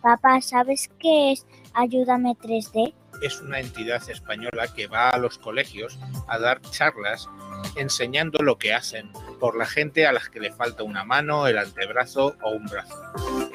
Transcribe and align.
Papá, 0.00 0.40
¿sabes 0.42 0.90
qué 0.98 1.32
es 1.32 1.46
Ayúdame 1.72 2.36
3D? 2.36 2.94
Es 3.22 3.40
una 3.40 3.60
entidad 3.60 4.08
española 4.10 4.68
que 4.74 4.86
va 4.86 5.10
a 5.10 5.18
los 5.18 5.38
colegios 5.38 5.98
a 6.28 6.38
dar 6.38 6.60
charlas 6.60 7.28
enseñando 7.76 8.42
lo 8.42 8.58
que 8.58 8.74
hacen 8.74 9.10
por 9.40 9.56
la 9.56 9.66
gente 9.66 10.06
a 10.06 10.12
las 10.12 10.28
que 10.28 10.40
le 10.40 10.52
falta 10.52 10.82
una 10.82 11.04
mano, 11.04 11.46
el 11.46 11.58
antebrazo 11.58 12.36
o 12.42 12.50
un 12.50 12.66
brazo. 12.66 12.94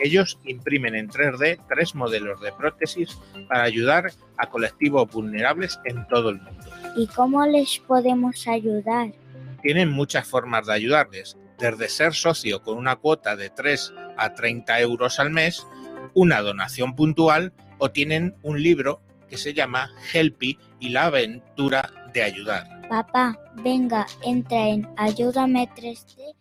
Ellos 0.03 0.39
imprimen 0.43 0.95
en 0.95 1.09
3D 1.09 1.59
tres 1.67 1.95
modelos 1.95 2.41
de 2.41 2.51
prótesis 2.51 3.17
para 3.47 3.63
ayudar 3.63 4.11
a 4.37 4.49
colectivos 4.49 5.09
vulnerables 5.11 5.79
en 5.85 6.07
todo 6.07 6.29
el 6.29 6.41
mundo. 6.41 6.65
¿Y 6.95 7.07
cómo 7.07 7.45
les 7.45 7.79
podemos 7.79 8.47
ayudar? 8.47 9.13
Tienen 9.61 9.89
muchas 9.89 10.27
formas 10.27 10.65
de 10.67 10.73
ayudarles, 10.73 11.37
desde 11.59 11.89
ser 11.89 12.13
socio 12.13 12.63
con 12.63 12.77
una 12.77 12.95
cuota 12.95 13.35
de 13.35 13.49
3 13.49 13.93
a 14.17 14.33
30 14.33 14.79
euros 14.79 15.19
al 15.19 15.29
mes, 15.29 15.65
una 16.13 16.41
donación 16.41 16.95
puntual 16.95 17.53
o 17.77 17.91
tienen 17.91 18.35
un 18.43 18.61
libro 18.61 19.01
que 19.29 19.37
se 19.37 19.53
llama 19.53 19.89
Helpy 20.13 20.57
y 20.79 20.89
la 20.89 21.05
aventura 21.05 21.91
de 22.13 22.23
ayudar. 22.23 22.81
Papá, 22.89 23.37
venga, 23.63 24.05
entra 24.23 24.67
en 24.69 24.87
Ayúdame 24.97 25.69
3D. 25.75 26.35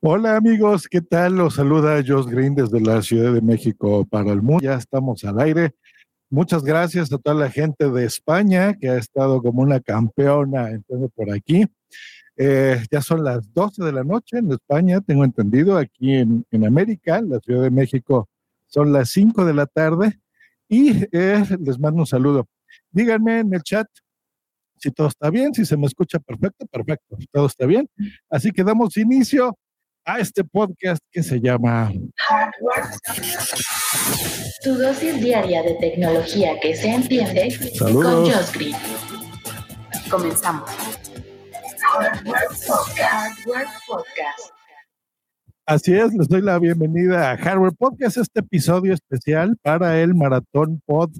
Hola 0.00 0.36
amigos, 0.36 0.86
¿qué 0.88 1.00
tal? 1.00 1.36
Los 1.36 1.54
saluda 1.54 2.02
Josh 2.06 2.26
Green 2.26 2.54
desde 2.54 2.80
la 2.80 3.02
Ciudad 3.02 3.32
de 3.32 3.40
México 3.40 4.04
para 4.04 4.30
el 4.30 4.42
mundo. 4.42 4.62
Ya 4.62 4.74
estamos 4.74 5.24
al 5.24 5.40
aire. 5.40 5.74
Muchas 6.30 6.62
gracias 6.62 7.12
a 7.12 7.18
toda 7.18 7.34
la 7.34 7.50
gente 7.50 7.90
de 7.90 8.04
España 8.04 8.74
que 8.74 8.88
ha 8.88 8.98
estado 8.98 9.42
como 9.42 9.62
una 9.62 9.80
campeona 9.80 10.70
entonces 10.70 11.10
por 11.14 11.32
aquí. 11.32 11.66
Eh, 12.36 12.84
ya 12.90 13.00
son 13.00 13.24
las 13.24 13.52
12 13.54 13.82
de 13.82 13.92
la 13.92 14.04
noche 14.04 14.38
en 14.38 14.52
España, 14.52 15.00
tengo 15.00 15.24
entendido, 15.24 15.78
aquí 15.78 16.14
en, 16.14 16.44
en 16.50 16.66
América, 16.66 17.18
en 17.18 17.30
la 17.30 17.40
Ciudad 17.40 17.62
de 17.62 17.70
México, 17.70 18.28
son 18.66 18.92
las 18.92 19.10
5 19.10 19.44
de 19.44 19.54
la 19.54 19.66
tarde 19.66 20.18
y 20.68 21.04
eh, 21.12 21.44
les 21.60 21.78
mando 21.78 22.00
un 22.00 22.06
saludo. 22.06 22.48
Díganme 22.90 23.40
en 23.40 23.54
el 23.54 23.62
chat 23.62 23.86
si 24.78 24.90
todo 24.90 25.08
está 25.08 25.30
bien, 25.30 25.54
si 25.54 25.64
se 25.64 25.76
me 25.76 25.86
escucha 25.86 26.18
perfecto, 26.18 26.66
perfecto, 26.66 27.16
todo 27.32 27.46
está 27.46 27.66
bien. 27.66 27.88
Así 28.30 28.50
que 28.52 28.62
damos 28.62 28.96
inicio 28.96 29.58
a 30.04 30.20
este 30.20 30.44
podcast 30.44 31.02
que 31.10 31.22
se 31.22 31.40
llama 31.40 31.92
Tu 34.62 34.74
dosis 34.74 35.20
diaria 35.20 35.62
de 35.62 35.74
tecnología 35.74 36.60
que 36.60 36.76
se 36.76 36.88
entiende 36.88 37.50
Saludos. 37.74 38.12
con 38.12 38.32
Josh 38.32 38.52
Green. 38.52 38.76
Comenzamos. 40.10 40.70
Hardware 41.80 43.68
Podcast. 43.86 44.55
Así 45.68 45.92
es, 45.92 46.14
les 46.14 46.28
doy 46.28 46.42
la 46.42 46.60
bienvenida 46.60 47.32
a 47.32 47.36
Hardware 47.36 47.72
Podcast, 47.76 48.18
este 48.18 48.38
episodio 48.38 48.94
especial 48.94 49.56
para 49.60 50.00
el 50.00 50.14
Maratón 50.14 50.80
Pod 50.86 51.10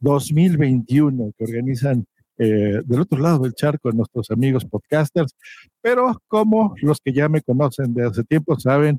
2021 0.00 1.30
que 1.38 1.44
organizan 1.44 2.04
eh, 2.36 2.80
del 2.84 3.00
otro 3.02 3.20
lado 3.20 3.38
del 3.38 3.54
charco 3.54 3.92
nuestros 3.92 4.32
amigos 4.32 4.64
podcasters. 4.64 5.36
Pero 5.80 6.20
como 6.26 6.74
los 6.82 6.98
que 6.98 7.12
ya 7.12 7.28
me 7.28 7.42
conocen 7.42 7.94
de 7.94 8.04
hace 8.04 8.24
tiempo 8.24 8.58
saben 8.58 8.98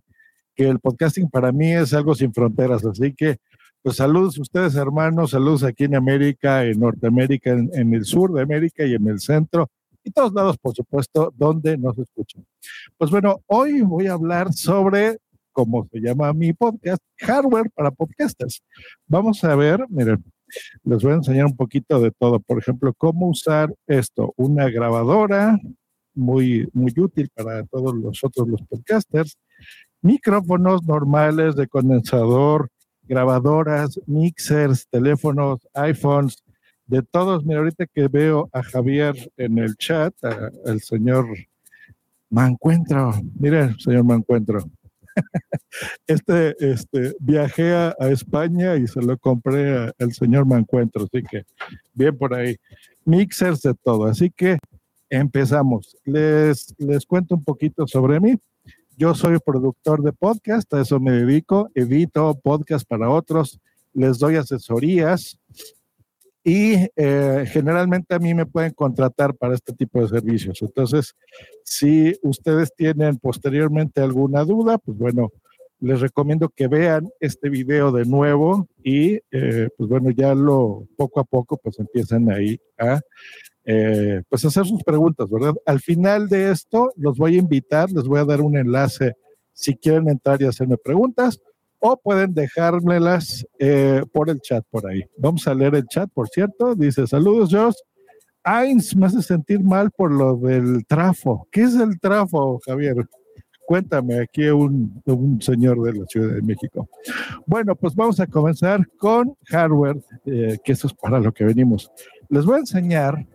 que 0.55 0.69
el 0.69 0.79
podcasting 0.79 1.29
para 1.29 1.51
mí 1.51 1.73
es 1.73 1.93
algo 1.93 2.15
sin 2.15 2.33
fronteras, 2.33 2.85
así 2.85 3.13
que 3.13 3.39
pues 3.81 3.97
saludos 3.97 4.37
a 4.37 4.41
ustedes 4.43 4.75
hermanos, 4.75 5.31
saludos 5.31 5.65
aquí 5.65 5.83
en 5.83 5.95
América, 5.95 6.63
en 6.63 6.79
Norteamérica, 6.79 7.49
en, 7.51 7.69
en 7.73 7.93
el 7.93 8.05
sur 8.05 8.31
de 8.31 8.41
América 8.41 8.85
y 8.85 8.93
en 8.93 9.05
el 9.09 9.19
centro 9.19 9.69
y 10.03 10.11
todos 10.11 10.33
lados, 10.33 10.57
por 10.57 10.75
supuesto, 10.75 11.33
donde 11.35 11.77
nos 11.77 11.97
escuchan. 11.97 12.45
Pues 12.97 13.11
bueno, 13.11 13.41
hoy 13.47 13.81
voy 13.81 14.07
a 14.07 14.13
hablar 14.13 14.53
sobre, 14.53 15.17
como 15.51 15.87
se 15.91 15.99
llama 15.99 16.33
mi 16.33 16.53
podcast, 16.53 17.01
hardware 17.19 17.69
para 17.73 17.91
podcasters. 17.91 18.61
Vamos 19.07 19.43
a 19.43 19.55
ver, 19.55 19.85
miren, 19.89 20.23
les 20.83 21.01
voy 21.03 21.13
a 21.13 21.15
enseñar 21.15 21.45
un 21.45 21.55
poquito 21.55 21.99
de 21.99 22.11
todo. 22.11 22.39
Por 22.39 22.59
ejemplo, 22.59 22.93
cómo 22.93 23.29
usar 23.29 23.73
esto, 23.87 24.33
una 24.35 24.69
grabadora, 24.69 25.57
muy, 26.13 26.67
muy 26.73 26.93
útil 26.97 27.29
para 27.33 27.63
todos 27.65 27.95
los 27.95 28.23
otros 28.23 28.47
los 28.47 28.61
podcasters, 28.63 29.37
micrófonos 30.01 30.83
normales 30.83 31.55
de 31.55 31.67
condensador, 31.67 32.69
grabadoras, 33.03 33.99
mixers, 34.05 34.87
teléfonos, 34.89 35.59
iPhones, 35.73 36.43
de 36.85 37.01
todos. 37.03 37.45
Mira, 37.45 37.59
ahorita 37.59 37.85
que 37.87 38.07
veo 38.07 38.49
a 38.51 38.63
Javier 38.63 39.15
en 39.37 39.57
el 39.57 39.75
chat, 39.75 40.13
a- 40.23 40.49
al 40.65 40.81
señor 40.81 41.27
Mancuentro, 42.29 43.13
mire, 43.39 43.75
señor 43.79 44.03
Mancuentro. 44.03 44.59
Este, 46.07 46.55
este, 46.59 47.15
viajé 47.19 47.71
a, 47.73 47.95
España 48.09 48.75
y 48.75 48.87
se 48.87 49.01
lo 49.01 49.17
compré 49.17 49.75
a- 49.77 49.91
al 49.99 50.11
señor 50.13 50.45
Mancuentro, 50.45 51.03
así 51.03 51.23
que 51.23 51.43
bien 51.93 52.17
por 52.17 52.33
ahí. 52.33 52.55
Mixers 53.05 53.61
de 53.61 53.73
todo, 53.75 54.05
así 54.05 54.29
que 54.31 54.57
empezamos. 55.09 55.95
Les, 56.05 56.73
les 56.77 57.05
cuento 57.05 57.35
un 57.35 57.43
poquito 57.43 57.85
sobre 57.87 58.19
mí. 58.19 58.37
Yo 58.97 59.13
soy 59.15 59.37
productor 59.43 60.01
de 60.03 60.13
podcast, 60.13 60.71
a 60.73 60.81
eso 60.81 60.99
me 60.99 61.11
dedico, 61.11 61.69
edito 61.75 62.39
podcast 62.43 62.87
para 62.87 63.09
otros, 63.09 63.59
les 63.93 64.17
doy 64.19 64.35
asesorías 64.35 65.37
y 66.43 66.75
eh, 66.95 67.45
generalmente 67.47 68.15
a 68.15 68.19
mí 68.19 68.33
me 68.33 68.45
pueden 68.45 68.73
contratar 68.73 69.35
para 69.35 69.55
este 69.55 69.73
tipo 69.73 70.01
de 70.01 70.09
servicios. 70.09 70.61
Entonces, 70.61 71.15
si 71.63 72.13
ustedes 72.21 72.73
tienen 72.75 73.17
posteriormente 73.17 74.01
alguna 74.01 74.43
duda, 74.43 74.77
pues 74.77 74.97
bueno, 74.97 75.31
les 75.79 76.01
recomiendo 76.01 76.49
que 76.49 76.67
vean 76.67 77.09
este 77.19 77.49
video 77.49 77.91
de 77.91 78.05
nuevo 78.05 78.67
y 78.83 79.19
eh, 79.31 79.69
pues 79.77 79.89
bueno, 79.89 80.11
ya 80.11 80.33
lo 80.35 80.87
poco 80.97 81.19
a 81.19 81.25
poco 81.25 81.57
pues 81.57 81.79
empiezan 81.79 82.31
ahí 82.31 82.57
a 82.77 83.01
eh, 83.65 84.21
pues 84.29 84.45
hacer 84.45 84.65
sus 84.65 84.83
preguntas, 84.83 85.29
¿verdad? 85.29 85.53
Al 85.65 85.79
final 85.79 86.27
de 86.29 86.51
esto 86.51 86.91
los 86.97 87.17
voy 87.17 87.35
a 87.35 87.39
invitar, 87.39 87.91
les 87.91 88.05
voy 88.05 88.19
a 88.19 88.25
dar 88.25 88.41
un 88.41 88.57
enlace 88.57 89.13
si 89.53 89.75
quieren 89.75 90.09
entrar 90.09 90.41
y 90.41 90.45
hacerme 90.45 90.77
preguntas 90.77 91.39
o 91.85 91.97
pueden 91.97 92.33
dejármelas 92.33 93.45
eh, 93.59 94.03
por 94.13 94.29
el 94.29 94.39
chat 94.39 94.63
por 94.71 94.89
ahí. 94.89 95.03
Vamos 95.17 95.45
a 95.49 95.53
leer 95.53 95.75
el 95.75 95.85
chat, 95.85 96.09
por 96.13 96.29
cierto. 96.29 96.75
Dice, 96.75 97.05
saludos, 97.05 97.49
Josh. 97.51 97.75
Ains 98.41 98.95
me 98.95 99.07
hace 99.07 99.21
sentir 99.21 99.61
mal 99.61 99.91
por 99.91 100.09
lo 100.09 100.37
del 100.37 100.85
trafo. 100.85 101.45
¿Qué 101.51 101.63
es 101.63 101.75
el 101.75 101.99
trafo, 101.99 102.61
Javier? 102.65 102.95
Cuéntame, 103.65 104.21
aquí 104.21 104.45
un, 104.47 105.01
un 105.05 105.41
señor 105.41 105.81
de 105.81 105.99
la 105.99 106.05
Ciudad 106.05 106.35
de 106.35 106.41
México. 106.41 106.87
Bueno, 107.45 107.75
pues 107.75 107.93
vamos 107.95 108.17
a 108.21 108.27
comenzar 108.27 108.87
con 108.97 109.35
hardware, 109.47 110.01
eh, 110.25 110.59
que 110.63 110.71
eso 110.71 110.87
es 110.87 110.93
para 110.93 111.19
lo 111.19 111.33
que 111.33 111.43
venimos. 111.43 111.91
Les 112.29 112.45
voy 112.45 112.55
a 112.55 112.59
enseñar 112.59 113.25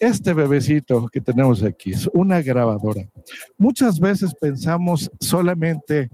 este 0.00 0.34
bebecito 0.34 1.08
que 1.08 1.20
tenemos 1.20 1.62
aquí, 1.62 1.92
es 1.92 2.08
una 2.12 2.42
grabadora. 2.42 3.08
Muchas 3.58 3.98
veces 3.98 4.34
pensamos 4.34 5.10
solamente 5.20 6.10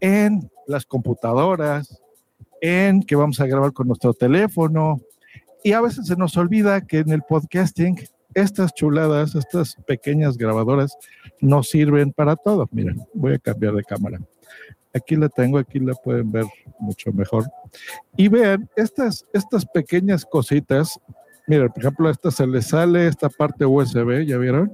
en 0.00 0.50
las 0.66 0.86
computadoras, 0.86 2.00
en 2.60 3.02
que 3.02 3.16
vamos 3.16 3.40
a 3.40 3.46
grabar 3.46 3.72
con 3.72 3.88
nuestro 3.88 4.12
teléfono 4.12 5.00
y 5.62 5.72
a 5.72 5.80
veces 5.80 6.06
se 6.06 6.16
nos 6.16 6.36
olvida 6.36 6.80
que 6.82 6.98
en 6.98 7.10
el 7.10 7.22
podcasting 7.22 7.98
estas 8.34 8.72
chuladas, 8.74 9.34
estas 9.34 9.74
pequeñas 9.86 10.36
grabadoras 10.36 10.96
nos 11.40 11.68
sirven 11.68 12.12
para 12.12 12.36
todo. 12.36 12.68
Miren, 12.70 13.02
voy 13.12 13.34
a 13.34 13.38
cambiar 13.38 13.74
de 13.74 13.84
cámara. 13.84 14.20
Aquí 14.94 15.16
la 15.16 15.28
tengo, 15.28 15.58
aquí 15.58 15.78
la 15.78 15.94
pueden 15.94 16.30
ver 16.32 16.46
mucho 16.78 17.12
mejor. 17.12 17.44
Y 18.16 18.28
vean, 18.28 18.68
estas, 18.76 19.24
estas 19.32 19.64
pequeñas 19.66 20.24
cositas, 20.24 20.98
miren, 21.46 21.68
por 21.68 21.78
ejemplo, 21.78 22.08
a 22.08 22.12
esta 22.12 22.30
se 22.30 22.46
le 22.46 22.62
sale 22.62 23.06
esta 23.06 23.28
parte 23.28 23.66
USB, 23.66 24.24
¿ya 24.26 24.38
vieron? 24.38 24.72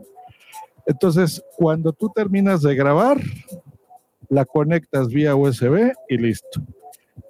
Entonces, 0.87 1.43
cuando 1.57 1.93
tú 1.93 2.11
terminas 2.15 2.63
de 2.63 2.75
grabar, 2.75 3.21
la 4.29 4.45
conectas 4.45 5.09
vía 5.09 5.35
USB 5.35 5.93
y 6.09 6.17
listo. 6.17 6.63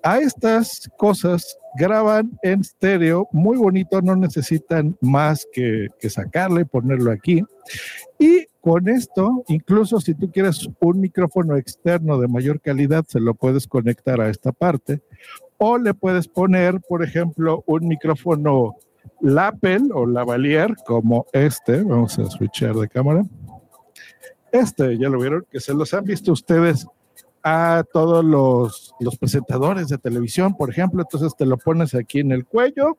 A 0.02 0.18
estas 0.18 0.90
cosas 0.96 1.58
graban 1.78 2.38
en 2.42 2.60
estéreo, 2.60 3.28
muy 3.32 3.56
bonito, 3.56 4.00
no 4.02 4.14
necesitan 4.16 4.96
más 5.00 5.46
que, 5.52 5.88
que 5.98 6.10
sacarle, 6.10 6.64
ponerlo 6.64 7.10
aquí. 7.10 7.42
Y 8.18 8.46
Con 8.66 8.88
esto, 8.88 9.44
incluso 9.46 10.00
si 10.00 10.12
tú 10.12 10.28
quieres 10.32 10.68
un 10.80 10.98
micrófono 10.98 11.56
externo 11.56 12.18
de 12.18 12.26
mayor 12.26 12.60
calidad, 12.60 13.04
se 13.06 13.20
lo 13.20 13.34
puedes 13.34 13.68
conectar 13.68 14.20
a 14.20 14.28
esta 14.28 14.50
parte. 14.50 15.02
O 15.56 15.78
le 15.78 15.94
puedes 15.94 16.26
poner, 16.26 16.80
por 16.80 17.04
ejemplo, 17.04 17.62
un 17.68 17.86
micrófono 17.86 18.74
lapel 19.20 19.90
o 19.92 20.06
lavalier 20.06 20.74
como 20.86 21.26
este. 21.32 21.82
Vamos 21.82 22.18
a 22.18 22.30
switchar 22.30 22.74
de 22.74 22.88
cámara. 22.88 23.24
Este, 24.52 24.96
ya 24.98 25.08
lo 25.08 25.18
vieron, 25.18 25.46
que 25.50 25.60
se 25.60 25.74
los 25.74 25.92
han 25.94 26.04
visto 26.04 26.32
ustedes 26.32 26.86
a 27.42 27.84
todos 27.92 28.24
los, 28.24 28.94
los 28.98 29.16
presentadores 29.16 29.88
de 29.88 29.98
televisión, 29.98 30.56
por 30.56 30.70
ejemplo. 30.70 31.02
Entonces 31.02 31.36
te 31.36 31.46
lo 31.46 31.56
pones 31.58 31.94
aquí 31.94 32.20
en 32.20 32.32
el 32.32 32.44
cuello 32.44 32.98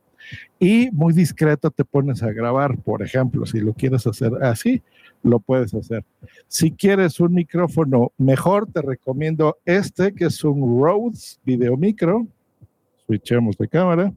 y 0.60 0.90
muy 0.92 1.14
discreto 1.14 1.72
te 1.72 1.86
pones 1.86 2.24
a 2.24 2.32
grabar, 2.32 2.78
por 2.78 3.04
ejemplo, 3.04 3.46
si 3.46 3.60
lo 3.60 3.74
quieres 3.74 4.08
hacer 4.08 4.32
así, 4.44 4.82
lo 5.24 5.40
puedes 5.40 5.74
hacer. 5.74 6.04
Si 6.48 6.72
quieres 6.72 7.20
un 7.20 7.34
micrófono 7.34 8.12
mejor, 8.18 8.72
te 8.72 8.82
recomiendo 8.82 9.58
este, 9.66 10.14
que 10.14 10.26
es 10.26 10.44
un 10.44 10.82
Rhodes 10.82 11.40
Video 11.44 11.78
Micro. 11.78 12.28
Switchemos 13.06 13.58
de 13.58 13.68
cámara. 13.68 14.14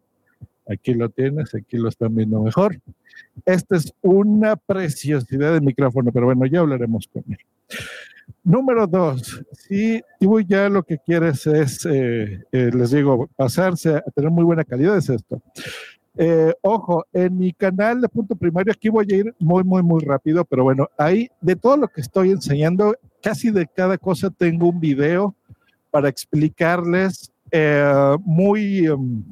Aquí 0.71 0.95
lo 0.95 1.09
tienes, 1.09 1.53
aquí 1.55 1.77
lo 1.77 1.89
están 1.89 2.15
viendo 2.15 2.41
mejor. 2.41 2.79
Esta 3.45 3.77
es 3.77 3.93
una 4.03 4.55
preciosidad 4.55 5.53
de 5.53 5.61
micrófono, 5.61 6.13
pero 6.13 6.27
bueno, 6.27 6.47
ya 6.47 6.61
hablaremos 6.61 7.09
con 7.13 7.25
él. 7.29 7.39
Número 8.45 8.87
dos, 8.87 9.43
si 9.53 10.01
tú 10.21 10.41
ya 10.41 10.69
lo 10.69 10.85
que 10.85 10.99
quieres 10.99 11.47
es, 11.47 11.85
eh, 11.87 12.45
eh, 12.53 12.71
les 12.73 12.93
digo, 12.93 13.29
pasarse 13.37 13.97
a 13.97 14.03
tener 14.15 14.31
muy 14.31 14.45
buena 14.45 14.65
calidad, 14.65 14.97
es 14.97 15.11
esto. 15.11 15.43
Eh, 16.17 16.55
ojo, 16.63 17.05
en 17.13 17.37
mi 17.37 17.53
canal 17.53 18.01
de 18.01 18.09
punto 18.09 18.37
primario, 18.37 18.73
aquí 18.73 18.89
voy 18.89 19.07
a 19.11 19.17
ir 19.17 19.35
muy, 19.41 19.65
muy, 19.65 19.83
muy 19.83 20.05
rápido, 20.05 20.45
pero 20.45 20.63
bueno, 20.63 20.89
ahí 20.97 21.29
de 21.41 21.57
todo 21.57 21.77
lo 21.77 21.89
que 21.89 22.01
estoy 22.01 22.31
enseñando, 22.31 22.95
casi 23.21 23.51
de 23.51 23.67
cada 23.67 23.99
cosa 23.99 24.31
tengo 24.31 24.69
un 24.69 24.79
video 24.79 25.35
para 25.91 26.09
explicarles 26.09 27.33
muy 28.25 28.89
um, 28.89 29.25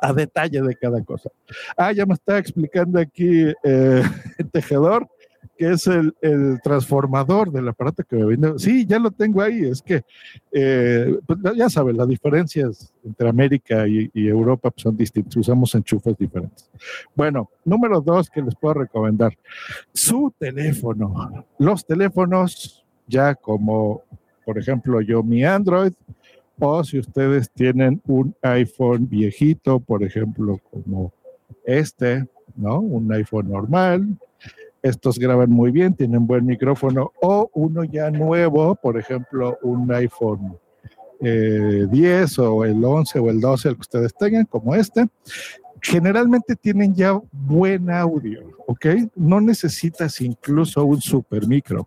a 0.00 0.12
detalle 0.12 0.62
de 0.62 0.74
cada 0.76 1.02
cosa. 1.02 1.30
Ah, 1.76 1.92
ya 1.92 2.06
me 2.06 2.14
está 2.14 2.38
explicando 2.38 2.98
aquí 2.98 3.52
el 3.62 4.50
tejedor 4.52 5.08
que 5.60 5.72
es 5.72 5.86
el, 5.86 6.14
transformador 6.62 7.52
del 7.52 7.68
aparato 7.68 8.02
que 8.02 8.16
me 8.16 8.24
vino. 8.24 8.58
Sí, 8.58 8.86
ya 8.86 8.98
lo 8.98 9.10
tengo 9.10 9.42
ahí. 9.42 9.66
Es 9.66 9.82
que, 9.82 10.02
eh, 10.52 11.18
pues, 11.26 11.38
ya 11.54 11.68
saben, 11.68 11.98
las 11.98 12.08
diferencias 12.08 12.90
entre 13.04 13.28
América 13.28 13.86
y, 13.86 14.10
Europa 14.14 14.70
pues, 14.70 14.82
son 14.82 14.96
distintas. 14.96 15.36
Usamos 15.36 15.74
enchufes 15.74 16.16
diferentes. 16.16 16.70
Bueno, 17.14 17.50
número 17.62 18.00
dos 18.00 18.30
que 18.30 18.40
les 18.40 18.54
puedo 18.54 18.72
recomendar. 18.72 19.36
Su 19.92 20.32
teléfono. 20.38 21.44
Los 21.58 21.84
teléfonos, 21.84 22.82
ya 23.06 23.34
como, 23.34 24.02
por 24.46 24.56
ejemplo, 24.56 25.02
yo 25.02 25.22
mi 25.22 25.44
Android, 25.44 25.92
o 26.60 26.84
si 26.84 26.98
ustedes 26.98 27.50
tienen 27.50 28.00
un 28.06 28.34
iPhone 28.42 29.08
viejito, 29.08 29.80
por 29.80 30.02
ejemplo, 30.02 30.60
como 30.70 31.12
este, 31.64 32.26
¿no? 32.56 32.80
Un 32.80 33.12
iPhone 33.12 33.50
normal, 33.50 34.18
estos 34.82 35.18
graban 35.18 35.50
muy 35.50 35.70
bien, 35.70 35.94
tienen 35.94 36.26
buen 36.26 36.46
micrófono. 36.46 37.12
O 37.20 37.50
uno 37.54 37.84
ya 37.84 38.10
nuevo, 38.10 38.74
por 38.74 38.98
ejemplo, 38.98 39.58
un 39.62 39.92
iPhone 39.92 40.58
10 41.20 42.38
eh, 42.38 42.42
o 42.42 42.64
el 42.64 42.82
11 42.82 43.18
o 43.18 43.30
el 43.30 43.40
12, 43.40 43.68
el 43.68 43.74
que 43.74 43.80
ustedes 43.80 44.14
tengan, 44.14 44.46
como 44.46 44.74
este. 44.74 45.06
Generalmente 45.82 46.56
tienen 46.56 46.94
ya 46.94 47.18
buen 47.32 47.90
audio, 47.90 48.50
¿ok? 48.66 48.86
No 49.16 49.40
necesitas 49.40 50.20
incluso 50.20 50.84
un 50.84 51.00
super 51.00 51.46
micro. 51.46 51.86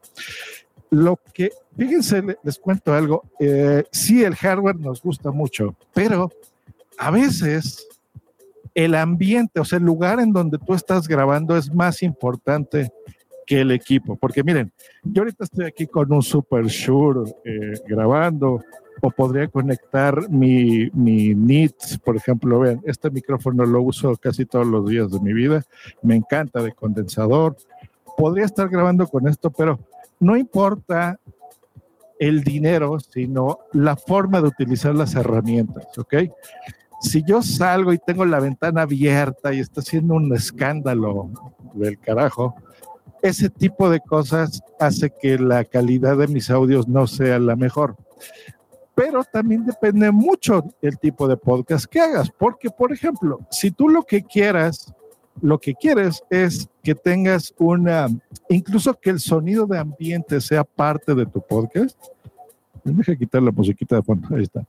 Lo 0.90 1.20
que, 1.34 1.52
fíjense, 1.78 2.24
les 2.44 2.60
cuento 2.60 2.94
algo. 2.94 3.24
Eh, 3.40 3.84
sí, 3.92 4.24
el 4.24 4.36
hardware 4.36 4.80
nos 4.80 5.02
gusta 5.02 5.32
mucho, 5.32 5.76
pero 5.94 6.32
a 6.98 7.12
veces 7.12 7.88
el 8.74 8.96
ambiente, 8.96 9.60
o 9.60 9.66
sea, 9.66 9.78
el 9.78 9.86
lugar 9.86 10.20
en 10.20 10.34
donde 10.34 10.58
tú 10.58 10.74
estás 10.74 11.08
grabando 11.08 11.56
es 11.56 11.74
más 11.74 12.02
importante 12.02 12.92
que 13.46 13.62
el 13.62 13.72
equipo. 13.72 14.16
Porque 14.16 14.44
miren, 14.44 14.72
yo 15.04 15.22
ahorita 15.22 15.44
estoy 15.44 15.66
aquí 15.66 15.88
con 15.88 16.12
un 16.12 16.24
Super 16.24 16.66
Shure 16.66 17.32
eh, 17.44 17.74
grabando, 17.88 18.64
o 19.02 19.12
podría 19.12 19.48
conectar 19.48 20.30
mi, 20.30 20.90
mi 20.94 21.36
NIT, 21.36 21.76
por 22.06 22.16
ejemplo, 22.16 22.60
vean, 22.60 22.82
este 22.86 23.10
micrófono 23.10 23.66
lo 23.66 23.82
uso 23.82 24.16
casi 24.16 24.46
todos 24.46 24.66
los 24.66 24.88
días 24.88 25.12
de 25.12 25.20
mi 25.20 25.34
vida, 25.34 25.64
me 26.02 26.16
encanta 26.16 26.62
de 26.62 26.72
condensador. 26.72 27.58
Podría 28.16 28.46
estar 28.46 28.70
grabando 28.70 29.08
con 29.08 29.28
esto, 29.28 29.50
pero 29.50 29.80
no 30.20 30.38
importa 30.38 31.20
el 32.28 32.44
dinero, 32.44 33.00
sino 33.00 33.60
la 33.74 33.96
forma 33.96 34.42
de 34.42 34.48
utilizar 34.48 34.96
las 34.96 35.16
herramientas, 35.16 35.88
¿ok? 35.98 36.16
si 37.04 37.22
yo 37.24 37.42
salgo 37.42 37.92
y 37.94 37.98
tengo 37.98 38.26
la 38.26 38.40
ventana 38.40 38.84
abierta 38.84 39.54
y 39.54 39.60
está 39.60 39.82
haciendo 39.82 40.16
un 40.16 40.34
escándalo 40.34 41.30
del 41.74 42.00
carajo, 42.00 42.56
ese 43.22 43.50
tipo 43.50 43.90
de 43.90 44.00
cosas 44.00 44.62
hace 44.80 45.12
que 45.22 45.38
la 45.38 45.66
calidad 45.66 46.18
de 46.18 46.28
mis 46.28 46.50
audios 46.50 46.88
no 46.88 47.06
sea 47.08 47.40
la 47.40 47.56
mejor. 47.56 47.96
Pero 48.96 49.24
también 49.24 49.66
depende 49.66 50.12
mucho 50.12 50.64
el 50.82 50.98
tipo 50.98 51.28
de 51.28 51.36
podcast 51.36 51.86
que 51.86 52.00
hagas, 52.00 52.30
porque 52.32 52.70
por 52.70 52.94
ejemplo, 52.94 53.40
si 53.52 53.72
tú 53.72 53.90
lo 53.90 54.04
que 54.04 54.24
quieras, 54.24 54.94
lo 55.42 55.60
que 55.60 55.74
quieres 55.74 56.24
es 56.30 56.70
que 56.84 56.96
tengas 56.96 57.54
una, 57.58 58.08
incluso 58.50 58.94
que 58.94 59.10
el 59.10 59.20
sonido 59.20 59.66
de 59.66 59.80
ambiente 59.80 60.40
sea 60.40 60.64
parte 60.64 61.16
de 61.16 61.26
tu 61.26 61.42
podcast. 61.42 61.98
Deja 62.98 63.16
quitar 63.16 63.42
la 63.42 63.52
musiquita 63.52 63.96
de 63.98 64.04
fondo, 64.04 64.36
ahí 64.36 64.44
está 64.44 64.66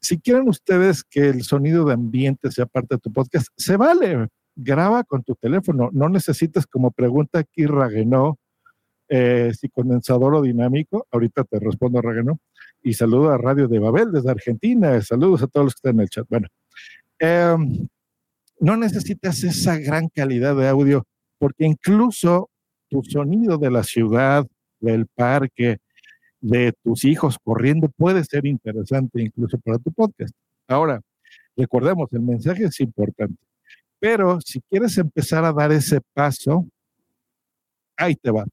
si 0.00 0.18
quieren 0.18 0.48
ustedes 0.48 1.04
que 1.04 1.28
el 1.28 1.42
sonido 1.42 1.84
de 1.84 1.94
ambiente 1.94 2.50
sea 2.50 2.66
parte 2.66 2.96
de 2.96 3.00
tu 3.00 3.12
podcast, 3.12 3.48
se 3.56 3.76
vale. 3.76 4.28
Graba 4.56 5.04
con 5.04 5.22
tu 5.22 5.34
teléfono. 5.34 5.90
No 5.92 6.08
necesitas, 6.08 6.66
como 6.66 6.90
pregunta 6.90 7.38
aquí 7.38 7.66
Raguenó, 7.66 8.38
eh, 9.08 9.52
si 9.58 9.68
condensador 9.68 10.34
o 10.34 10.42
dinámico. 10.42 11.06
Ahorita 11.10 11.44
te 11.44 11.60
respondo, 11.60 12.00
Raguenó. 12.00 12.38
Y 12.82 12.94
saludo 12.94 13.30
a 13.30 13.38
Radio 13.38 13.68
de 13.68 13.78
Babel 13.78 14.10
desde 14.10 14.30
Argentina. 14.30 15.00
Saludos 15.02 15.42
a 15.42 15.46
todos 15.46 15.66
los 15.66 15.74
que 15.74 15.78
están 15.78 15.96
en 15.96 16.00
el 16.00 16.08
chat. 16.08 16.26
Bueno, 16.28 16.48
em, 17.18 17.86
no 18.58 18.76
necesitas 18.76 19.44
esa 19.44 19.78
gran 19.78 20.08
calidad 20.08 20.56
de 20.56 20.68
audio, 20.68 21.04
porque 21.38 21.66
incluso 21.66 22.50
tu 22.88 23.02
sonido 23.04 23.58
de 23.58 23.70
la 23.70 23.82
ciudad, 23.82 24.46
del 24.80 25.06
parque, 25.06 25.78
de 26.40 26.72
tus 26.82 27.04
hijos 27.04 27.38
corriendo 27.42 27.88
puede 27.88 28.24
ser 28.24 28.46
interesante 28.46 29.22
incluso 29.22 29.58
para 29.58 29.78
tu 29.78 29.92
podcast. 29.92 30.34
Ahora, 30.66 31.00
recordemos, 31.56 32.08
el 32.12 32.20
mensaje 32.20 32.64
es 32.64 32.80
importante, 32.80 33.36
pero 33.98 34.40
si 34.40 34.60
quieres 34.70 34.96
empezar 34.98 35.44
a 35.44 35.52
dar 35.52 35.72
ese 35.72 36.00
paso, 36.14 36.66
ahí 37.96 38.14
te 38.16 38.30
va. 38.30 38.44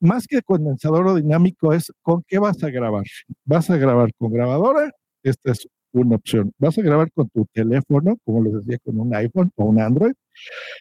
Más 0.00 0.26
que 0.26 0.42
condensador 0.42 1.06
o 1.06 1.14
dinámico 1.14 1.72
es 1.72 1.92
con 2.02 2.24
qué 2.26 2.38
vas 2.38 2.62
a 2.64 2.70
grabar. 2.70 3.04
¿Vas 3.44 3.70
a 3.70 3.76
grabar 3.76 4.10
con 4.18 4.32
grabadora? 4.32 4.90
Esta 5.22 5.52
es 5.52 5.68
una 5.92 6.16
opción. 6.16 6.52
¿Vas 6.58 6.76
a 6.76 6.82
grabar 6.82 7.12
con 7.12 7.28
tu 7.28 7.46
teléfono, 7.52 8.16
como 8.24 8.42
les 8.42 8.54
decía, 8.54 8.78
con 8.84 8.98
un 8.98 9.14
iPhone 9.14 9.52
o 9.54 9.66
un 9.66 9.80
Android? 9.80 10.14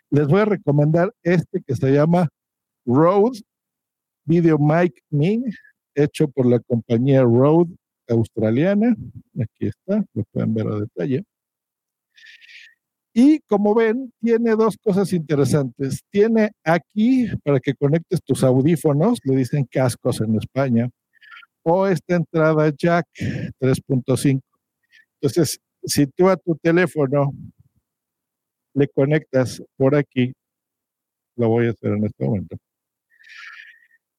Les 0.10 0.27
voy 0.27 0.41
a 0.41 0.46
recomendar 0.46 1.13
este 1.22 1.62
que 1.62 1.75
se 1.75 1.91
llama 1.91 2.29
Rode 2.86 3.41
Video 4.25 4.58
Mic 4.58 5.03
Me 5.10 5.39
hecho 5.95 6.27
por 6.27 6.45
la 6.45 6.60
compañía 6.60 7.21
Rode 7.24 7.75
australiana. 8.07 8.95
Aquí 9.39 9.67
está, 9.67 10.03
lo 10.13 10.24
pueden 10.31 10.53
ver 10.53 10.67
a 10.67 10.79
detalle. 10.79 11.24
Y 13.13 13.39
como 13.41 13.75
ven, 13.75 14.13
tiene 14.21 14.51
dos 14.51 14.77
cosas 14.77 15.12
interesantes. 15.12 16.01
Tiene 16.10 16.51
aquí 16.63 17.27
para 17.43 17.60
que 17.60 17.74
conectes 17.74 18.21
tus 18.24 18.43
audífonos, 18.43 19.19
le 19.25 19.36
dicen 19.36 19.65
cascos 19.69 20.21
en 20.21 20.38
España, 20.38 20.89
o 21.63 21.88
esta 21.88 22.15
entrada 22.15 22.71
jack 22.77 23.05
3.5. 23.60 24.41
Entonces, 25.21 25.60
si 25.83 26.07
tú 26.07 26.29
a 26.29 26.38
tu 26.38 26.55
teléfono 26.55 27.33
le 28.74 28.88
conectas 28.88 29.62
por 29.75 29.95
aquí, 29.95 30.31
lo 31.36 31.50
voy 31.50 31.67
a 31.67 31.71
hacer 31.71 31.91
en 31.91 32.05
este 32.05 32.25
momento 32.25 32.57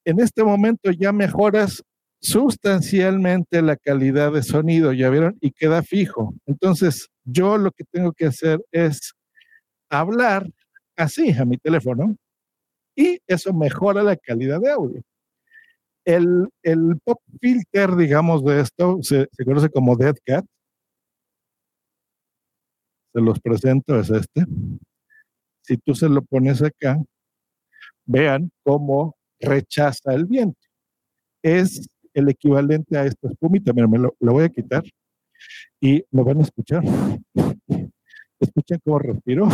en 0.05 0.19
este 0.19 0.43
momento 0.43 0.91
ya 0.91 1.11
mejoras 1.11 1.83
sustancialmente 2.21 3.61
la 3.61 3.75
calidad 3.75 4.31
de 4.31 4.43
sonido, 4.43 4.93
¿ya 4.93 5.09
vieron? 5.09 5.37
Y 5.41 5.51
queda 5.51 5.83
fijo. 5.83 6.33
Entonces, 6.45 7.09
yo 7.25 7.57
lo 7.57 7.71
que 7.71 7.83
tengo 7.83 8.13
que 8.13 8.27
hacer 8.27 8.63
es 8.71 9.13
hablar 9.89 10.47
así 10.95 11.31
a 11.31 11.45
mi 11.45 11.57
teléfono 11.57 12.15
y 12.95 13.19
eso 13.27 13.53
mejora 13.53 14.03
la 14.03 14.15
calidad 14.15 14.59
de 14.61 14.71
audio. 14.71 15.01
El, 16.05 16.49
pop 17.03 17.19
filter, 17.39 17.95
digamos, 17.95 18.43
de 18.43 18.61
esto 18.61 18.99
se, 19.01 19.27
se 19.31 19.45
conoce 19.45 19.69
como 19.69 19.95
Dead 19.95 20.15
Cat. 20.25 20.45
Se 23.13 23.21
los 23.21 23.39
presento, 23.39 23.99
es 23.99 24.09
este. 24.09 24.45
Si 25.61 25.77
tú 25.77 25.95
se 25.95 26.09
lo 26.09 26.21
pones 26.21 26.61
acá, 26.61 26.97
vean 28.05 28.51
cómo 28.63 29.15
rechaza 29.43 30.13
el 30.13 30.25
viento. 30.25 30.59
Es 31.41 31.87
el 32.13 32.29
equivalente 32.29 32.97
a 32.97 33.05
esta 33.05 33.27
espumita. 33.27 33.73
Mira, 33.73 33.87
me 33.87 33.99
lo, 33.99 34.15
voy 34.19 34.45
a 34.45 34.49
quitar 34.49 34.83
y 35.79 36.03
lo 36.11 36.23
van 36.23 36.39
a 36.39 36.43
escuchar. 36.43 36.83
Escuchen 38.39 38.79
cómo 38.83 38.99
respiro 38.99 39.47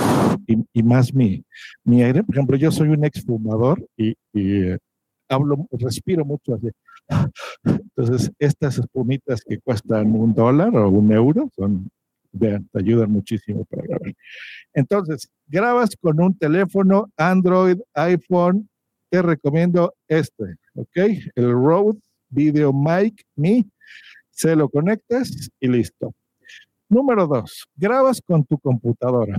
y, 0.73 0.83
más 0.83 1.13
mi, 1.13 1.43
mi, 1.83 2.03
aire. 2.03 2.23
Por 2.23 2.35
ejemplo, 2.35 2.57
yo 2.57 2.71
soy 2.71 2.89
un 2.89 3.05
exfumador 3.05 3.85
y, 3.95 4.15
y 4.33 4.75
hablo, 5.29 5.67
respiro 5.71 6.25
mucho 6.25 6.55
así. 6.55 6.69
Entonces, 7.63 8.31
estas 8.39 8.77
espumitas 8.77 9.41
que 9.41 9.59
cuestan 9.59 10.13
un 10.15 10.33
dólar 10.33 10.75
o 10.75 10.89
un 10.89 11.11
euro 11.11 11.49
son, 11.55 11.89
vean, 12.31 12.67
te 12.71 12.79
ayudan 12.79 13.11
muchísimo 13.11 13.65
para 13.65 13.83
grabar. 13.83 14.13
Entonces, 14.73 15.29
grabas 15.47 15.91
con 15.99 16.21
un 16.21 16.37
teléfono 16.37 17.11
Android, 17.17 17.79
iPhone, 17.93 18.69
te 19.09 19.21
recomiendo 19.21 19.95
este, 20.07 20.55
¿ok? 20.75 20.97
El 21.35 21.51
Rode 21.51 21.99
Video 22.29 22.71
Mic 22.71 23.23
Me, 23.35 23.65
se 24.29 24.55
lo 24.55 24.69
conectas 24.69 25.49
y 25.59 25.67
listo. 25.67 26.13
Número 26.87 27.27
dos, 27.27 27.67
grabas 27.75 28.21
con 28.21 28.45
tu 28.45 28.57
computadora. 28.57 29.37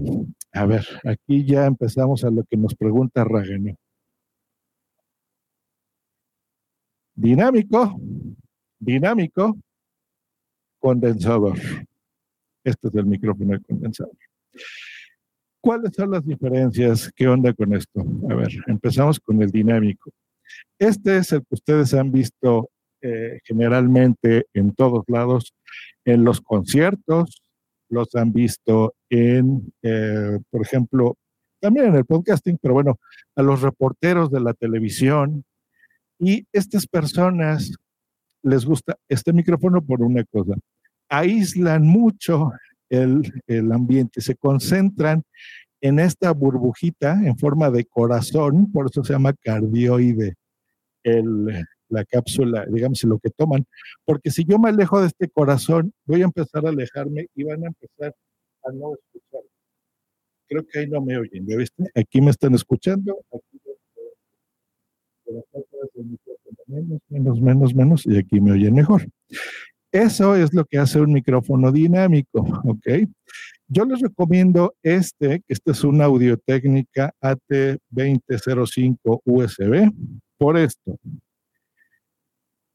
A 0.52 0.66
ver, 0.66 0.86
aquí 1.04 1.44
ya 1.44 1.66
empezamos 1.66 2.24
a 2.24 2.30
lo 2.30 2.44
que 2.44 2.56
nos 2.56 2.74
pregunta 2.74 3.24
Rageno. 3.24 3.74
Dinámico, 7.14 8.00
dinámico, 8.78 9.58
condensador. 10.78 11.58
Este 12.64 12.88
es 12.88 12.94
el 12.94 13.06
micrófono 13.06 13.52
del 13.52 13.64
condensador. 13.64 14.16
¿Cuáles 15.60 15.92
son 15.94 16.10
las 16.12 16.24
diferencias? 16.24 17.12
¿Qué 17.14 17.28
onda 17.28 17.52
con 17.52 17.74
esto? 17.74 18.00
A 18.30 18.34
ver, 18.34 18.48
empezamos 18.66 19.20
con 19.20 19.42
el 19.42 19.50
dinámico. 19.50 20.10
Este 20.78 21.18
es 21.18 21.32
el 21.32 21.40
que 21.40 21.54
ustedes 21.54 21.92
han 21.92 22.10
visto 22.10 22.70
eh, 23.02 23.40
generalmente 23.44 24.46
en 24.54 24.74
todos 24.74 25.04
lados, 25.08 25.54
en 26.04 26.24
los 26.24 26.40
conciertos, 26.40 27.42
los 27.90 28.14
han 28.14 28.32
visto 28.32 28.94
en, 29.10 29.70
eh, 29.82 30.38
por 30.48 30.62
ejemplo, 30.62 31.16
también 31.60 31.86
en 31.88 31.96
el 31.96 32.06
podcasting, 32.06 32.58
pero 32.60 32.74
bueno, 32.74 32.98
a 33.36 33.42
los 33.42 33.60
reporteros 33.60 34.30
de 34.30 34.40
la 34.40 34.54
televisión. 34.54 35.44
Y 36.18 36.46
estas 36.52 36.86
personas 36.86 37.72
les 38.42 38.64
gusta 38.64 38.96
este 39.08 39.34
micrófono 39.34 39.82
por 39.82 40.00
una 40.00 40.24
cosa, 40.24 40.54
aíslan 41.10 41.82
mucho 41.82 42.52
el, 42.90 43.32
el 43.46 43.72
ambiente, 43.72 44.20
se 44.20 44.36
concentran 44.36 45.22
en 45.80 45.98
esta 45.98 46.32
burbujita 46.32 47.18
en 47.24 47.38
forma 47.38 47.70
de 47.70 47.86
corazón, 47.86 48.70
por 48.70 48.86
eso 48.90 49.02
se 49.02 49.14
llama 49.14 49.32
cardioide, 49.32 50.34
el, 51.02 51.64
la 51.88 52.04
cápsula, 52.04 52.66
digamos, 52.70 53.02
lo 53.04 53.18
que 53.18 53.30
toman, 53.30 53.64
porque 54.04 54.30
si 54.30 54.44
yo 54.44 54.58
me 54.58 54.68
alejo 54.68 55.00
de 55.00 55.06
este 55.06 55.28
corazón, 55.28 55.92
voy 56.04 56.20
a 56.20 56.26
empezar 56.26 56.66
a 56.66 56.68
alejarme 56.68 57.28
y 57.34 57.44
van 57.44 57.64
a 57.64 57.68
empezar 57.68 58.14
a 58.64 58.72
no 58.72 58.92
escuchar. 58.94 59.40
Creo 60.46 60.66
que 60.66 60.80
ahí 60.80 60.88
no 60.88 61.00
me 61.00 61.16
oyen, 61.16 61.46
¿ya 61.46 61.56
viste? 61.56 61.90
Aquí 61.94 62.20
me 62.20 62.30
están 62.30 62.54
escuchando, 62.54 63.18
aquí 63.32 63.60
menos, 66.66 67.00
menos, 67.08 67.40
menos, 67.40 67.74
menos, 67.74 68.06
y 68.06 68.16
aquí 68.16 68.40
me 68.40 68.52
oyen 68.52 68.74
mejor. 68.74 69.06
Eso 69.92 70.36
es 70.36 70.54
lo 70.54 70.64
que 70.64 70.78
hace 70.78 71.00
un 71.00 71.12
micrófono 71.12 71.72
dinámico, 71.72 72.40
¿ok? 72.64 73.08
Yo 73.66 73.84
les 73.84 74.00
recomiendo 74.00 74.74
este, 74.82 75.40
que 75.40 75.52
este 75.52 75.72
es 75.72 75.84
una 75.84 76.04
Audio 76.04 76.36
Técnica 76.36 77.12
AT2005 77.20 79.22
USB, 79.24 79.92
por 80.38 80.56
esto. 80.56 80.96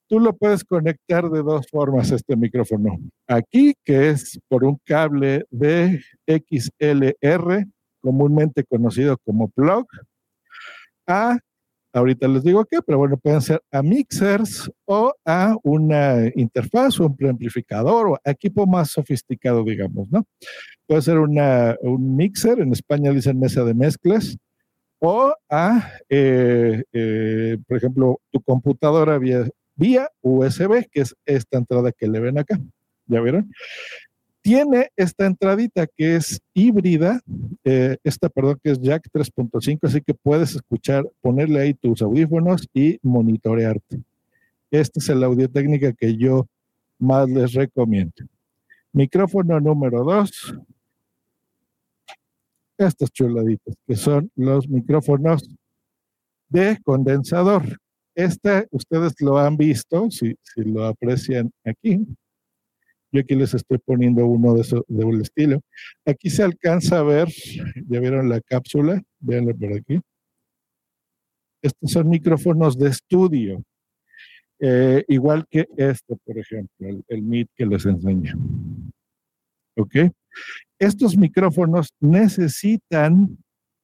Tú 0.07 0.19
lo 0.19 0.35
puedes 0.35 0.63
conectar 0.63 1.29
de 1.29 1.41
dos 1.41 1.65
formas 1.71 2.11
este 2.11 2.35
micrófono. 2.35 2.99
Aquí, 3.27 3.73
que 3.83 4.09
es 4.09 4.39
por 4.47 4.63
un 4.63 4.77
cable 4.85 5.45
de 5.49 6.03
XLR, 6.27 7.65
comúnmente 8.01 8.63
conocido 8.65 9.17
como 9.25 9.49
plug, 9.49 9.87
a, 11.07 11.39
ahorita 11.95 12.27
les 12.27 12.43
digo 12.43 12.65
qué, 12.65 12.79
pero 12.85 12.97
bueno, 12.97 13.17
pueden 13.17 13.41
ser 13.41 13.61
a 13.71 13.81
mixers 13.81 14.69
o 14.85 15.13
a 15.25 15.55
una 15.63 16.29
interfaz 16.35 16.99
o 16.99 17.05
un 17.05 17.15
preamplificador 17.15 18.07
o 18.09 18.19
equipo 18.23 18.67
más 18.67 18.91
sofisticado, 18.91 19.63
digamos, 19.63 20.11
¿no? 20.11 20.25
Puede 20.85 21.01
ser 21.01 21.17
una, 21.19 21.75
un 21.81 22.15
mixer, 22.15 22.59
en 22.59 22.73
España 22.73 23.11
dicen 23.11 23.39
mesa 23.39 23.63
de 23.63 23.73
mezclas, 23.73 24.37
o 24.99 25.33
a, 25.49 25.89
eh, 26.09 26.83
eh, 26.91 27.57
por 27.67 27.77
ejemplo, 27.77 28.19
tu 28.31 28.41
computadora 28.41 29.17
vía, 29.17 29.47
vía 29.75 30.09
USB, 30.21 30.87
que 30.91 31.01
es 31.01 31.15
esta 31.25 31.57
entrada 31.57 31.91
que 31.91 32.07
le 32.07 32.19
ven 32.19 32.37
acá. 32.37 32.59
¿Ya 33.07 33.21
vieron? 33.21 33.51
Tiene 34.45 34.91
esta 34.95 35.25
entradita 35.25 35.87
que 35.87 36.17
es 36.17 36.39
híbrida, 36.53 37.19
eh, 37.63 37.97
esta, 38.03 38.29
perdón, 38.29 38.59
que 38.63 38.69
es 38.69 38.79
Jack 38.79 39.09
3.5, 39.11 39.79
así 39.81 40.01
que 40.01 40.13
puedes 40.13 40.53
escuchar, 40.53 41.03
ponerle 41.19 41.61
ahí 41.61 41.73
tus 41.73 42.03
audífonos 42.03 42.67
y 42.71 42.99
monitorearte. 43.01 44.03
Esta 44.69 44.99
es 44.99 45.09
la 45.09 45.25
audio 45.25 45.49
técnica 45.49 45.93
que 45.93 46.15
yo 46.15 46.45
más 46.99 47.27
les 47.27 47.53
recomiendo. 47.53 48.13
Micrófono 48.93 49.59
número 49.59 50.03
dos. 50.03 50.53
Estos 52.77 53.11
chuladitos, 53.11 53.73
que 53.87 53.95
son 53.95 54.29
los 54.35 54.69
micrófonos 54.69 55.41
de 56.49 56.77
condensador. 56.83 57.63
Este, 58.13 58.67
ustedes 58.69 59.19
lo 59.21 59.39
han 59.39 59.57
visto, 59.57 60.11
si, 60.11 60.35
si 60.43 60.61
lo 60.65 60.85
aprecian 60.85 61.51
aquí. 61.63 62.05
Aquí 63.21 63.35
les 63.35 63.53
estoy 63.53 63.77
poniendo 63.77 64.25
uno 64.25 64.53
de, 64.53 64.63
de 64.87 65.05
un 65.05 65.21
estilo. 65.21 65.61
Aquí 66.05 66.29
se 66.29 66.43
alcanza 66.43 66.99
a 66.99 67.03
ver, 67.03 67.27
ya 67.87 67.99
vieron 67.99 68.29
la 68.29 68.41
cápsula, 68.41 69.01
véanlo 69.19 69.55
por 69.55 69.73
aquí. 69.73 69.99
Estos 71.61 71.91
son 71.91 72.09
micrófonos 72.09 72.77
de 72.77 72.89
estudio, 72.89 73.63
eh, 74.59 75.03
igual 75.07 75.45
que 75.49 75.67
este, 75.77 76.15
por 76.23 76.37
ejemplo, 76.37 76.87
el, 76.87 77.03
el 77.07 77.49
que 77.55 77.65
les 77.65 77.85
enseño. 77.85 78.35
¿Ok? 79.77 79.95
Estos 80.77 81.17
micrófonos 81.17 81.89
necesitan 81.99 83.37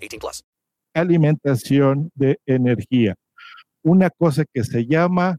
18 0.00 0.18
plus. 0.18 0.44
Alimentación 0.94 2.10
de 2.14 2.38
energía. 2.46 3.14
Una 3.82 4.10
cosa 4.10 4.44
que 4.52 4.64
se 4.64 4.86
llama, 4.86 5.38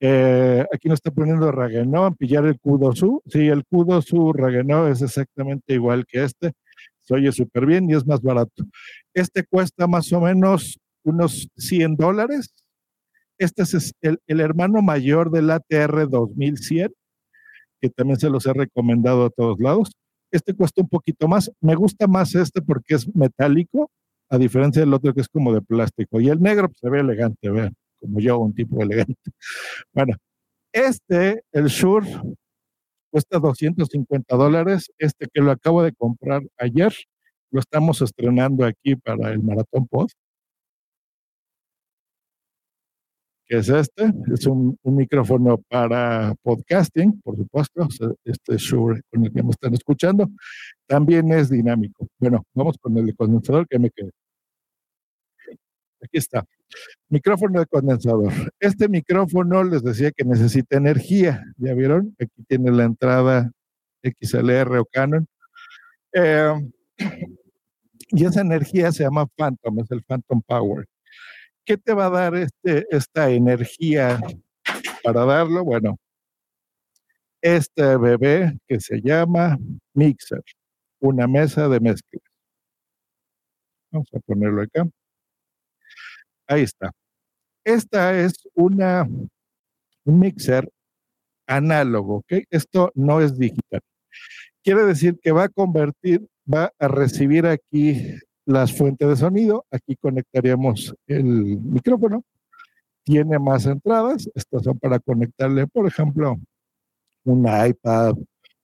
eh, 0.00 0.64
aquí 0.72 0.88
nos 0.88 0.96
está 0.96 1.10
poniendo 1.10 1.50
Ragenó, 1.52 2.14
pillar 2.14 2.46
el 2.46 2.58
Kudosu. 2.58 3.22
Sí, 3.26 3.48
el 3.48 3.64
Kudosu 3.64 4.32
Ragenó 4.32 4.88
es 4.88 5.02
exactamente 5.02 5.74
igual 5.74 6.04
que 6.06 6.24
este. 6.24 6.52
Se 7.00 7.14
oye 7.14 7.32
súper 7.32 7.66
bien 7.66 7.90
y 7.90 7.94
es 7.94 8.06
más 8.06 8.20
barato. 8.20 8.64
Este 9.14 9.44
cuesta 9.44 9.86
más 9.86 10.12
o 10.12 10.20
menos 10.20 10.78
unos 11.02 11.48
100 11.56 11.96
dólares 11.96 12.54
este 13.40 13.62
es 13.62 13.94
el, 14.02 14.18
hermano 14.40 14.82
mayor 14.82 15.30
del 15.30 15.50
ATR 15.50 16.10
2100, 16.10 16.92
que 17.80 17.88
también 17.88 18.20
se 18.20 18.28
los 18.28 18.44
he 18.44 18.52
recomendado 18.52 19.24
a 19.24 19.30
todos 19.30 19.58
lados. 19.58 19.92
Este 20.30 20.54
cuesta 20.54 20.82
un 20.82 20.88
poquito 20.88 21.28
más. 21.28 21.50
Me 21.60 21.74
gusta 21.74 22.06
más 22.06 22.34
este 22.34 22.62
porque 22.62 22.94
es 22.94 23.14
metálico, 23.14 23.90
a 24.28 24.38
diferencia 24.38 24.80
del 24.80 24.94
otro 24.94 25.12
que 25.14 25.20
es 25.20 25.28
como 25.28 25.52
de 25.52 25.62
plástico. 25.62 26.20
Y 26.20 26.28
el 26.28 26.40
negro 26.40 26.68
pues, 26.68 26.78
se 26.80 26.88
ve 26.88 27.00
elegante, 27.00 27.50
vean, 27.50 27.74
como 28.00 28.20
yo, 28.20 28.38
un 28.38 28.54
tipo 28.54 28.82
elegante. 28.82 29.14
Bueno, 29.92 30.16
este, 30.72 31.42
el 31.52 31.66
Shure, 31.66 32.08
cuesta 33.10 33.38
250 33.38 34.36
dólares. 34.36 34.92
Este 34.98 35.26
que 35.32 35.40
lo 35.40 35.50
acabo 35.50 35.82
de 35.82 35.92
comprar 35.92 36.42
ayer, 36.58 36.94
lo 37.50 37.60
estamos 37.60 38.02
estrenando 38.02 38.64
aquí 38.64 38.96
para 38.96 39.32
el 39.32 39.42
Maratón 39.42 39.86
Post. 39.88 40.16
Que 43.50 43.58
es 43.58 43.68
este. 43.68 44.12
Es 44.32 44.46
un, 44.46 44.78
micrófono 44.84 45.58
para 45.68 46.34
podcasting, 46.40 47.20
por 47.20 47.36
supuesto, 47.36 47.88
este 48.24 48.56
Shure 48.56 49.02
con 49.10 49.24
el 49.24 49.32
que 49.32 49.42
me 49.42 49.50
están 49.50 49.74
escuchando. 49.74 50.30
También 50.86 51.32
es 51.32 51.50
dinámico. 51.50 52.06
Bueno, 52.20 52.44
vamos 52.54 52.76
con 52.80 52.96
el 52.96 53.14
condensador 53.16 53.66
que 53.66 53.80
me 53.80 53.90
quedé. 53.90 54.12
aquí 56.00 56.18
está. 56.18 56.44
Micrófono 57.08 57.58
de 57.58 57.66
condensador. 57.66 58.32
Este 58.60 58.88
micrófono 58.88 59.64
les 59.64 59.82
decía 59.82 60.12
que 60.12 60.24
necesita 60.24 60.76
energía. 60.76 61.44
¿Ya 61.56 61.74
vieron? 61.74 62.14
Aquí 62.20 62.44
tiene 62.46 62.70
la 62.70 62.84
entrada 62.84 63.50
XLR 64.04 64.78
o 64.78 64.84
Canon. 64.84 65.26
Eh, 66.12 66.54
y 68.10 68.24
esa 68.24 68.42
energía 68.42 68.92
se 68.92 69.02
llama 69.02 69.26
Phantom, 69.36 69.80
es 69.80 69.90
el 69.90 70.04
Phantom 70.04 70.40
Power. 70.46 70.86
¿Qué 71.70 71.76
te 71.76 71.94
va 71.94 72.06
a 72.06 72.10
dar 72.10 72.34
este, 72.34 72.84
esta 72.90 73.30
energía 73.30 74.18
para 75.04 75.24
darlo? 75.24 75.62
Bueno, 75.62 76.00
este 77.40 77.96
bebé 77.96 78.58
que 78.66 78.80
se 78.80 79.00
llama 79.00 79.56
Mixer, 79.94 80.42
una 80.98 81.28
mesa 81.28 81.68
de 81.68 81.78
mezcla. 81.78 82.20
Vamos 83.92 84.08
a 84.12 84.18
ponerlo 84.18 84.62
acá. 84.62 84.84
Ahí 86.48 86.62
está. 86.62 86.90
Esta 87.62 88.18
es 88.18 88.48
una, 88.54 89.04
un 89.04 90.18
mixer 90.18 90.68
análogo, 91.46 92.16
¿ok? 92.16 92.32
Esto 92.50 92.90
no 92.96 93.20
es 93.20 93.38
digital. 93.38 93.80
Quiere 94.64 94.82
decir 94.86 95.20
que 95.22 95.30
va 95.30 95.44
a 95.44 95.48
convertir, 95.48 96.26
va 96.52 96.72
a 96.80 96.88
recibir 96.88 97.46
aquí 97.46 98.18
las 98.50 98.76
fuentes 98.76 99.08
de 99.08 99.16
sonido. 99.16 99.64
Aquí 99.70 99.96
conectaríamos 99.96 100.94
el 101.06 101.24
micrófono. 101.24 102.24
Tiene 103.04 103.38
más 103.38 103.66
entradas. 103.66 104.28
Estas 104.34 104.64
son 104.64 104.78
para 104.78 104.98
conectarle, 104.98 105.66
por 105.66 105.86
ejemplo, 105.86 106.38
un 107.24 107.46
iPad 107.46 108.14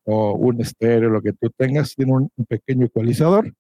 o 0.05 0.33
un 0.35 0.61
estéreo, 0.61 1.11
lo 1.11 1.23
que 1.23 1.33
tú 1.33 1.51
tengas. 1.57 1.95
Tiene 1.95 2.13
un, 2.13 2.31
un 2.37 2.45
pequeño 2.45 2.87
ecualizador. 2.87 3.53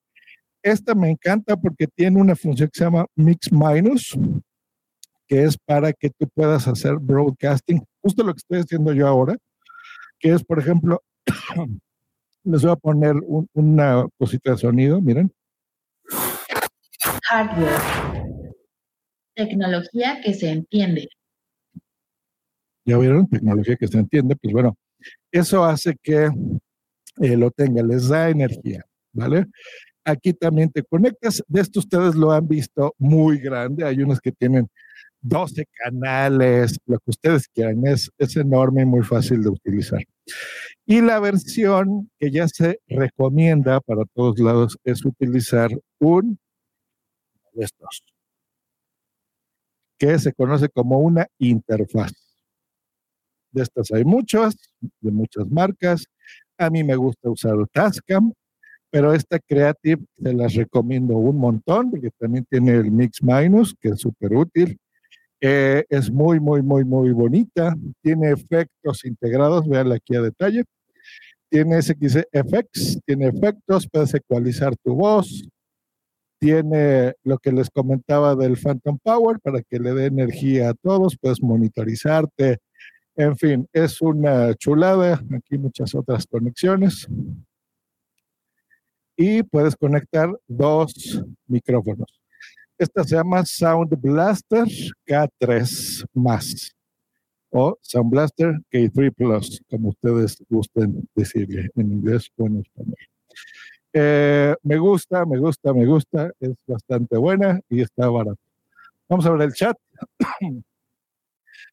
Esta 0.62 0.94
me 0.94 1.10
encanta 1.10 1.56
porque 1.56 1.86
tiene 1.86 2.20
una 2.20 2.34
función 2.34 2.68
que 2.68 2.78
se 2.78 2.84
llama 2.84 3.06
Mix 3.14 3.52
Minus, 3.52 4.18
que 5.28 5.44
es 5.44 5.56
para 5.56 5.92
que 5.92 6.10
tú 6.10 6.28
puedas 6.34 6.66
hacer 6.66 6.96
broadcasting, 6.96 7.84
justo 8.02 8.24
lo 8.24 8.32
que 8.32 8.38
estoy 8.38 8.58
haciendo 8.60 8.92
yo 8.92 9.06
ahora, 9.06 9.36
que 10.18 10.32
es, 10.32 10.44
por 10.44 10.58
ejemplo, 10.58 11.02
les 12.44 12.62
voy 12.62 12.72
a 12.72 12.76
poner 12.76 13.14
una 13.52 14.06
cosita 14.18 14.52
de 14.52 14.58
sonido, 14.58 15.00
miren. 15.00 15.32
Hardware. 17.28 18.54
Tecnología 19.34 20.20
que 20.22 20.32
se 20.32 20.50
entiende. 20.50 21.08
¿Ya 22.84 22.98
vieron? 22.98 23.28
Tecnología 23.28 23.76
que 23.76 23.88
se 23.88 23.98
entiende. 23.98 24.36
Pues 24.36 24.52
bueno, 24.52 24.76
eso 25.32 25.64
hace 25.64 25.96
que 26.02 26.30
eh, 27.20 27.36
lo 27.36 27.50
tenga, 27.50 27.82
les 27.82 28.08
da 28.08 28.30
energía, 28.30 28.84
¿vale? 29.12 29.46
Aquí 30.04 30.32
también 30.34 30.70
te 30.70 30.84
conectas. 30.84 31.42
De 31.48 31.60
esto 31.60 31.80
ustedes 31.80 32.14
lo 32.14 32.30
han 32.30 32.46
visto 32.46 32.94
muy 32.98 33.38
grande. 33.38 33.84
Hay 33.84 34.00
unos 34.02 34.20
que 34.20 34.30
tienen 34.30 34.68
12 35.20 35.66
canales, 35.72 36.78
lo 36.86 36.98
que 36.98 37.10
ustedes 37.10 37.48
quieran. 37.48 37.84
Es, 37.86 38.08
es 38.18 38.36
enorme 38.36 38.82
y 38.82 38.86
muy 38.86 39.02
fácil 39.02 39.42
de 39.42 39.48
utilizar. 39.48 40.00
Y 40.86 41.00
la 41.00 41.18
versión 41.18 42.08
que 42.20 42.30
ya 42.30 42.46
se 42.46 42.78
recomienda 42.86 43.80
para 43.80 44.04
todos 44.14 44.38
lados 44.38 44.78
es 44.84 45.04
utilizar 45.04 45.70
un 45.98 46.38
estos, 47.64 48.04
que 49.98 50.18
se 50.18 50.32
conoce 50.32 50.68
como 50.68 50.98
una 51.00 51.26
interfaz. 51.38 52.12
De 53.50 53.62
estas 53.62 53.90
hay 53.92 54.04
muchas, 54.04 54.56
de 55.00 55.10
muchas 55.10 55.50
marcas. 55.50 56.06
A 56.58 56.70
mí 56.70 56.84
me 56.84 56.96
gusta 56.96 57.30
usar 57.30 57.56
Tascam, 57.72 58.32
pero 58.90 59.12
esta 59.12 59.38
Creative 59.38 60.02
se 60.22 60.32
las 60.32 60.54
recomiendo 60.54 61.16
un 61.16 61.38
montón 61.38 61.90
porque 61.90 62.10
también 62.18 62.46
tiene 62.48 62.72
el 62.72 62.90
Mix 62.90 63.22
Minus, 63.22 63.74
que 63.80 63.90
es 63.90 64.00
súper 64.00 64.34
útil. 64.34 64.78
Eh, 65.40 65.84
es 65.88 66.10
muy, 66.10 66.40
muy, 66.40 66.62
muy, 66.62 66.84
muy 66.84 67.10
bonita. 67.12 67.74
Tiene 68.02 68.30
efectos 68.30 69.04
integrados, 69.04 69.68
veanla 69.68 69.96
aquí 69.96 70.16
a 70.16 70.22
detalle. 70.22 70.64
Tiene 71.48 71.80
SXFX, 71.80 73.00
tiene 73.06 73.28
efectos, 73.28 73.88
puedes 73.90 74.14
ecualizar 74.14 74.74
tu 74.82 74.94
voz. 74.94 75.46
Tiene 76.38 77.14
lo 77.24 77.38
que 77.38 77.52
les 77.52 77.70
comentaba 77.70 78.34
del 78.34 78.56
Phantom 78.56 78.98
Power 79.02 79.40
para 79.40 79.62
que 79.62 79.78
le 79.78 79.94
dé 79.94 80.06
energía 80.06 80.70
a 80.70 80.74
todos, 80.74 81.16
puedes 81.18 81.42
monitorizarte. 81.42 82.58
En 83.16 83.36
fin, 83.36 83.66
es 83.72 84.02
una 84.02 84.54
chulada. 84.54 85.20
Aquí 85.34 85.56
muchas 85.56 85.94
otras 85.94 86.26
conexiones 86.26 87.08
y 89.16 89.42
puedes 89.42 89.74
conectar 89.74 90.30
dos 90.46 91.22
micrófonos. 91.46 92.20
Esta 92.78 93.02
se 93.04 93.16
llama 93.16 93.44
Sound 93.44 93.98
Blaster 93.98 94.66
K3 95.06 96.06
más 96.12 96.72
o 97.50 97.78
Sound 97.80 98.10
Blaster 98.10 98.54
K3 98.70 99.14
Plus, 99.14 99.62
como 99.70 99.88
ustedes 99.88 100.36
gusten 100.50 101.08
decirle 101.14 101.70
en 101.74 101.92
inglés 101.92 102.30
o 102.36 102.46
en 102.46 102.60
español. 102.60 102.96
Eh, 103.98 104.54
me 104.62 104.76
gusta, 104.76 105.24
me 105.24 105.38
gusta, 105.38 105.72
me 105.72 105.86
gusta, 105.86 106.30
es 106.38 106.52
bastante 106.66 107.16
buena 107.16 107.58
y 107.70 107.80
está 107.80 108.10
barata. 108.10 108.38
Vamos 109.08 109.24
a 109.24 109.30
ver 109.30 109.40
el 109.40 109.54
chat. 109.54 109.74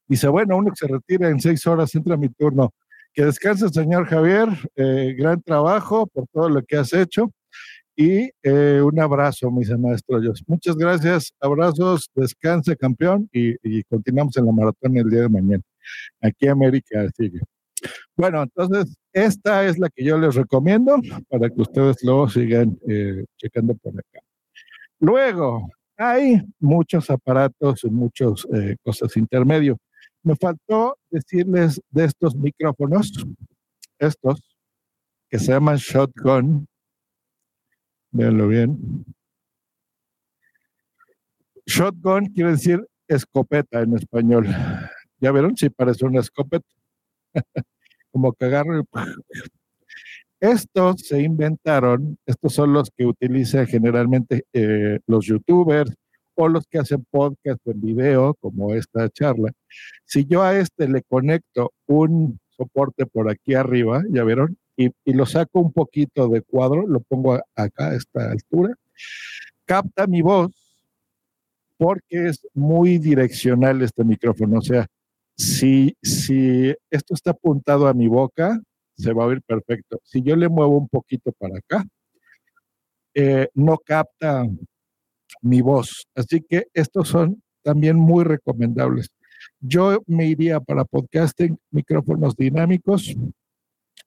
Dice, 0.07 0.29
bueno, 0.29 0.55
uno 0.55 0.69
que 0.69 0.77
se 0.77 0.87
retira 0.87 1.27
en 1.27 1.41
seis 1.41 1.67
horas, 1.67 1.93
entra 1.95 2.15
mi 2.15 2.29
turno. 2.29 2.73
Que 3.13 3.25
descanse, 3.25 3.67
señor 3.67 4.05
Javier. 4.05 4.47
Eh, 4.77 5.13
gran 5.17 5.41
trabajo 5.41 6.07
por 6.07 6.25
todo 6.31 6.47
lo 6.47 6.63
que 6.63 6.77
has 6.77 6.93
hecho. 6.93 7.29
Y 7.93 8.31
eh, 8.41 8.81
un 8.81 8.97
abrazo, 9.01 9.51
mis 9.51 9.69
maestros. 9.77 10.43
Muchas 10.47 10.77
gracias. 10.77 11.33
Abrazos, 11.41 12.09
descanse, 12.15 12.77
campeón. 12.77 13.27
Y, 13.33 13.83
continuamos 13.83 14.37
en 14.37 14.45
la 14.45 14.53
maratón 14.53 14.95
el 14.95 15.09
día 15.09 15.23
de 15.23 15.29
mañana. 15.29 15.63
Aquí 16.21 16.47
América 16.47 17.05
sigue. 17.17 17.41
Bueno, 18.15 18.43
entonces, 18.43 18.95
esta 19.13 19.65
es 19.65 19.77
la 19.77 19.89
que 19.89 20.03
yo 20.03 20.17
les 20.17 20.35
recomiendo 20.35 20.99
para 21.29 21.49
que 21.49 21.61
ustedes 21.61 22.03
lo 22.03 22.27
sigan 22.27 22.77
eh, 22.87 23.25
checando 23.37 23.75
por 23.75 23.93
acá. 23.93 24.19
Luego, 24.99 25.69
hay 25.97 26.41
muchos 26.59 27.09
aparatos 27.09 27.83
y 27.83 27.89
muchas 27.89 28.47
cosas 28.83 29.15
intermedio. 29.15 29.77
Me 30.23 30.35
faltó 30.35 30.97
decirles 31.11 31.81
de 31.89 32.05
estos 32.05 32.35
micrófonos, 32.35 33.11
estos, 33.99 34.41
que 35.29 35.37
se 35.37 35.51
llaman 35.51 35.77
shotgun. 35.77 36.67
Véanlo 38.11 38.47
bien. 38.47 39.05
Shotgun 41.65 42.27
quiere 42.27 42.51
decir 42.51 42.87
escopeta 43.07 43.81
en 43.81 43.95
español. 43.95 44.47
¿Ya 45.19 45.31
vieron? 45.31 45.57
Sí, 45.57 45.69
parece 45.69 46.05
una 46.05 46.19
escopeta. 46.19 46.67
Como 48.13 48.31
que 48.31 48.45
agarro 48.45 48.85
Estos 50.39 51.01
se 51.01 51.21
inventaron, 51.21 52.17
estos 52.25 52.53
son 52.53 52.71
los 52.71 52.91
que 52.95 53.05
utilizan 53.05 53.67
generalmente 53.67 54.45
eh, 54.53 54.99
los 55.07 55.25
youtubers, 55.25 55.91
o 56.35 56.47
los 56.47 56.65
que 56.67 56.79
hacen 56.79 57.05
podcast 57.09 57.59
en 57.67 57.81
video, 57.81 58.35
como 58.35 58.73
esta 58.73 59.09
charla, 59.09 59.51
si 60.05 60.25
yo 60.25 60.43
a 60.43 60.57
este 60.57 60.87
le 60.87 61.01
conecto 61.03 61.73
un 61.87 62.39
soporte 62.49 63.05
por 63.05 63.29
aquí 63.29 63.53
arriba, 63.55 64.03
ya 64.09 64.23
vieron, 64.23 64.57
y, 64.75 64.89
lo 65.05 65.25
saco 65.25 65.59
un 65.59 65.71
poquito 65.71 66.27
de 66.27 66.41
cuadro, 66.41 66.87
lo 66.87 66.99
pongo 67.01 67.35
acá 67.55 67.89
a 67.89 67.95
esta 67.95 68.31
altura, 68.31 68.75
capta 69.65 70.07
mi 70.07 70.21
voz 70.21 70.51
porque 71.77 72.27
es 72.27 72.47
muy 72.53 72.97
direccional 72.97 73.81
este 73.81 74.03
micrófono. 74.03 74.59
O 74.59 74.61
sea, 74.61 74.87
si, 75.35 75.95
si 76.01 76.73
esto 76.89 77.13
está 77.13 77.31
apuntado 77.31 77.87
a 77.87 77.93
mi 77.93 78.07
boca, 78.07 78.59
se 78.95 79.13
va 79.13 79.23
a 79.23 79.27
oír 79.27 79.41
perfecto. 79.41 79.99
Si 80.03 80.21
yo 80.21 80.35
le 80.35 80.49
muevo 80.49 80.77
un 80.77 80.87
poquito 80.87 81.31
para 81.31 81.57
acá, 81.57 81.85
eh, 83.15 83.49
no 83.53 83.77
capta 83.77 84.47
mi 85.41 85.61
voz. 85.61 86.07
Así 86.15 86.41
que 86.41 86.67
estos 86.73 87.09
son 87.09 87.41
también 87.61 87.97
muy 87.97 88.23
recomendables. 88.23 89.09
Yo 89.59 90.01
me 90.07 90.25
iría 90.25 90.59
para 90.59 90.85
podcasting, 90.85 91.57
micrófonos 91.71 92.35
dinámicos 92.35 93.13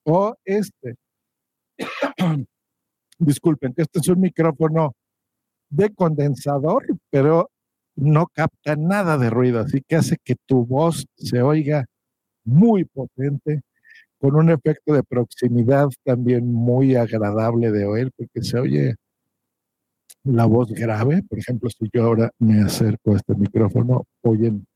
o 0.04 0.36
este. 0.44 0.96
Disculpen, 3.18 3.74
este 3.76 3.98
es 3.98 4.08
un 4.08 4.20
micrófono 4.20 4.94
de 5.68 5.92
condensador, 5.94 6.84
pero 7.10 7.50
no 7.96 8.26
capta 8.26 8.76
nada 8.76 9.18
de 9.18 9.30
ruido, 9.30 9.60
así 9.60 9.82
que 9.86 9.96
hace 9.96 10.16
que 10.22 10.36
tu 10.46 10.64
voz 10.64 11.06
se 11.16 11.42
oiga 11.42 11.86
muy 12.44 12.84
potente, 12.84 13.62
con 14.18 14.36
un 14.36 14.50
efecto 14.50 14.94
de 14.94 15.02
proximidad 15.02 15.88
también 16.04 16.52
muy 16.52 16.94
agradable 16.94 17.70
de 17.70 17.84
oír, 17.86 18.10
porque 18.16 18.42
se 18.42 18.58
oye 18.58 18.94
la 20.24 20.46
voz 20.46 20.70
grave. 20.72 21.22
Por 21.28 21.38
ejemplo, 21.38 21.68
si 21.70 21.88
yo 21.92 22.04
ahora 22.04 22.30
me 22.38 22.62
acerco 22.62 23.12
a 23.12 23.16
este 23.16 23.34
micrófono, 23.34 24.04
oyen 24.22 24.66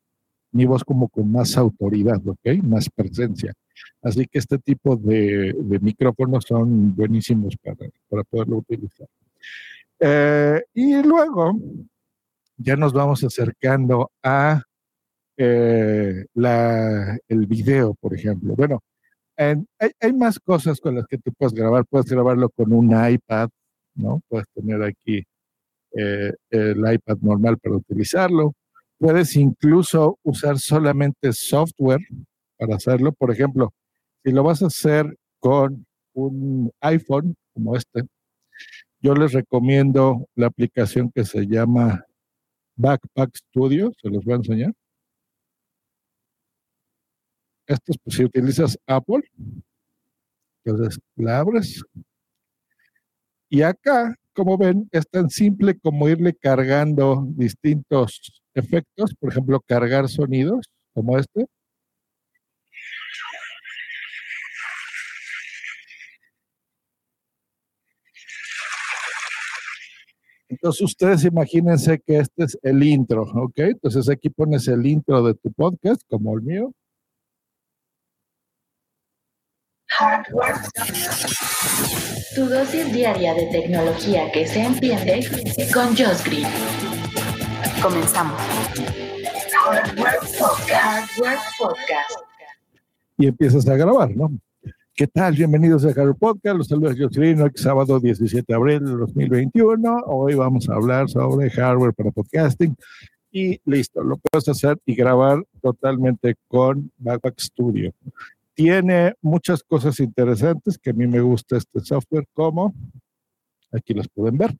mi 0.52 0.64
voz 0.64 0.84
como 0.84 1.08
con 1.08 1.30
más 1.30 1.56
autoridad, 1.56 2.20
¿ok? 2.26 2.62
Más 2.62 2.88
presencia. 2.90 3.52
Así 4.02 4.26
que 4.26 4.38
este 4.38 4.58
tipo 4.58 4.96
de, 4.96 5.54
micrófonos 5.80 6.44
son 6.46 6.94
buenísimos 6.94 7.56
para, 7.62 7.88
para 8.08 8.24
poderlo 8.24 8.58
utilizar. 8.58 9.06
Eh, 10.00 10.62
y 10.74 11.02
luego 11.02 11.56
ya 12.60 12.76
nos 12.76 12.92
vamos 12.92 13.24
acercando 13.24 14.10
a 14.22 14.62
eh, 15.36 16.26
la, 16.34 17.18
el 17.28 17.46
video, 17.46 17.94
por 17.94 18.14
ejemplo. 18.14 18.54
Bueno, 18.54 18.82
hay, 19.36 19.56
hay, 19.98 20.12
más 20.12 20.38
cosas 20.38 20.78
con 20.80 20.94
las 20.96 21.06
que 21.06 21.16
tú 21.16 21.32
puedes 21.32 21.54
grabar. 21.54 21.86
Puedes 21.88 22.10
grabarlo 22.10 22.50
con 22.50 22.72
un 22.74 22.90
iPad, 22.90 23.48
¿no? 23.94 24.20
Puedes 24.28 24.46
tener 24.54 24.82
aquí 24.82 25.24
eh, 25.96 26.32
el 26.50 26.92
iPad 26.92 27.18
normal 27.22 27.58
para 27.58 27.76
utilizarlo. 27.76 28.52
Puedes 28.98 29.34
incluso 29.36 30.18
usar 30.22 30.58
solamente 30.58 31.32
software 31.32 32.06
para 32.58 32.76
hacerlo. 32.76 33.12
Por 33.12 33.30
ejemplo, 33.30 33.72
si 34.22 34.32
lo 34.32 34.42
vas 34.42 34.62
a 34.62 34.66
hacer 34.66 35.16
con 35.38 35.86
un 36.12 36.70
iPhone 36.82 37.34
como 37.54 37.76
este, 37.76 38.02
yo 39.00 39.14
les 39.14 39.32
recomiendo 39.32 40.26
la 40.34 40.48
aplicación 40.48 41.10
que 41.10 41.24
se 41.24 41.46
llama 41.46 42.04
Backpack 42.80 43.36
Studio, 43.36 43.92
se 44.00 44.08
los 44.08 44.24
voy 44.24 44.34
a 44.34 44.36
enseñar. 44.36 44.72
Esto 47.66 47.92
es 47.92 47.98
pues, 48.02 48.16
si 48.16 48.24
utilizas 48.24 48.78
Apple, 48.86 49.22
entonces 50.64 50.98
la 51.16 51.38
abres. 51.40 51.82
Y 53.50 53.62
acá, 53.62 54.14
como 54.32 54.56
ven, 54.56 54.88
es 54.92 55.06
tan 55.08 55.28
simple 55.28 55.78
como 55.78 56.08
irle 56.08 56.34
cargando 56.34 57.24
distintos 57.28 58.42
efectos, 58.54 59.14
por 59.14 59.30
ejemplo, 59.30 59.60
cargar 59.60 60.08
sonidos 60.08 60.66
como 60.94 61.18
este. 61.18 61.46
Entonces 70.62 70.82
ustedes 70.82 71.24
imagínense 71.24 71.98
que 72.06 72.18
este 72.18 72.44
es 72.44 72.58
el 72.62 72.82
intro, 72.82 73.22
¿ok? 73.22 73.58
Entonces 73.60 74.10
aquí 74.10 74.28
pones 74.28 74.68
el 74.68 74.84
intro 74.84 75.22
de 75.22 75.32
tu 75.32 75.50
podcast, 75.52 76.02
como 76.06 76.36
el 76.36 76.42
mío. 76.42 76.72
Tu 82.34 82.44
dosis 82.44 82.92
diaria 82.92 83.32
de 83.32 83.46
tecnología 83.46 84.30
que 84.32 84.46
se 84.46 84.60
entiende 84.60 85.26
con 85.72 85.96
Josh 85.96 86.24
Green. 86.26 86.46
Comenzamos. 87.80 88.38
Hardware 89.64 90.18
Podcast. 91.58 92.12
Y 93.16 93.28
empiezas 93.28 93.66
a 93.66 93.76
grabar, 93.76 94.14
¿no? 94.14 94.30
¿Qué 95.00 95.06
tal? 95.06 95.34
Bienvenidos 95.34 95.82
a 95.86 95.94
Hardware 95.94 96.14
Podcast. 96.14 96.58
Los 96.58 96.66
saludos 96.66 96.94
Green. 97.12 97.40
Hoy 97.40 97.50
sábado 97.54 97.98
17 97.98 98.44
de 98.46 98.54
abril 98.54 98.84
de 98.84 98.90
2021. 98.90 100.02
Hoy 100.04 100.34
vamos 100.34 100.68
a 100.68 100.74
hablar 100.74 101.08
sobre 101.08 101.48
hardware 101.48 101.94
para 101.94 102.10
podcasting. 102.10 102.76
Y 103.30 103.58
listo, 103.64 104.04
lo 104.04 104.18
puedes 104.18 104.46
hacer 104.50 104.76
y 104.84 104.94
grabar 104.94 105.42
totalmente 105.62 106.34
con 106.48 106.92
Backpack 106.98 107.40
Studio 107.40 107.94
tiene 108.52 109.14
muchas 109.22 109.62
cosas 109.62 109.98
interesantes 110.00 110.76
que 110.76 110.90
a 110.90 110.92
mí 110.92 111.06
me 111.06 111.22
gusta 111.22 111.56
este 111.56 111.80
software, 111.80 112.26
como, 112.34 112.74
aquí 113.72 113.94
los 113.94 114.06
pueden 114.10 114.36
ver, 114.36 114.54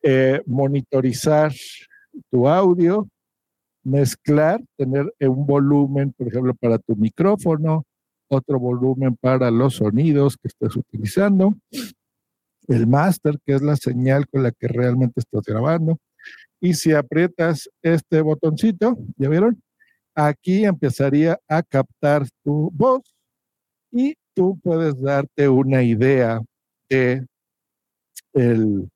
eh, 0.00 0.40
monitorizar 0.46 1.52
tu 2.30 2.48
audio, 2.48 3.06
mezclar, 3.84 4.62
tener 4.78 5.12
un 5.20 5.46
volumen, 5.46 6.14
por 6.14 6.28
ejemplo, 6.28 6.54
para 6.54 6.78
tu 6.78 6.96
micrófono, 6.96 7.84
otro 8.28 8.58
volumen 8.58 9.16
para 9.16 9.50
los 9.50 9.76
sonidos 9.76 10.36
que 10.36 10.48
estés 10.48 10.76
utilizando, 10.76 11.54
el 12.68 12.86
master, 12.86 13.38
que 13.44 13.54
es 13.54 13.62
la 13.62 13.76
señal 13.76 14.28
con 14.28 14.42
la 14.42 14.52
que 14.52 14.68
realmente 14.68 15.20
estás 15.20 15.42
grabando. 15.44 15.98
Y 16.60 16.74
si 16.74 16.92
aprietas 16.92 17.70
este 17.82 18.20
botoncito, 18.20 18.98
¿ya 19.16 19.28
vieron? 19.28 19.62
Aquí 20.14 20.64
empezaría 20.64 21.38
a 21.48 21.62
captar 21.62 22.26
tu 22.42 22.70
voz 22.74 23.14
y 23.90 24.16
tú 24.34 24.58
puedes 24.62 25.00
darte 25.00 25.48
una 25.48 25.82
idea 25.82 26.40
de 26.88 27.26
el, 28.32 28.90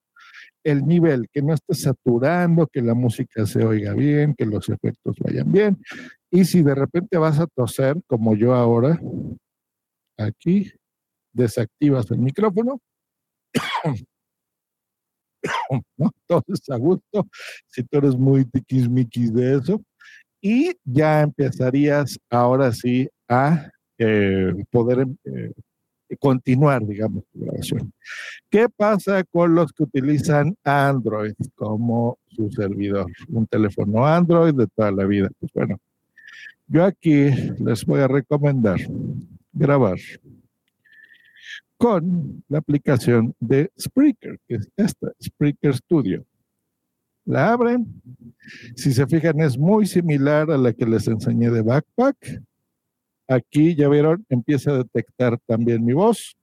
el 0.65 0.87
nivel, 0.87 1.29
que 1.33 1.43
no 1.43 1.55
esté 1.55 1.75
saturando, 1.75 2.67
que 2.67 2.83
la 2.83 2.95
música 2.95 3.47
se 3.47 3.65
oiga 3.65 3.95
bien, 3.95 4.35
que 4.35 4.47
los 4.47 4.69
efectos 4.69 5.17
vayan 5.21 5.51
bien. 5.51 5.79
Y 6.35 6.47
si 6.47 6.63
de 6.63 6.75
repente 6.75 7.19
vas 7.19 7.39
a 7.39 7.47
toser, 7.47 8.01
como 8.07 8.35
yo 8.35 8.55
ahora, 8.55 8.99
aquí 10.17 10.73
desactivas 11.35 12.11
el 12.11 12.21
micrófono. 12.21 12.81
¿no? 15.99 16.11
Todo 16.27 16.43
a 16.71 16.77
gusto, 16.77 17.27
si 17.67 17.83
tú 17.85 17.99
eres 17.99 18.17
muy 18.17 18.47
tiquismiquis 18.47 19.33
de 19.35 19.57
eso. 19.57 19.83
Y 20.41 20.73
ya 20.85 21.21
empezarías 21.21 22.19
ahora 22.31 22.73
sí 22.73 23.09
a 23.29 23.71
eh, 23.99 24.55
poder 24.71 25.07
eh, 25.25 25.53
continuar, 26.19 26.85
digamos, 26.87 27.25
la 27.35 27.47
grabación. 27.47 27.93
¿Qué 28.51 28.69
pasa 28.71 29.23
con 29.25 29.55
los 29.55 29.71
que 29.73 29.83
utilizan 29.83 30.57
Android 30.65 31.35
como 31.55 32.17
su 32.27 32.51
servidor? 32.51 33.07
Un 33.29 33.47
teléfono 33.47 34.07
Android 34.07 34.55
de 34.55 34.67
toda 34.69 34.91
la 34.93 35.05
vida. 35.05 35.29
Pues 35.39 35.53
bueno, 35.55 35.79
yo 36.67 36.85
aquí 36.85 37.31
les 37.59 37.85
voy 37.85 38.01
a 38.01 38.09
recomendar 38.09 38.79
grabar 39.53 39.99
con 41.77 42.45
la 42.49 42.59
aplicación 42.59 43.35
de 43.41 43.71
Spreaker, 43.79 44.39
que 44.47 44.57
es 44.57 44.69
esta, 44.77 45.13
Spreaker 45.23 45.75
Studio. 45.75 46.25
La 47.25 47.53
abren. 47.53 47.87
Si 48.77 48.93
se 48.93 49.07
fijan, 49.07 49.41
es 49.41 49.57
muy 49.57 49.87
similar 49.87 50.51
a 50.51 50.59
la 50.59 50.73
que 50.73 50.87
les 50.87 51.07
enseñé 51.07 51.51
de 51.51 51.63
Backpack 51.63 52.43
Aquí 53.29 53.75
ya 53.75 53.89
vieron, 53.89 54.27
empieza 54.29 54.73
a 54.73 54.79
detectar 54.79 55.39
también 55.47 55.85
mi 55.85 55.93
voz. 55.93 56.37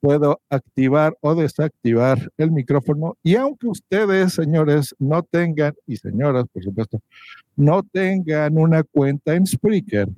Puedo 0.00 0.40
activar 0.50 1.16
o 1.20 1.34
desactivar 1.34 2.30
el 2.36 2.52
micrófono. 2.52 3.16
Y 3.22 3.36
aunque 3.36 3.66
ustedes, 3.66 4.34
señores, 4.34 4.94
no 4.98 5.22
tengan, 5.22 5.74
y 5.86 5.96
señoras, 5.96 6.44
por 6.52 6.62
supuesto, 6.62 7.00
no 7.56 7.82
tengan 7.82 8.58
una 8.58 8.82
cuenta 8.82 9.34
en 9.34 9.46
Spreaker, 9.46 10.08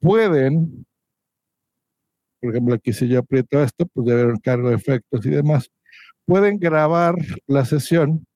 pueden, 0.00 0.84
por 2.40 2.50
ejemplo, 2.50 2.74
aquí 2.74 2.92
si 2.92 3.08
yo 3.08 3.20
aprieto 3.20 3.62
esto, 3.62 3.86
pues 3.86 4.06
ya 4.06 4.14
vieron 4.14 4.38
cargo 4.38 4.70
de 4.70 4.76
efectos 4.76 5.24
y 5.24 5.30
demás, 5.30 5.70
pueden 6.24 6.58
grabar 6.58 7.14
la 7.46 7.64
sesión 7.64 8.26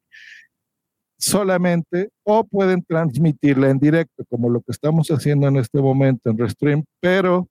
solamente 1.19 2.11
o 2.25 2.43
pueden 2.45 2.83
transmitirla 2.83 3.71
en 3.71 3.79
directo, 3.79 4.25
como 4.29 4.49
lo 4.49 4.61
que 4.61 4.73
estamos 4.73 5.09
haciendo 5.09 5.47
en 5.47 5.57
este 5.57 5.81
momento 5.81 6.31
en 6.31 6.39
Restream, 6.39 6.85
pero 7.01 7.49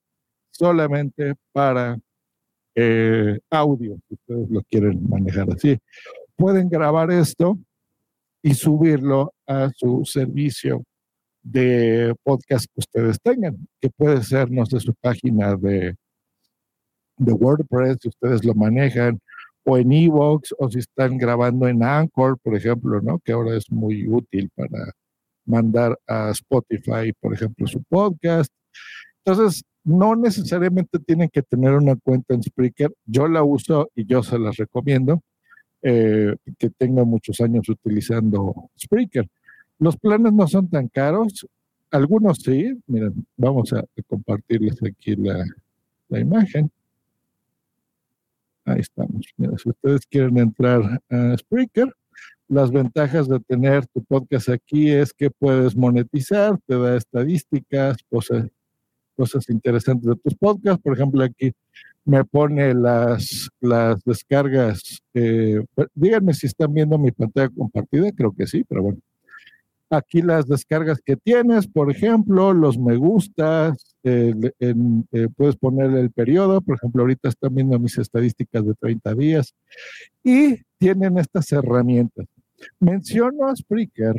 solamente 0.50 1.36
para 1.54 1.98
eh, 2.76 3.40
audio, 3.50 3.98
si 4.08 4.16
ustedes 4.16 4.50
lo 4.50 4.62
quieren 4.64 5.08
manejar 5.10 5.48
así. 5.52 5.78
Pueden 6.36 6.70
grabar 6.70 7.12
esto 7.12 7.58
y 8.42 8.54
subirlo 8.54 9.34
a 9.48 9.70
su 9.76 10.04
servicio 10.06 10.84
de 11.44 12.16
podcast 12.24 12.66
que 12.66 12.80
ustedes 12.80 13.20
tengan, 13.22 13.58
que 13.80 13.90
puede 13.90 14.24
ser, 14.24 14.52
no 14.52 14.66
sé, 14.66 14.80
su 14.80 14.94
página 14.96 15.56
de, 15.56 15.96
de 17.18 17.34
WordPress, 17.34 17.98
si 18.02 18.10
ustedes 18.10 18.44
lo 18.46 18.54
manejan, 18.54 19.20
o 19.64 19.78
en 19.78 19.92
Evox 19.92 20.56
o 20.58 20.70
si 20.70 20.80
están 20.80 21.18
grabando 21.18 21.68
en 21.68 21.84
Anchor, 21.84 22.38
por 22.40 22.56
ejemplo, 22.56 23.00
¿no? 23.02 23.20
Que 23.20 23.32
ahora 23.34 23.56
es 23.56 23.72
muy 23.72 24.08
útil 24.08 24.50
para 24.56 24.92
mandar 25.46 25.98
a 26.08 26.32
Spotify, 26.32 27.14
por 27.20 27.34
ejemplo, 27.34 27.68
su 27.68 27.84
podcast. 27.84 28.52
Entonces, 29.24 29.64
no 29.84 30.16
necesariamente 30.16 31.00
tienen 31.00 31.30
que 31.30 31.42
tener 31.42 31.74
una 31.74 31.96
cuenta 31.96 32.34
en 32.34 32.44
Spreaker. 32.44 32.94
Yo 33.06 33.28
la 33.28 33.44
uso 33.44 33.90
y 33.96 34.06
yo 34.06 34.24
se 34.24 34.38
las 34.38 34.58
recomiendo, 34.58 35.24
eh, 35.82 36.36
que 36.58 36.70
tenga 36.70 37.04
muchos 37.04 37.42
años 37.42 37.68
utilizando 37.70 38.70
Spreaker. 38.80 39.28
Los 39.80 39.98
planes 39.98 40.34
no 40.34 40.48
son 40.48 40.70
tan 40.70 40.88
caros, 40.88 41.48
algunos 41.90 42.38
sí. 42.38 42.80
Miren, 42.88 43.26
vamos 43.36 43.74
a 43.74 43.84
compartirles 44.08 44.78
aquí 44.84 45.16
la, 45.16 45.44
la 46.10 46.20
imagen. 46.20 46.72
Ahí 48.64 48.82
estamos. 48.82 49.26
si 49.36 49.70
ustedes 49.70 50.06
quieren 50.06 50.38
entrar 50.38 51.02
a 51.10 51.38
Spreaker, 51.38 51.92
las 52.48 52.70
ventajas 52.70 53.28
de 53.28 53.40
tener 53.40 53.88
tu 53.88 54.04
podcast 54.04 54.50
aquí 54.50 54.92
es 54.92 55.14
que 55.14 55.32
puedes 55.32 55.76
monetizar, 55.76 56.60
te 56.68 56.78
da 56.78 56.96
estadísticas, 56.98 57.98
cosas, 58.10 58.48
cosas 59.16 59.50
interesantes 59.50 60.08
de 60.08 60.16
tus 60.16 60.36
podcasts. 60.36 60.82
Por 60.82 60.94
ejemplo, 60.94 61.24
aquí 61.24 61.54
me 62.06 62.24
pone 62.26 62.74
las, 62.74 63.50
las 63.60 64.04
descargas. 64.04 65.02
Eh, 65.14 65.64
díganme 65.94 66.34
si 66.34 66.48
están 66.48 66.74
viendo 66.74 66.98
mi 66.98 67.12
pantalla 67.12 67.50
compartida, 67.50 68.12
creo 68.12 68.34
que 68.34 68.48
sí, 68.48 68.64
pero 68.68 68.84
bueno. 68.84 69.00
Aquí 69.90 70.22
las 70.22 70.48
descargas 70.48 71.02
que 71.04 71.18
tienes, 71.18 71.68
por 71.68 71.92
ejemplo, 71.92 72.54
los 72.54 72.80
me 72.80 72.96
gustas, 72.96 73.98
eh, 74.04 74.34
puedes 75.36 75.58
poner 75.58 75.92
el 75.92 76.12
periodo, 76.12 76.62
por 76.62 76.78
ejemplo, 76.78 77.02
ahorita 77.02 77.28
están 77.28 77.54
viendo 77.54 77.78
mis 77.78 77.98
estadísticas 77.98 78.66
de 78.66 78.74
30 78.74 79.14
días 79.16 79.54
y 80.24 80.62
tienen 80.78 81.18
estas 81.18 81.52
herramientas. 81.52 82.26
Menciono 82.80 83.48
a 83.48 83.56
Spreaker 83.56 84.16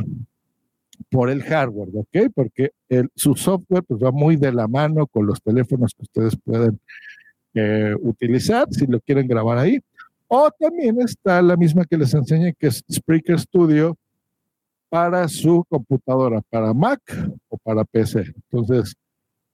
por 1.11 1.31
el 1.31 1.43
hardware, 1.43 1.89
¿ok? 1.95 2.33
Porque 2.35 2.71
su 3.15 3.35
software 3.35 3.83
pues, 3.85 4.03
va 4.03 4.11
muy 4.11 4.37
de 4.37 4.53
la 4.53 4.69
mano 4.69 5.07
con 5.07 5.27
los 5.27 5.41
teléfonos 5.43 5.95
que 5.95 6.03
ustedes 6.03 6.37
pueden 6.43 6.79
eh, 7.55 7.95
utilizar 8.01 8.67
si 8.71 8.87
lo 8.87 9.01
quieren 9.01 9.29
grabar 9.29 9.59
ahí. 9.59 9.81
O 10.29 10.51
también 10.59 11.01
está 11.01 11.43
la 11.43 11.57
misma 11.57 11.85
que 11.85 11.99
les 11.99 12.15
enseñé, 12.15 12.55
que 12.59 12.69
es 12.69 12.83
Spreaker 12.91 13.39
Studio 13.39 13.97
para 14.89 15.29
su 15.29 15.65
computadora, 15.69 16.41
para 16.49 16.73
Mac 16.73 17.01
o 17.49 17.59
para 17.59 17.85
PC. 17.85 18.33
Entonces, 18.51 18.95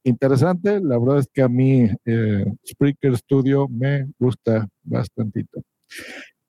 interesante. 0.05 0.81
La 0.81 0.99
verdad 0.99 1.19
es 1.19 1.29
que 1.33 1.43
a 1.43 1.49
mí 1.49 1.89
eh, 2.05 2.45
Spreaker 2.67 3.17
Studio 3.17 3.69
me 3.69 4.09
gusta 4.19 4.69
bastantito. 4.83 5.63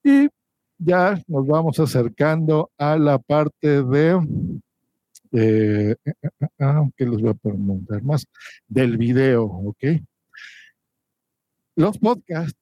Y 0.04 0.28
ya 0.78 1.22
nos 1.28 1.46
vamos 1.46 1.80
acercando 1.80 2.72
a 2.78 2.98
la 2.98 3.20
parte 3.20 3.84
de, 3.84 4.20
eh, 5.32 5.96
aunque 6.58 7.06
les 7.06 7.22
voy 7.22 7.30
a 7.30 7.34
preguntar 7.34 8.04
más, 8.04 8.26
del 8.68 8.98
video, 8.98 9.46
¿ok? 9.46 9.84
Los 11.76 11.98
podcasts 11.98 12.60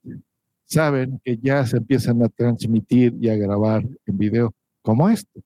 saben 0.65 1.19
que 1.23 1.38
ya 1.38 1.65
se 1.65 1.77
empiezan 1.77 2.21
a 2.23 2.30
transmitir 2.30 3.15
y 3.19 3.30
a 3.30 3.36
grabar 3.36 3.84
en 4.06 4.17
video, 4.17 4.53
como 4.82 5.10
este. 5.10 5.41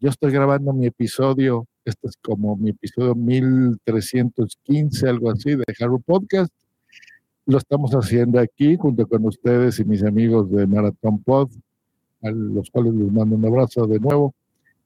Yo 0.00 0.10
estoy 0.10 0.32
grabando 0.32 0.72
mi 0.72 0.86
episodio, 0.86 1.66
este 1.84 2.08
es 2.08 2.16
como 2.16 2.56
mi 2.56 2.70
episodio 2.70 3.14
1315, 3.14 5.08
algo 5.08 5.30
así, 5.30 5.54
de 5.54 5.64
Harrow 5.78 6.00
Podcast. 6.00 6.52
Lo 7.46 7.58
estamos 7.58 7.92
haciendo 7.92 8.40
aquí 8.40 8.76
junto 8.76 9.06
con 9.06 9.24
ustedes 9.26 9.78
y 9.78 9.84
mis 9.84 10.02
amigos 10.02 10.50
de 10.50 10.66
Marathon 10.66 11.22
Pod, 11.22 11.50
a 12.22 12.30
los 12.30 12.70
cuales 12.70 12.94
les 12.94 13.12
mando 13.12 13.36
un 13.36 13.44
abrazo 13.44 13.86
de 13.86 14.00
nuevo. 14.00 14.34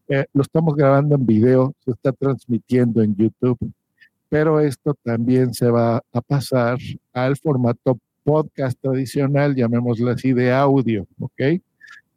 Eh, 0.09 0.25
lo 0.33 0.43
estamos 0.43 0.75
grabando 0.75 1.17
en 1.17 1.27
video, 1.27 1.75
se 1.85 1.91
está 1.91 2.13
transmitiendo 2.13 3.03
en 3.03 3.15
YouTube, 3.15 3.59
pero 4.29 4.59
esto 4.61 4.95
también 5.03 5.53
se 5.53 5.71
va 5.71 6.03
a 6.13 6.21
pasar 6.23 6.79
al 7.13 7.37
formato 7.37 7.99
podcast 8.25 8.79
tradicional, 8.81 9.55
llamémoslo 9.55 10.11
así, 10.11 10.33
de 10.33 10.53
audio, 10.53 11.07
¿ok? 11.19 11.61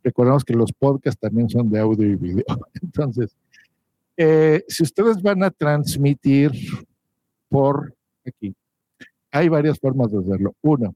Recordemos 0.04 0.44
que 0.44 0.54
los 0.54 0.72
podcasts 0.74 1.20
también 1.20 1.50
son 1.50 1.70
de 1.70 1.80
audio 1.80 2.08
y 2.08 2.16
video. 2.16 2.46
Entonces, 2.82 3.36
eh, 4.18 4.64
si 4.68 4.84
ustedes 4.84 5.22
van 5.22 5.44
a 5.44 5.52
transmitir 5.52 6.52
por 7.50 7.94
aquí, 8.26 8.56
hay 9.32 9.50
varias 9.50 9.80
formas 9.80 10.12
de 10.12 10.20
hacerlo. 10.20 10.56
Uno, 10.62 10.96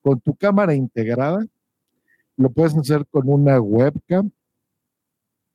con 0.00 0.20
tu 0.20 0.34
cámara 0.34 0.74
integrada, 0.74 1.46
lo 2.36 2.50
puedes 2.50 2.76
hacer 2.76 3.06
con 3.10 3.28
una 3.28 3.60
webcam. 3.60 4.30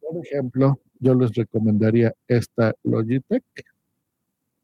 Por 0.07 0.25
ejemplo, 0.25 0.79
yo 0.99 1.13
les 1.15 1.33
recomendaría 1.33 2.13
esta 2.27 2.73
Logitech. 2.83 3.43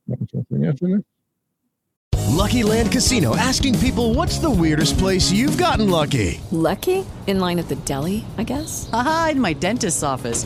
Vamos 0.06 0.29
a 0.34 0.38
enseñársela. 0.38 1.01
Lucky 2.32 2.63
Land 2.63 2.91
Casino 2.91 3.36
asking 3.36 3.77
people 3.79 4.13
what's 4.13 4.39
the 4.39 4.49
weirdest 4.49 4.97
place 4.97 5.32
you've 5.32 5.58
gotten 5.58 5.89
lucky? 5.89 6.39
Lucky? 6.51 7.06
In 7.27 7.39
line 7.39 7.60
at 7.60 7.67
the 7.67 7.75
deli, 7.86 8.25
I 8.38 8.43
guess? 8.43 8.89
Aha, 8.91 9.29
in 9.34 9.41
my 9.41 9.53
dentist's 9.53 10.03
office. 10.03 10.45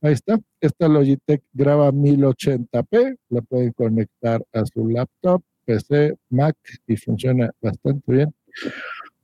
Ahí 0.00 0.12
está. 0.12 0.38
Esta 0.60 0.88
Logitech 0.88 1.42
graba 1.52 1.90
1080p. 1.90 3.18
La 3.30 3.42
pueden 3.42 3.72
conectar 3.72 4.44
a 4.52 4.64
su 4.64 4.88
laptop, 4.88 5.42
PC, 5.64 6.16
Mac 6.30 6.56
y 6.86 6.96
funciona 6.96 7.50
bastante 7.60 8.12
bien. 8.12 8.34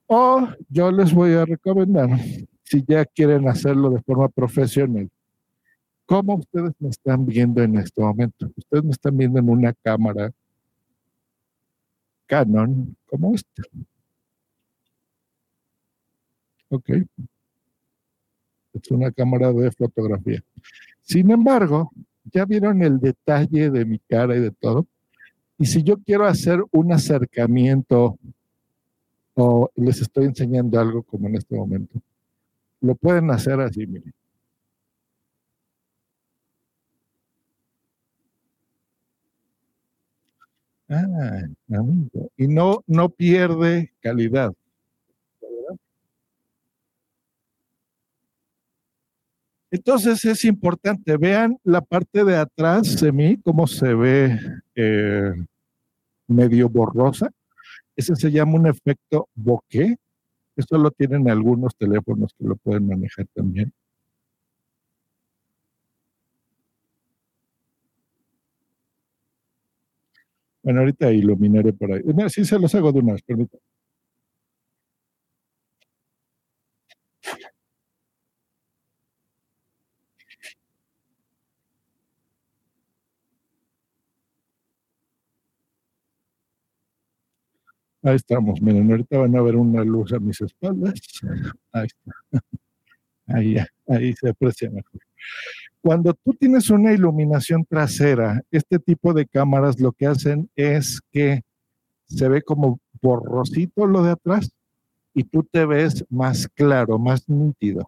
O 0.07 0.49
yo 0.69 0.91
les 0.91 1.15
voy 1.15 1.33
a 1.35 1.45
recomendar, 1.45 2.11
si 2.63 2.85
ya 2.87 3.05
quieren 3.05 3.49
hacerlo 3.49 3.91
de 3.91 4.03
forma 4.03 4.29
profesional, 4.29 5.09
como 6.07 6.35
ustedes 6.35 6.73
me 6.79 6.91
están 6.91 7.25
viendo 7.25 7.63
en 7.63 7.77
este 7.77 8.03
momento. 8.03 8.51
Ustedes 8.57 8.85
me 8.85 8.91
están 8.91 9.17
viendo 9.17 9.39
en 9.39 9.49
una 9.49 9.73
cámara 9.73 10.31
Canon 12.27 12.97
como 13.07 13.35
esta. 13.35 13.63
Ok. 16.69 16.91
Es 18.75 18.91
una 18.91 19.11
cámara 19.13 19.53
de 19.53 19.71
fotografía. 19.71 20.43
Sin 21.01 21.31
embargo, 21.31 21.93
ya 22.25 22.45
vieron 22.45 22.83
el 22.83 22.99
detalle 22.99 23.71
de 23.71 23.85
mi 23.85 23.99
cara 23.99 24.37
y 24.37 24.41
de 24.41 24.51
todo. 24.51 24.87
Y 25.59 25.67
si 25.67 25.83
yo 25.83 25.99
quiero 25.99 26.27
hacer 26.27 26.61
un 26.73 26.93
acercamiento 26.93 28.19
o 29.35 29.71
les 29.77 30.01
estoy 30.01 30.27
enseñando 30.27 30.81
algo 30.81 31.03
como 31.03 31.29
en 31.29 31.37
este 31.37 31.57
momento, 31.57 32.01
lo 32.81 32.95
pueden 32.97 33.31
hacer 33.31 33.61
así, 33.61 33.87
miren. 33.87 34.13
Ah, 40.89 41.43
amigo. 41.71 42.31
Y 42.37 42.47
no, 42.47 42.85
no 42.87 43.09
pierde 43.09 43.93
calidad. 44.01 44.53
Entonces 49.75 50.25
es 50.25 50.45
importante, 50.45 51.17
vean 51.17 51.59
la 51.65 51.81
parte 51.81 52.23
de 52.23 52.37
atrás 52.37 53.01
de 53.01 53.11
mí, 53.11 53.37
cómo 53.43 53.67
se 53.67 53.93
ve 53.93 54.39
eh, 54.77 55.33
medio 56.29 56.69
borrosa. 56.69 57.29
Ese 57.97 58.15
se 58.15 58.31
llama 58.31 58.55
un 58.55 58.69
efecto 58.69 59.29
bokeh. 59.35 59.97
Eso 60.55 60.79
lo 60.79 60.93
tienen 60.93 61.29
algunos 61.29 61.75
teléfonos 61.77 62.33
que 62.39 62.47
lo 62.47 62.55
pueden 62.55 62.87
manejar 62.87 63.27
también. 63.35 63.73
Bueno, 70.63 70.81
ahorita 70.83 71.11
iluminaré 71.11 71.73
por 71.73 71.91
ahí. 71.91 72.03
Sí, 72.29 72.45
se 72.45 72.61
los 72.61 72.73
hago 72.77 72.93
de 72.93 73.01
una 73.01 73.15
vez, 73.15 73.23
permítanme. 73.23 73.74
Ahí 88.05 88.17
estamos, 88.17 88.61
miren, 88.61 88.91
ahorita 88.91 89.17
van 89.17 89.35
a 89.35 89.41
ver 89.41 89.57
una 89.57 89.83
luz 89.83 90.13
a 90.13 90.19
mis 90.19 90.39
espaldas. 90.43 90.93
Ahí 91.73 91.87
está. 91.87 92.45
Ahí, 93.89 94.13
se 94.13 94.29
aprecia 94.29 94.71
mejor. 94.71 95.01
Cuando 95.81 96.13
tú 96.13 96.35
tienes 96.35 96.69
una 96.69 96.93
iluminación 96.93 97.65
trasera, 97.65 98.43
este 98.51 98.79
tipo 98.79 99.15
de 99.15 99.27
cámaras 99.27 99.81
lo 99.81 99.93
que 99.93 100.07
hacen 100.07 100.51
es 100.55 101.01
que 101.11 101.45
se 102.05 102.29
ve 102.29 102.43
como 102.43 102.79
borrosito 103.01 103.87
lo 103.87 104.03
de 104.03 104.11
atrás 104.11 104.51
y 105.15 105.25
tú 105.25 105.43
te 105.43 105.65
ves 105.65 106.05
más 106.11 106.47
claro, 106.49 106.99
más 106.99 107.27
nítido. 107.27 107.87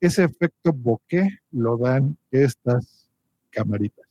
Ese 0.00 0.22
efecto 0.22 0.72
bokeh 0.72 1.40
lo 1.50 1.76
dan 1.78 2.16
estas 2.30 3.10
camaritas. 3.50 4.07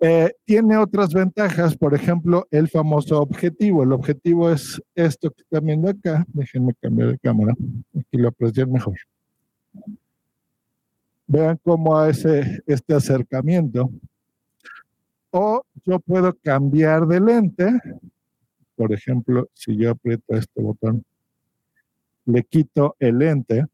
Eh, 0.00 0.32
tiene 0.44 0.76
otras 0.76 1.12
ventajas, 1.12 1.76
por 1.76 1.94
ejemplo, 1.94 2.46
el 2.50 2.68
famoso 2.68 3.20
objetivo. 3.20 3.82
El 3.82 3.92
objetivo 3.92 4.50
es 4.50 4.80
esto 4.94 5.30
que 5.30 5.42
están 5.42 5.66
viendo 5.66 5.88
acá. 5.88 6.24
Déjenme 6.28 6.74
cambiar 6.80 7.10
de 7.10 7.18
cámara, 7.18 7.54
aquí 7.98 8.16
lo 8.16 8.28
aprecian 8.28 8.70
mejor. 8.70 8.96
Vean 11.26 11.58
cómo 11.62 11.96
hace 11.96 12.62
este 12.66 12.94
acercamiento. 12.94 13.90
O 15.30 15.62
yo 15.84 15.98
puedo 15.98 16.32
cambiar 16.42 17.06
de 17.06 17.20
lente 17.20 17.80
por 18.78 18.92
ejemplo, 18.92 19.48
si 19.54 19.76
yo 19.76 19.90
aprieto 19.90 20.36
este 20.36 20.62
botón, 20.62 21.04
le 22.26 22.44
quito 22.44 22.94
el 23.00 23.18
lente 23.18 23.66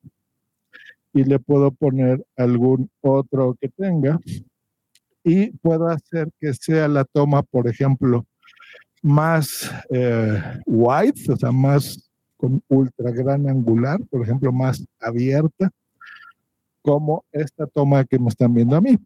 y 1.12 1.24
le 1.24 1.38
puedo 1.38 1.72
poner 1.72 2.24
algún 2.38 2.90
otro 3.02 3.54
que 3.60 3.68
tenga 3.68 4.18
y 5.24 5.50
puedo 5.52 5.88
hacer 5.88 6.28
que 6.38 6.52
sea 6.52 6.86
la 6.86 7.04
toma, 7.04 7.42
por 7.42 7.66
ejemplo, 7.66 8.26
más 9.02 9.70
eh, 9.90 10.40
wide, 10.66 11.32
o 11.32 11.36
sea, 11.36 11.50
más 11.50 12.10
con 12.36 12.62
ultra 12.68 13.10
gran 13.10 13.48
angular, 13.48 13.98
por 14.10 14.22
ejemplo, 14.22 14.52
más 14.52 14.84
abierta, 15.00 15.70
como 16.82 17.24
esta 17.32 17.66
toma 17.66 18.04
que 18.04 18.18
me 18.18 18.28
están 18.28 18.52
viendo 18.52 18.76
a 18.76 18.82
mí. 18.82 18.98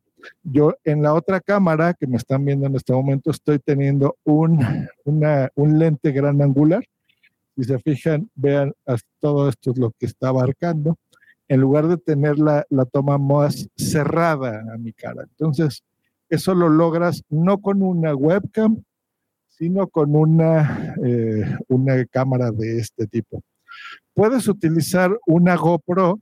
Yo 0.43 0.75
en 0.83 1.03
la 1.03 1.15
otra 1.15 1.41
cámara 1.41 1.95
que 1.95 2.09
me 2.09 2.17
están 2.17 2.45
viendo 2.45 2.67
en 2.67 2.75
este 2.75 2.93
momento 2.93 3.31
estoy 3.31 3.61
teniendo 3.61 4.17
un, 4.25 4.89
una, 5.05 5.49
un 5.55 5.79
lente 5.79 6.11
gran 6.11 6.43
angular. 6.43 6.85
Si 7.57 7.63
se 7.63 7.79
fijan, 7.79 8.29
vean, 8.35 8.73
todo 9.21 9.49
esto 9.49 9.71
es 9.71 9.79
lo 9.79 9.93
que 9.93 10.07
está 10.07 10.29
abarcando, 10.29 10.97
en 11.47 11.61
lugar 11.61 11.87
de 11.87 11.97
tener 11.97 12.39
la, 12.39 12.65
la 12.71 12.85
toma 12.85 13.19
más 13.19 13.69
cerrada 13.77 14.65
a 14.73 14.79
mi 14.79 14.93
cara. 14.93 15.23
Entonces, 15.23 15.83
eso 16.29 16.55
lo 16.55 16.69
logras 16.69 17.23
no 17.29 17.61
con 17.61 17.83
una 17.83 18.15
webcam, 18.15 18.83
sino 19.49 19.89
con 19.89 20.15
una, 20.15 20.95
eh, 21.05 21.57
una 21.69 22.05
cámara 22.07 22.51
de 22.51 22.79
este 22.79 23.07
tipo. 23.07 23.43
Puedes 24.15 24.49
utilizar 24.49 25.17
una 25.27 25.57
GoPro 25.57 26.21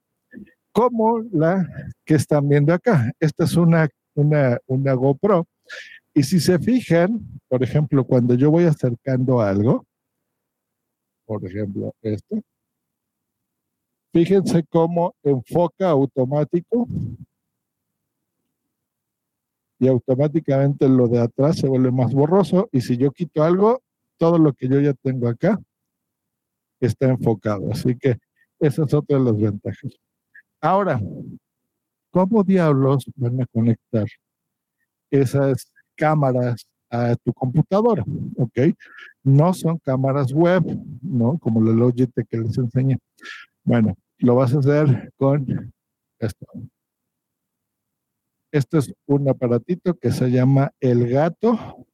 como 0.72 1.20
la 1.32 1.66
que 2.04 2.14
están 2.14 2.48
viendo 2.48 2.72
acá. 2.72 3.12
Esta 3.20 3.44
es 3.44 3.56
una, 3.56 3.88
una, 4.14 4.58
una 4.66 4.92
GoPro. 4.94 5.46
Y 6.14 6.22
si 6.22 6.40
se 6.40 6.58
fijan, 6.58 7.20
por 7.48 7.62
ejemplo, 7.62 8.04
cuando 8.04 8.34
yo 8.34 8.50
voy 8.50 8.64
acercando 8.64 9.40
algo, 9.40 9.84
por 11.26 11.44
ejemplo, 11.44 11.94
esto, 12.02 12.40
fíjense 14.12 14.64
cómo 14.70 15.14
enfoca 15.22 15.90
automático 15.90 16.86
y 19.78 19.88
automáticamente 19.88 20.88
lo 20.88 21.08
de 21.08 21.20
atrás 21.20 21.58
se 21.58 21.68
vuelve 21.68 21.90
más 21.90 22.12
borroso 22.12 22.68
y 22.72 22.80
si 22.80 22.96
yo 22.96 23.10
quito 23.10 23.42
algo, 23.42 23.82
todo 24.16 24.38
lo 24.38 24.52
que 24.52 24.68
yo 24.68 24.80
ya 24.80 24.94
tengo 24.94 25.28
acá 25.28 25.58
está 26.80 27.08
enfocado. 27.08 27.70
Así 27.70 27.96
que 27.96 28.18
esa 28.58 28.84
es 28.84 28.94
otra 28.94 29.18
de 29.18 29.24
las 29.24 29.36
ventajas. 29.36 29.92
Ahora, 30.60 31.00
¿cómo 32.10 32.42
diablos 32.42 33.04
van 33.16 33.42
a 33.42 33.46
conectar 33.46 34.06
esas 35.10 35.70
cámaras 35.94 36.66
a 36.90 37.14
tu 37.16 37.32
computadora? 37.32 38.04
¿Ok? 38.36 38.74
No 39.22 39.52
son 39.52 39.78
cámaras 39.78 40.32
web, 40.32 40.64
¿no? 41.02 41.38
Como 41.38 41.60
la 41.60 41.72
Logitech 41.72 42.26
que 42.28 42.38
les 42.38 42.56
enseñé. 42.56 42.98
Bueno, 43.64 43.94
lo 44.18 44.36
vas 44.36 44.54
a 44.54 44.60
hacer 44.60 45.12
con 45.16 45.72
esto. 46.18 46.46
Este 48.52 48.78
es 48.78 48.92
un 49.06 49.28
aparatito 49.28 49.94
que 49.98 50.12
se 50.12 50.30
llama 50.30 50.72
El 50.80 51.08
Gato 51.08 51.86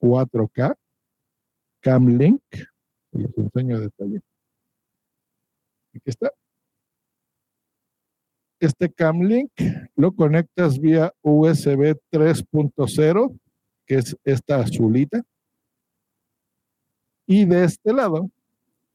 4K 0.00 0.76
Cam 1.80 2.18
Link. 2.18 2.42
Les 3.12 3.36
enseño 3.36 3.80
detalle. 3.80 4.20
Aquí 5.94 6.10
está. 6.10 6.32
Este 8.60 8.90
Cam 8.92 9.22
Link 9.22 9.52
lo 9.94 10.14
conectas 10.14 10.78
vía 10.78 11.12
USB 11.22 11.96
3.0, 12.10 13.38
que 13.86 13.94
es 13.96 14.16
esta 14.24 14.60
azulita. 14.60 15.22
Y 17.26 17.44
de 17.44 17.64
este 17.64 17.92
lado 17.92 18.30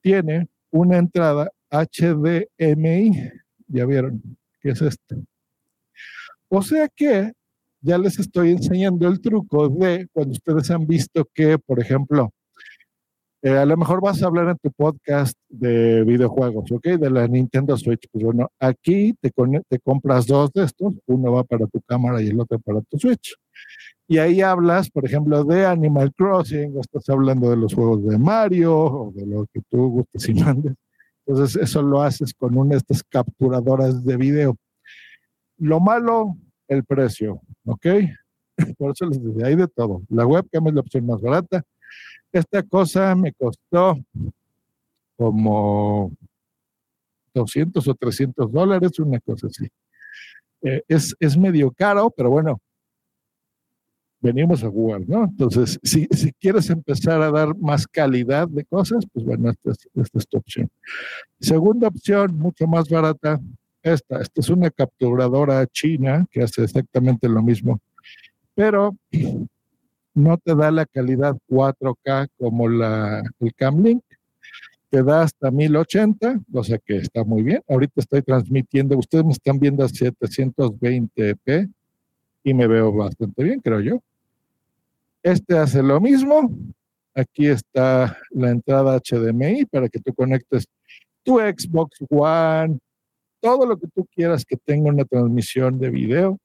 tiene 0.02 0.50
una 0.72 0.98
entrada 0.98 1.52
HDMI. 1.70 3.32
Ya 3.68 3.86
vieron, 3.86 4.22
¿qué 4.60 4.70
es 4.70 4.82
esto? 4.82 5.16
O 6.56 6.62
sea 6.62 6.88
que 6.88 7.32
ya 7.82 7.98
les 7.98 8.20
estoy 8.20 8.52
enseñando 8.52 9.08
el 9.08 9.20
truco 9.20 9.70
de 9.70 10.08
cuando 10.14 10.34
ustedes 10.34 10.70
han 10.70 10.86
visto 10.86 11.28
que, 11.34 11.58
por 11.58 11.80
ejemplo, 11.80 12.30
eh, 13.42 13.58
a 13.58 13.66
lo 13.66 13.76
mejor 13.76 14.02
vas 14.02 14.22
a 14.22 14.28
hablar 14.28 14.50
en 14.50 14.58
tu 14.62 14.72
podcast 14.72 15.36
de 15.50 16.04
videojuegos, 16.04 16.72
¿ok? 16.72 16.90
De 16.90 17.10
la 17.10 17.28
Nintendo 17.28 17.76
Switch. 17.76 18.08
Pues 18.12 18.24
bueno, 18.24 18.52
aquí 18.60 19.16
te, 19.20 19.32
te 19.68 19.80
compras 19.80 20.28
dos 20.28 20.52
de 20.54 20.66
estos, 20.66 20.94
uno 21.08 21.32
va 21.32 21.44
para 21.44 21.66
tu 21.66 21.82
cámara 21.88 22.22
y 22.22 22.28
el 22.28 22.40
otro 22.40 22.60
para 22.60 22.82
tu 22.82 23.00
Switch. 23.00 23.36
Y 24.08 24.20
ahí 24.20 24.42
hablas, 24.42 24.92
por 24.92 25.06
ejemplo, 25.06 25.44
de 25.44 25.66
Animal 25.66 26.14
Crossing, 26.14 26.78
o 26.78 26.82
estás 26.82 27.10
hablando 27.10 27.50
de 27.50 27.58
los 27.58 27.74
juegos 27.74 28.06
de 28.06 28.20
Mario, 28.20 28.78
o 28.78 29.12
de 29.12 29.26
lo 29.26 29.48
que 29.52 29.60
tú 29.72 29.90
gustes 29.90 30.30
y 30.30 30.36
mandes. 30.36 30.76
Entonces, 31.26 31.64
eso 31.64 31.82
lo 31.82 32.04
haces 32.04 32.32
con 32.36 32.56
una 32.56 32.74
de 32.74 32.78
estas 32.78 33.02
capturadoras 33.04 34.06
de 34.06 34.18
video. 34.18 34.56
Lo 35.58 35.80
malo, 35.80 36.38
el 36.68 36.84
precio, 36.84 37.42
¿ok? 37.66 37.86
Por 38.78 38.92
eso 38.92 39.06
les 39.06 39.24
decía, 39.24 39.48
hay 39.48 39.56
de 39.56 39.68
todo. 39.68 40.02
La 40.10 40.26
webcam 40.26 40.68
es 40.68 40.74
la 40.74 40.82
opción 40.82 41.06
más 41.06 41.22
barata. 41.22 41.64
Esta 42.32 42.64
cosa 42.64 43.16
me 43.16 43.32
costó 43.34 43.98
como 45.16 46.12
200 47.34 47.88
o 47.88 47.96
300 47.96 48.52
dólares, 48.52 49.00
una 49.00 49.20
cosa 49.20 49.48
así. 49.48 49.68
Eh, 50.62 50.82
es, 50.88 51.16
es 51.20 51.38
medio 51.38 51.72
caro, 51.72 52.10
pero 52.16 52.30
bueno, 52.30 52.60
venimos 54.24 54.64
a 54.64 54.70
jugar, 54.70 55.02
¿no? 55.08 55.26
Entonces, 55.26 55.78
si, 55.84 56.08
si, 56.12 56.32
quieres 56.34 56.70
empezar 56.70 57.22
a 57.22 57.30
dar 57.30 57.56
más 57.58 57.86
calidad 57.86 58.48
de 58.48 58.64
cosas, 58.64 59.04
pues 59.12 59.26
bueno, 59.26 59.50
esta 59.50 59.72
es, 59.72 59.90
esta 59.94 60.20
es 60.20 60.28
tu 60.28 60.38
opción. 60.38 60.70
Segunda 61.40 61.90
opción, 61.90 62.34
mucho 62.38 62.66
más 62.66 62.88
barata, 62.88 63.40
esta. 63.84 64.22
Esta 64.22 64.42
es 64.42 64.50
una 64.50 64.72
capturadora 64.72 65.66
china 65.68 66.26
que 66.32 66.42
hace 66.42 66.64
exactamente 66.64 67.28
lo 67.28 67.44
mismo, 67.44 67.80
pero 68.56 68.96
no 70.14 70.38
te 70.38 70.56
da 70.56 70.72
la 70.72 70.86
calidad 70.86 71.36
4K 71.50 72.30
como 72.38 72.68
la, 72.70 73.24
el 73.40 73.54
Camlink. 73.54 74.04
Te 74.90 75.02
da 75.02 75.24
hasta 75.24 75.50
1080, 75.50 76.42
o 76.54 76.64
sea 76.64 76.78
que 76.78 76.98
está 76.98 77.24
muy 77.24 77.42
bien. 77.42 77.62
Ahorita 77.68 77.94
estoy 78.00 78.22
transmitiendo, 78.22 78.96
ustedes 78.98 79.26
me 79.26 79.32
están 79.32 79.60
viendo 79.60 79.84
a 79.84 79.88
720p 79.88 81.72
y 82.44 82.54
me 82.54 82.68
veo 82.68 82.94
bastante 82.94 83.44
bien, 83.44 83.60
creo 83.60 83.80
yo. 83.80 84.00
Este 85.24 85.58
hace 85.58 85.82
lo 85.82 86.00
mismo. 86.00 86.52
Aquí 87.16 87.48
está 87.48 88.18
la 88.32 88.52
entrada 88.52 89.00
HDMI 89.00 89.66
para 89.66 89.90
que 89.90 90.00
tú 90.00 90.14
conectes 90.14 90.68
tu 91.24 91.40
Xbox 91.40 92.00
One, 92.10 92.78
todo 93.44 93.66
lo 93.66 93.78
que 93.78 93.88
tú 93.90 94.08
quieras 94.10 94.46
que 94.46 94.56
tenga 94.56 94.90
una 94.90 95.04
transmisión 95.04 95.78
de 95.78 95.90
video 95.90 96.40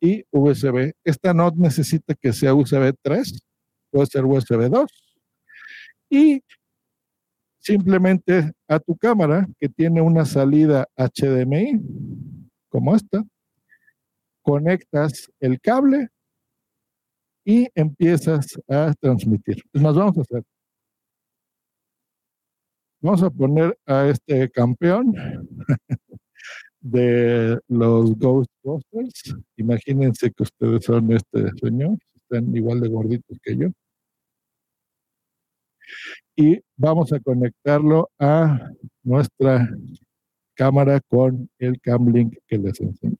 y 0.00 0.24
USB. 0.32 0.92
Esta 1.04 1.32
no 1.32 1.52
necesita 1.52 2.14
que 2.14 2.32
sea 2.32 2.52
USB 2.52 2.92
3, 3.00 3.46
puede 3.92 4.06
ser 4.06 4.24
USB 4.24 4.68
2. 4.68 4.90
Y 6.10 6.42
simplemente 7.60 8.52
a 8.66 8.80
tu 8.80 8.96
cámara 8.96 9.46
que 9.60 9.68
tiene 9.68 10.00
una 10.00 10.24
salida 10.24 10.88
HDMI, 10.96 11.80
como 12.68 12.96
esta, 12.96 13.22
conectas 14.42 15.30
el 15.38 15.60
cable 15.60 16.08
y 17.44 17.68
empiezas 17.72 18.58
a 18.68 18.92
transmitir. 19.00 19.62
Nos 19.72 19.94
vamos 19.94 20.18
a 20.18 20.22
hacer 20.22 20.42
Vamos 23.06 23.22
a 23.22 23.30
poner 23.30 23.78
a 23.86 24.08
este 24.08 24.50
campeón 24.50 25.14
de 26.80 27.56
los 27.68 28.18
Ghostbusters. 28.18 29.36
Imagínense 29.56 30.32
que 30.32 30.42
ustedes 30.42 30.86
son 30.86 31.12
este 31.12 31.52
señor, 31.62 31.98
están 32.16 32.56
igual 32.56 32.80
de 32.80 32.88
gorditos 32.88 33.38
que 33.44 33.56
yo. 33.58 33.68
Y 36.34 36.60
vamos 36.76 37.12
a 37.12 37.20
conectarlo 37.20 38.10
a 38.18 38.72
nuestra 39.04 39.70
cámara 40.54 41.00
con 41.06 41.48
el 41.60 41.80
Camlink 41.80 42.34
que 42.48 42.58
les 42.58 42.80
enseñé. 42.80 43.18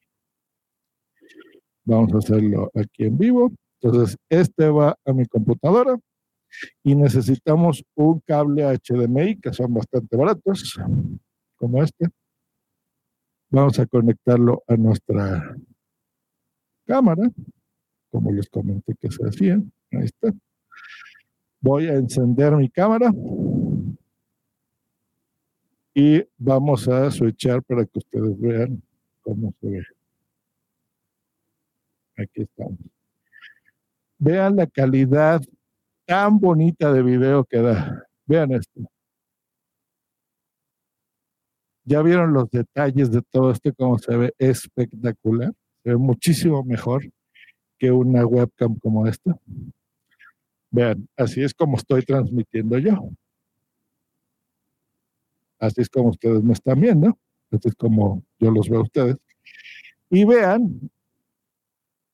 Vamos 1.85 2.13
a 2.13 2.19
hacerlo 2.19 2.73
aquí 2.75 3.05
en 3.05 3.17
vivo. 3.19 3.53
Entonces, 3.81 4.17
este 4.31 4.69
va 4.69 4.99
a 5.05 5.13
mi 5.13 5.27
computadora 5.27 5.97
y 6.83 6.95
necesitamos 6.95 7.85
un 7.95 8.21
cable 8.21 8.65
HDMI 8.65 9.41
que 9.41 9.53
son 9.53 9.75
bastante 9.75 10.17
baratos, 10.17 10.79
como 11.57 11.83
este. 11.83 12.09
Vamos 13.51 13.79
a 13.79 13.87
conectarlo 13.87 14.63
a 14.67 14.77
nuestra 14.77 15.57
cámara, 16.85 17.31
como 18.11 18.33
les 18.33 18.49
comenté 18.49 18.95
que 19.01 19.11
se 19.11 19.25
hacía. 19.25 19.55
Ahí 19.93 20.05
está. 20.05 20.33
Voy 21.61 21.89
a 21.89 21.95
encender 21.95 22.55
mi 22.57 22.69
cámara 22.69 23.13
y 25.95 26.23
vamos 26.37 26.87
a 26.89 27.11
switchar 27.11 27.63
para 27.63 27.87
que 27.87 27.99
ustedes 27.99 28.39
vean 28.39 28.83
cómo 29.23 29.55
se 29.61 29.69
ve. 29.69 29.87
Aquí 32.19 32.43
estamos. 32.43 32.79
Vean 34.19 34.57
la 34.57 34.67
calidad 34.67 35.41
tan 36.07 36.39
bonita 36.39 36.93
de 36.93 37.03
video 37.03 37.45
que 37.45 37.59
da. 37.59 38.07
Vean 38.27 38.53
esto. 38.53 38.81
Ya 41.85 42.03
vieron 42.03 42.33
los 42.33 42.51
detalles 42.51 43.11
de 43.11 43.23
todo 43.23 43.53
esto, 43.53 43.73
cómo 43.75 43.99
se 43.99 44.17
ve 44.17 44.35
espectacular. 44.39 45.53
Se 45.85 45.91
ve 45.91 45.97
muchísimo 45.97 46.65
mejor 46.65 47.09
que 47.79 47.93
una 47.93 48.27
webcam 48.27 48.77
como 48.79 49.07
esta. 49.07 49.39
Vean, 50.71 51.09
así 51.17 51.43
es 51.43 51.55
como 51.55 51.77
estoy 51.77 52.03
transmitiendo 52.03 52.79
yo. 52.79 53.11
Así 55.59 55.81
es 55.81 55.89
como 55.89 56.11
ustedes 56.11 56.43
me 56.43 56.53
están 56.53 56.81
viendo. 56.81 57.19
Así 57.51 57.69
es 57.69 57.75
como 57.77 58.25
yo 58.39 58.51
los 58.51 58.69
veo 58.69 58.81
a 58.81 58.83
ustedes. 58.83 59.17
Y 60.11 60.25
vean 60.25 60.91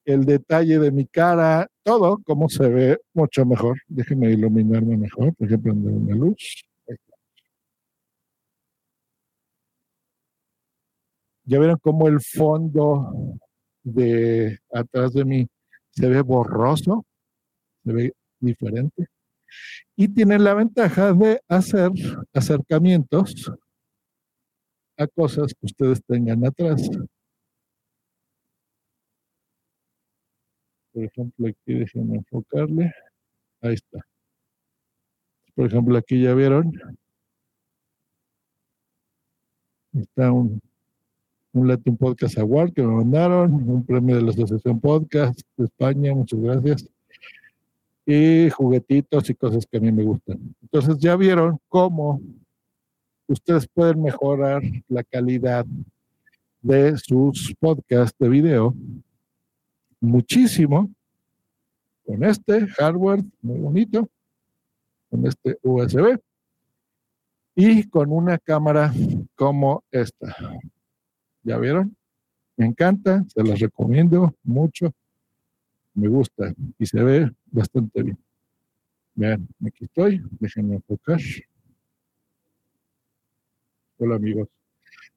el 0.05 0.25
detalle 0.25 0.79
de 0.79 0.91
mi 0.91 1.07
cara, 1.07 1.69
todo, 1.83 2.19
cómo 2.25 2.49
se 2.49 2.69
ve 2.69 2.99
mucho 3.15 3.45
mejor. 3.45 3.79
Déjenme 3.89 4.31
iluminarme 4.31 4.97
mejor, 4.97 5.35
por 5.35 5.47
ejemplo, 5.47 5.73
prender 5.73 5.93
una 5.93 6.15
luz. 6.15 6.65
Ya 11.45 11.59
vieron 11.59 11.79
cómo 11.83 12.09
el 12.09 12.21
fondo 12.21 13.39
de 13.83 14.59
atrás 14.73 15.13
de 15.13 15.25
mí 15.25 15.49
se 15.91 16.09
ve 16.09 16.23
borroso, 16.23 17.05
se 17.85 17.93
ve 17.93 18.13
diferente. 18.39 19.07
Y 19.97 20.09
tiene 20.09 20.39
la 20.39 20.55
ventaja 20.55 21.13
de 21.13 21.41
hacer 21.49 21.91
acercamientos 22.33 23.53
a 24.97 25.07
cosas 25.09 25.53
que 25.53 25.67
ustedes 25.67 26.03
tengan 26.05 26.47
atrás. 26.47 26.89
Por 30.93 31.05
ejemplo, 31.05 31.49
aquí 31.49 31.75
déjenme 31.75 32.17
enfocarle. 32.17 32.93
Ahí 33.61 33.75
está. 33.75 34.01
Por 35.55 35.67
ejemplo, 35.67 35.97
aquí 35.97 36.23
ya 36.23 36.35
vieron. 36.35 36.73
Está 39.95 40.33
un, 40.33 40.61
un 41.53 41.69
Latin 41.69 41.97
Podcast 41.97 42.39
Award 42.39 42.73
que 42.73 42.83
me 42.83 42.95
mandaron, 42.95 43.53
un 43.53 43.85
premio 43.85 44.17
de 44.17 44.23
la 44.23 44.31
Asociación 44.31 44.81
Podcast 44.81 45.41
de 45.57 45.65
España, 45.67 46.15
muchas 46.15 46.41
gracias. 46.41 46.89
Y 48.07 48.51
juguetitos 48.51 49.29
y 49.31 49.35
cosas 49.35 49.67
que 49.67 49.77
a 49.77 49.81
mí 49.81 49.93
me 49.93 50.03
gustan. 50.03 50.55
Entonces 50.63 50.99
ya 50.99 51.15
vieron 51.17 51.59
cómo 51.69 52.21
ustedes 53.29 53.69
pueden 53.69 54.03
mejorar 54.03 54.63
la 54.89 55.05
calidad 55.05 55.67
de 56.63 56.97
sus 56.97 57.55
podcasts 57.61 58.17
de 58.19 58.29
video 58.29 58.75
muchísimo 60.03 60.93
con 62.05 62.25
este 62.25 62.67
hardware 62.67 63.23
muy 63.41 63.61
bonito, 63.61 64.11
con 65.09 65.27
este 65.27 65.59
USB 65.63 66.21
y 67.55 67.89
con 67.89 68.11
una 68.11 68.37
cámara 68.39 68.93
como 69.37 69.85
esta. 69.91 70.35
¿Ya 71.45 71.57
vieron? 71.59 71.97
Me 72.57 72.67
encanta, 72.67 73.25
se 73.29 73.43
las 73.45 73.61
recomiendo 73.61 74.35
mucho. 74.43 74.93
Me 75.95 76.09
gusta 76.09 76.53
y 76.79 76.87
se 76.87 77.03
ve 77.03 77.31
bastante 77.47 78.03
bien. 78.03 78.19
Vean, 79.15 79.47
aquí 79.65 79.85
estoy, 79.85 80.23
déjenme 80.41 80.77
enfocar. 80.77 81.21
Hola 83.99 84.17
amigos. 84.17 84.62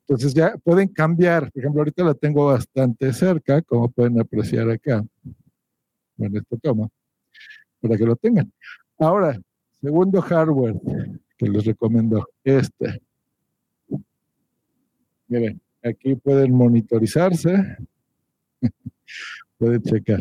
Entonces 0.08 0.36
ya 0.36 0.56
pueden 0.58 0.88
cambiar. 0.88 1.52
Por 1.52 1.62
ejemplo, 1.62 1.82
ahorita 1.82 2.04
la 2.04 2.14
tengo 2.14 2.46
bastante 2.46 3.12
cerca, 3.12 3.62
como 3.64 3.90
pueden 3.90 4.20
apreciar 4.20 4.70
acá, 4.70 5.04
en 6.18 6.38
esta 6.38 6.58
toma, 6.58 6.88
para 7.82 7.98
que 7.98 8.06
lo 8.06 8.16
tengan. 8.16 8.52
Ahora, 9.00 9.40
segundo 9.82 10.22
hardware 10.22 10.76
que 11.38 11.50
les 11.50 11.66
recomiendo, 11.66 12.24
este. 12.44 13.02
Miren, 15.28 15.60
aquí 15.84 16.14
pueden 16.16 16.54
monitorizarse, 16.54 17.78
pueden 19.58 19.82
checar. 19.82 20.20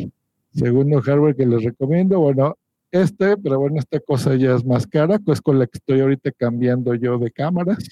Segundo 0.50 1.02
hardware 1.02 1.36
que 1.36 1.44
les 1.44 1.62
recomiendo, 1.62 2.20
bueno, 2.20 2.56
este, 2.90 3.36
pero 3.36 3.60
bueno, 3.60 3.80
esta 3.80 4.00
cosa 4.00 4.34
ya 4.34 4.54
es 4.54 4.64
más 4.64 4.86
cara, 4.86 5.18
pues 5.18 5.42
con 5.42 5.58
la 5.58 5.66
que 5.66 5.76
estoy 5.76 6.00
ahorita 6.00 6.32
cambiando 6.32 6.94
yo 6.94 7.18
de 7.18 7.30
cámaras 7.30 7.86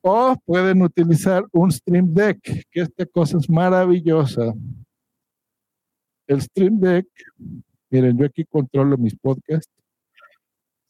o 0.00 0.36
pueden 0.44 0.82
utilizar 0.82 1.44
un 1.52 1.70
Stream 1.70 2.12
Deck, 2.12 2.40
que 2.70 2.80
esta 2.80 3.06
cosa 3.06 3.38
es 3.38 3.48
maravillosa. 3.48 4.52
El 6.26 6.42
Stream 6.42 6.78
Deck, 6.78 7.06
miren, 7.90 8.18
yo 8.18 8.26
aquí 8.26 8.44
controlo 8.44 8.96
mis 8.96 9.16
podcasts. 9.16 9.72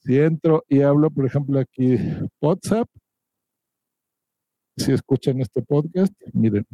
Si 0.01 0.19
entro 0.19 0.65
y 0.69 0.83
hablo, 0.83 1.11
por 1.11 1.27
ejemplo, 1.27 1.59
aquí 1.59 1.97
WhatsApp, 2.41 2.89
si 4.77 4.93
escuchan 4.93 5.41
este 5.41 5.63
podcast, 5.63 6.13
miren, 6.33 6.67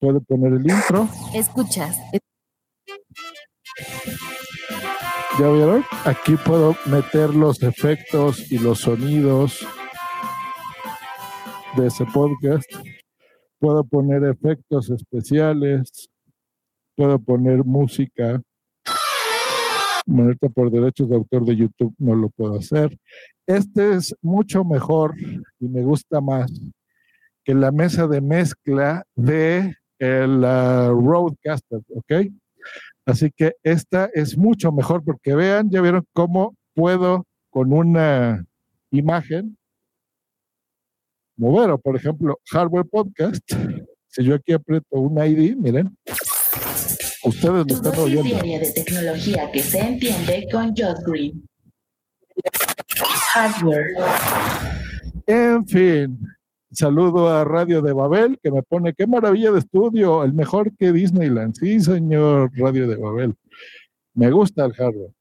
puedo 0.00 0.20
poner 0.20 0.54
el 0.54 0.70
intro. 0.70 1.08
Escuchas. 1.34 1.96
¿Ya 5.38 5.48
vieron? 5.50 5.84
Aquí 6.04 6.34
puedo 6.36 6.74
meter 6.86 7.34
los 7.34 7.62
efectos 7.62 8.50
y 8.50 8.58
los 8.58 8.80
sonidos 8.80 9.64
de 11.78 11.86
ese 11.86 12.04
podcast. 12.06 12.68
Puedo 13.60 13.84
poner 13.84 14.24
efectos 14.24 14.90
especiales, 14.90 16.08
puedo 16.96 17.18
poner 17.20 17.64
música. 17.64 18.42
Por 20.54 20.70
derechos 20.70 21.08
de 21.08 21.16
autor 21.16 21.44
de 21.44 21.54
YouTube 21.54 21.94
no 21.98 22.16
lo 22.16 22.30
puedo 22.30 22.58
hacer. 22.58 22.98
Este 23.46 23.94
es 23.94 24.16
mucho 24.22 24.64
mejor 24.64 25.14
y 25.60 25.68
me 25.68 25.82
gusta 25.82 26.20
más 26.20 26.50
que 27.44 27.54
la 27.54 27.70
mesa 27.70 28.06
de 28.06 28.22
mezcla 28.22 29.04
de 29.14 29.74
el 29.98 30.42
Roadcaster, 30.42 31.82
¿ok? 31.94 32.12
Así 33.04 33.30
que 33.36 33.54
esta 33.62 34.08
es 34.14 34.36
mucho 34.36 34.72
mejor 34.72 35.04
porque 35.04 35.34
vean, 35.34 35.70
ya 35.70 35.80
vieron 35.82 36.04
cómo 36.12 36.56
puedo 36.74 37.26
con 37.50 37.72
una 37.72 38.44
imagen 38.90 39.57
mover. 41.38 41.70
O 41.70 41.78
por 41.78 41.96
ejemplo, 41.96 42.38
Hardware 42.50 42.86
Podcast, 42.86 43.42
si 44.08 44.24
yo 44.24 44.34
aquí 44.34 44.52
aprieto 44.52 44.86
un 44.90 45.16
ID, 45.18 45.56
miren, 45.56 45.96
ustedes 47.24 47.66
lo 47.66 47.74
están 47.74 47.98
oyendo. 47.98 48.36
de 48.36 48.72
tecnología 48.74 49.50
que 49.52 49.62
se 49.62 49.78
entiende 49.78 50.48
con 50.52 50.74
Josh 50.76 51.02
Green. 51.06 51.48
Hardware. 53.32 53.94
En 55.26 55.66
fin, 55.66 56.18
saludo 56.72 57.28
a 57.28 57.44
Radio 57.44 57.82
de 57.82 57.92
Babel, 57.92 58.38
que 58.42 58.50
me 58.50 58.62
pone, 58.62 58.94
qué 58.94 59.06
maravilla 59.06 59.52
de 59.52 59.58
estudio, 59.58 60.24
el 60.24 60.32
mejor 60.32 60.74
que 60.76 60.92
Disneyland. 60.92 61.54
Sí, 61.54 61.80
señor 61.80 62.50
Radio 62.56 62.88
de 62.88 62.96
Babel. 62.96 63.34
Me 64.14 64.30
gusta 64.30 64.64
el 64.64 64.72
hardware. 64.72 65.12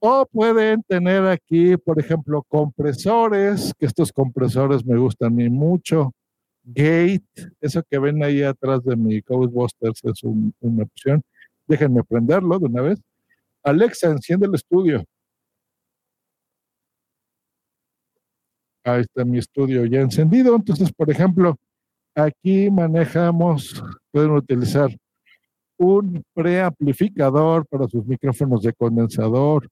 O 0.00 0.26
pueden 0.26 0.82
tener 0.82 1.26
aquí, 1.26 1.76
por 1.76 1.98
ejemplo, 2.00 2.42
compresores, 2.48 3.72
que 3.78 3.86
estos 3.86 4.12
compresores 4.12 4.84
me 4.84 4.98
gustan 4.98 5.32
a 5.32 5.36
mí 5.36 5.48
mucho. 5.48 6.12
Gate, 6.64 7.22
eso 7.60 7.82
que 7.88 7.98
ven 7.98 8.22
ahí 8.24 8.42
atrás 8.42 8.82
de 8.84 8.96
mi 8.96 9.20
Ghostbusters 9.20 10.00
es 10.04 10.22
una 10.24 10.82
opción. 10.82 11.22
Déjenme 11.66 12.02
prenderlo 12.02 12.58
de 12.58 12.66
una 12.66 12.82
vez. 12.82 13.00
Alexa, 13.62 14.08
enciende 14.08 14.46
el 14.46 14.54
estudio. 14.54 15.04
Ahí 18.84 19.00
está 19.02 19.24
mi 19.24 19.38
estudio 19.38 19.84
ya 19.86 20.00
encendido. 20.00 20.54
Entonces, 20.54 20.92
por 20.92 21.10
ejemplo, 21.10 21.56
aquí 22.14 22.70
manejamos, 22.70 23.82
pueden 24.12 24.30
utilizar 24.32 24.90
un 25.78 26.22
preamplificador 26.34 27.66
para 27.66 27.88
sus 27.88 28.06
micrófonos 28.06 28.62
de 28.62 28.72
condensador. 28.72 29.68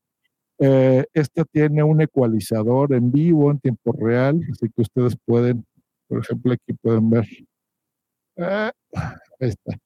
Eh, 0.59 1.05
este 1.13 1.45
tiene 1.47 1.83
un 1.83 2.01
ecualizador 2.01 2.93
en 2.93 3.11
vivo, 3.11 3.51
en 3.51 3.59
tiempo 3.59 3.93
real, 3.93 4.41
así 4.51 4.69
que 4.75 4.83
ustedes 4.83 5.17
pueden, 5.25 5.65
por 6.07 6.21
ejemplo, 6.21 6.53
aquí 6.53 6.73
pueden 6.81 7.11
ver. 7.11 7.27
Ah, 8.39 8.73
ahí 9.41 9.49
está. 9.49 9.77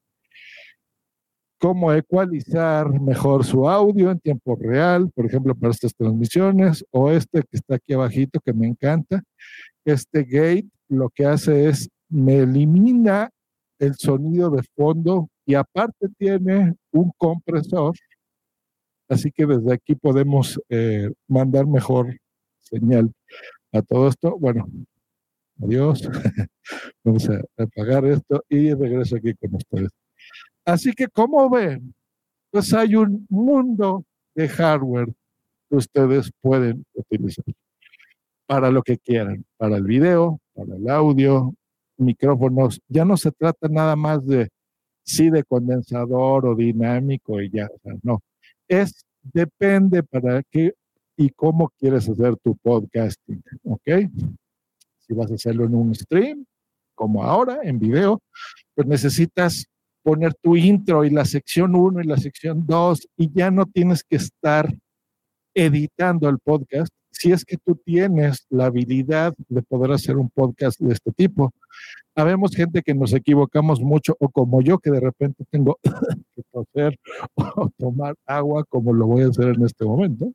Cómo 1.61 1.93
ecualizar 1.93 2.89
mejor 3.01 3.45
su 3.45 3.69
audio 3.69 4.11
en 4.13 4.21
tiempo 4.21 4.57
real, 4.57 5.11
por 5.13 5.27
ejemplo, 5.27 5.55
para 5.55 5.73
estas 5.73 5.95
transmisiones, 5.95 6.85
o 6.91 7.11
este 7.11 7.41
que 7.43 7.57
está 7.57 7.77
aquí 7.77 7.95
abajito, 7.95 8.41
que 8.41 8.53
me 8.53 8.69
encanta. 8.69 9.23
Este 9.85 10.23
gate 10.23 10.69
lo 10.89 11.11
que 11.11 11.27
hace 11.27 11.69
es 11.69 11.89
me 12.09 12.39
elimina 12.39 13.31
el 13.79 13.95
sonido 13.97 14.51
de 14.51 14.63
fondo 14.77 15.29
y 15.49 15.55
aparte 15.55 16.09
tiene 16.19 16.75
un 16.93 17.11
compresor, 17.17 17.95
así 19.09 19.33
que 19.33 19.47
desde 19.47 19.73
aquí 19.73 19.95
podemos 19.95 20.61
eh, 20.69 21.11
mandar 21.27 21.67
mejor 21.67 22.15
señal 22.61 23.11
a 23.73 23.81
todo 23.81 24.09
esto. 24.09 24.37
Bueno, 24.39 24.69
adiós. 25.63 26.03
Vamos 27.03 27.31
a 27.31 27.41
apagar 27.57 28.05
esto 28.05 28.45
y 28.51 28.75
regreso 28.75 29.17
aquí 29.17 29.33
con 29.37 29.55
ustedes. 29.55 29.89
Así 30.67 30.93
que, 30.93 31.09
como 31.09 31.49
ven, 31.49 31.95
pues 32.51 32.75
hay 32.75 32.95
un 32.95 33.27
mundo 33.31 34.05
de 34.35 34.51
hardware 34.51 35.09
que 35.71 35.77
ustedes 35.77 36.31
pueden 36.43 36.85
utilizar 36.93 37.47
para 38.45 38.71
lo 38.71 38.83
que 38.83 38.99
quieran, 38.99 39.47
para 39.57 39.79
el 39.79 39.85
video, 39.85 40.41
para 40.53 40.77
el 40.77 40.91
audio, 40.91 41.55
micrófonos. 41.97 42.83
Ya 42.87 43.07
no 43.07 43.17
se 43.17 43.33
trata 43.33 43.67
nada 43.69 43.97
más 43.97 44.27
de 44.27 44.51
sí 45.09 45.31
de 45.31 45.43
condensador 45.43 46.47
o 46.47 46.55
dinámico 46.55 47.41
y 47.41 47.51
ya, 47.51 47.67
o 47.67 47.79
sea, 47.83 47.95
no. 48.03 48.21
Es 48.69 49.07
depende 49.23 50.03
para 50.03 50.43
qué 50.43 50.75
y 51.17 51.31
cómo 51.31 51.71
quieres 51.79 52.09
hacer 52.09 52.37
tu 52.37 52.57
podcasting, 52.57 53.43
¿ok? 53.65 53.89
Si 54.99 55.15
vas 55.15 55.31
a 55.31 55.35
hacerlo 55.35 55.65
en 55.65 55.75
un 55.75 55.95
stream, 55.95 56.45
como 56.95 57.25
ahora, 57.25 57.61
en 57.63 57.79
video, 57.79 58.21
pues 58.75 58.87
necesitas 58.87 59.65
poner 60.03 60.35
tu 60.35 60.57
intro 60.57 61.05
y 61.05 61.11
la 61.11 61.25
sección 61.25 61.75
1 61.75 62.03
y 62.03 62.05
la 62.05 62.19
sección 62.19 62.65
2 62.67 63.09
y 63.17 63.31
ya 63.33 63.51
no 63.51 63.67
tienes 63.67 64.05
que 64.05 64.17
estar 64.17 64.73
editando 65.55 66.29
el 66.29 66.39
podcast 66.39 66.93
si 67.11 67.33
es 67.33 67.45
que 67.45 67.57
tú 67.57 67.75
tienes 67.75 68.47
la 68.49 68.67
habilidad 68.67 69.35
de 69.49 69.63
poder 69.63 69.93
hacer 69.93 70.17
un 70.17 70.31
podcast 70.31 70.79
de 70.79 70.93
este 70.93 71.11
tipo. 71.13 71.53
Habemos 72.19 72.51
gente 72.51 72.83
que 72.83 72.95
nos 72.95 73.13
equivocamos 73.13 73.81
mucho 73.81 74.17
o 74.19 74.29
como 74.29 74.61
yo 74.61 74.81
que 74.81 74.91
de 74.91 74.99
repente 74.99 75.45
tengo 75.53 75.79
que 76.35 76.43
toser 76.51 76.99
o 77.37 77.71
tomar 77.79 78.17
agua 78.27 78.65
como 78.65 78.93
lo 78.93 79.07
voy 79.07 79.23
a 79.23 79.29
hacer 79.29 79.55
en 79.55 79.65
este 79.65 79.85
momento. 79.85 80.33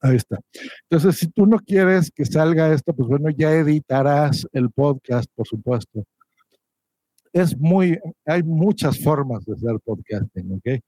Ahí 0.00 0.16
está. 0.16 0.40
Entonces, 0.88 1.18
si 1.18 1.26
tú 1.26 1.44
no 1.44 1.58
quieres 1.58 2.10
que 2.10 2.24
salga 2.24 2.72
esto, 2.72 2.94
pues 2.94 3.06
bueno, 3.06 3.28
ya 3.28 3.52
editarás 3.52 4.48
el 4.52 4.70
podcast, 4.70 5.30
por 5.34 5.46
supuesto. 5.46 6.06
Es 7.30 7.54
muy, 7.58 7.98
hay 8.24 8.42
muchas 8.42 8.98
formas 8.98 9.44
de 9.44 9.52
hacer 9.52 9.78
podcasting, 9.84 10.54
¿ok? 10.54 10.80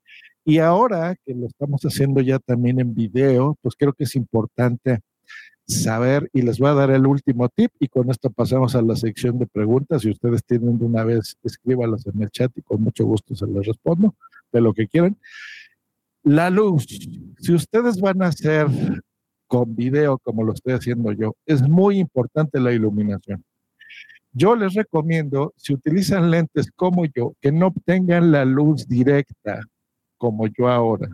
Y 0.45 0.57
ahora 0.57 1.15
que 1.23 1.35
lo 1.35 1.45
estamos 1.45 1.81
haciendo 1.83 2.21
ya 2.21 2.39
también 2.39 2.79
en 2.79 2.95
video, 2.95 3.55
pues 3.61 3.75
creo 3.77 3.93
que 3.93 4.05
es 4.05 4.15
importante 4.15 5.01
saber 5.67 6.29
y 6.33 6.41
les 6.41 6.59
voy 6.59 6.69
a 6.69 6.73
dar 6.73 6.91
el 6.91 7.07
último 7.07 7.49
tip 7.49 7.71
y 7.79 7.87
con 7.87 8.09
esto 8.09 8.29
pasamos 8.29 8.75
a 8.75 8.81
la 8.81 8.95
sección 8.95 9.39
de 9.39 9.47
preguntas. 9.47 10.01
Si 10.01 10.09
ustedes 10.09 10.43
tienen 10.43 10.77
de 10.77 10.85
una 10.85 11.03
vez, 11.03 11.37
escríbalas 11.43 12.05
en 12.07 12.21
el 12.21 12.29
chat 12.29 12.51
y 12.57 12.61
con 12.61 12.81
mucho 12.81 13.05
gusto 13.05 13.35
se 13.35 13.47
les 13.47 13.65
respondo 13.65 14.15
de 14.51 14.61
lo 14.61 14.73
que 14.73 14.87
quieran. 14.87 15.17
La 16.23 16.49
luz, 16.49 16.85
si 17.39 17.53
ustedes 17.53 17.99
van 17.99 18.21
a 18.21 18.27
hacer 18.27 18.67
con 19.47 19.75
video 19.75 20.17
como 20.19 20.43
lo 20.43 20.53
estoy 20.53 20.73
haciendo 20.73 21.11
yo, 21.11 21.35
es 21.45 21.61
muy 21.61 21.99
importante 21.99 22.59
la 22.59 22.71
iluminación. 22.71 23.43
Yo 24.33 24.55
les 24.55 24.73
recomiendo, 24.75 25.53
si 25.57 25.73
utilizan 25.73 26.31
lentes 26.31 26.71
como 26.71 27.05
yo, 27.05 27.33
que 27.41 27.51
no 27.51 27.67
obtengan 27.67 28.31
la 28.31 28.45
luz 28.45 28.87
directa 28.87 29.61
como 30.17 30.47
yo 30.47 30.69
ahora, 30.69 31.09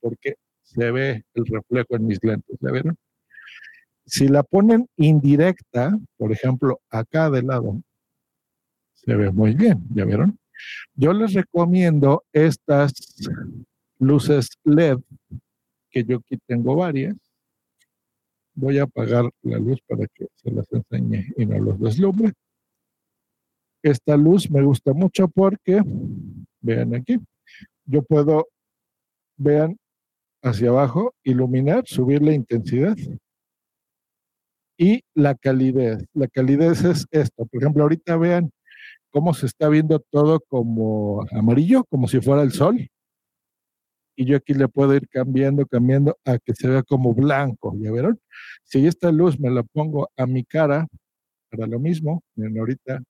porque 0.00 0.34
se 0.62 0.90
ve 0.90 1.24
el 1.34 1.46
reflejo 1.46 1.96
en 1.96 2.06
mis 2.06 2.22
lentes, 2.22 2.58
¿ya 2.60 2.70
vieron? 2.70 2.96
Si 4.08 4.26
la 4.26 4.42
ponen 4.42 4.88
indirecta, 4.96 5.98
por 6.16 6.32
ejemplo, 6.32 6.80
acá 6.88 7.28
de 7.28 7.42
lado, 7.42 7.82
se 8.94 9.14
ve 9.14 9.30
muy 9.30 9.54
bien, 9.54 9.84
¿ya 9.94 10.06
vieron? 10.06 10.38
Yo 10.94 11.12
les 11.12 11.34
recomiendo 11.34 12.24
estas 12.32 12.94
luces 13.98 14.48
LED, 14.64 15.00
que 15.90 16.04
yo 16.04 16.16
aquí 16.16 16.38
tengo 16.46 16.74
varias. 16.74 17.16
Voy 18.54 18.78
a 18.78 18.84
apagar 18.84 19.30
la 19.42 19.58
luz 19.58 19.78
para 19.86 20.06
que 20.06 20.26
se 20.36 20.50
las 20.52 20.66
enseñe 20.72 21.26
y 21.36 21.44
no 21.44 21.58
los 21.58 21.78
deslumbre. 21.78 22.32
Esta 23.82 24.16
luz 24.16 24.50
me 24.50 24.62
gusta 24.62 24.94
mucho 24.94 25.28
porque, 25.28 25.82
vean 26.62 26.94
aquí, 26.94 27.18
yo 27.84 28.02
puedo, 28.02 28.48
vean 29.36 29.76
hacia 30.42 30.70
abajo, 30.70 31.14
iluminar, 31.24 31.86
subir 31.86 32.22
la 32.22 32.32
intensidad 32.32 32.96
y 34.78 35.02
la 35.14 35.34
calidez. 35.34 36.06
La 36.14 36.28
calidez 36.28 36.84
es 36.84 37.06
esto. 37.10 37.44
Por 37.46 37.62
ejemplo, 37.62 37.82
ahorita 37.82 38.16
vean 38.16 38.50
cómo 39.10 39.34
se 39.34 39.46
está 39.46 39.68
viendo 39.68 39.98
todo 39.98 40.40
como 40.48 41.24
amarillo, 41.32 41.84
como 41.84 42.08
si 42.08 42.20
fuera 42.20 42.42
el 42.42 42.52
sol. 42.52 42.88
Y 44.16 44.24
yo 44.24 44.36
aquí 44.36 44.54
le 44.54 44.68
puedo 44.68 44.94
ir 44.94 45.08
cambiando, 45.08 45.66
cambiando 45.66 46.16
a 46.24 46.38
que 46.38 46.54
se 46.54 46.68
vea 46.68 46.82
como 46.82 47.12
blanco. 47.14 47.74
¿Ya 47.78 47.92
vieron? 47.92 48.18
Si 48.64 48.86
esta 48.86 49.12
luz 49.12 49.38
me 49.38 49.50
la 49.50 49.62
pongo 49.62 50.08
a 50.16 50.26
mi 50.26 50.44
cara, 50.44 50.86
para 51.50 51.66
lo 51.66 51.78
mismo, 51.78 52.22
miren, 52.34 52.58
ahorita 52.58 53.00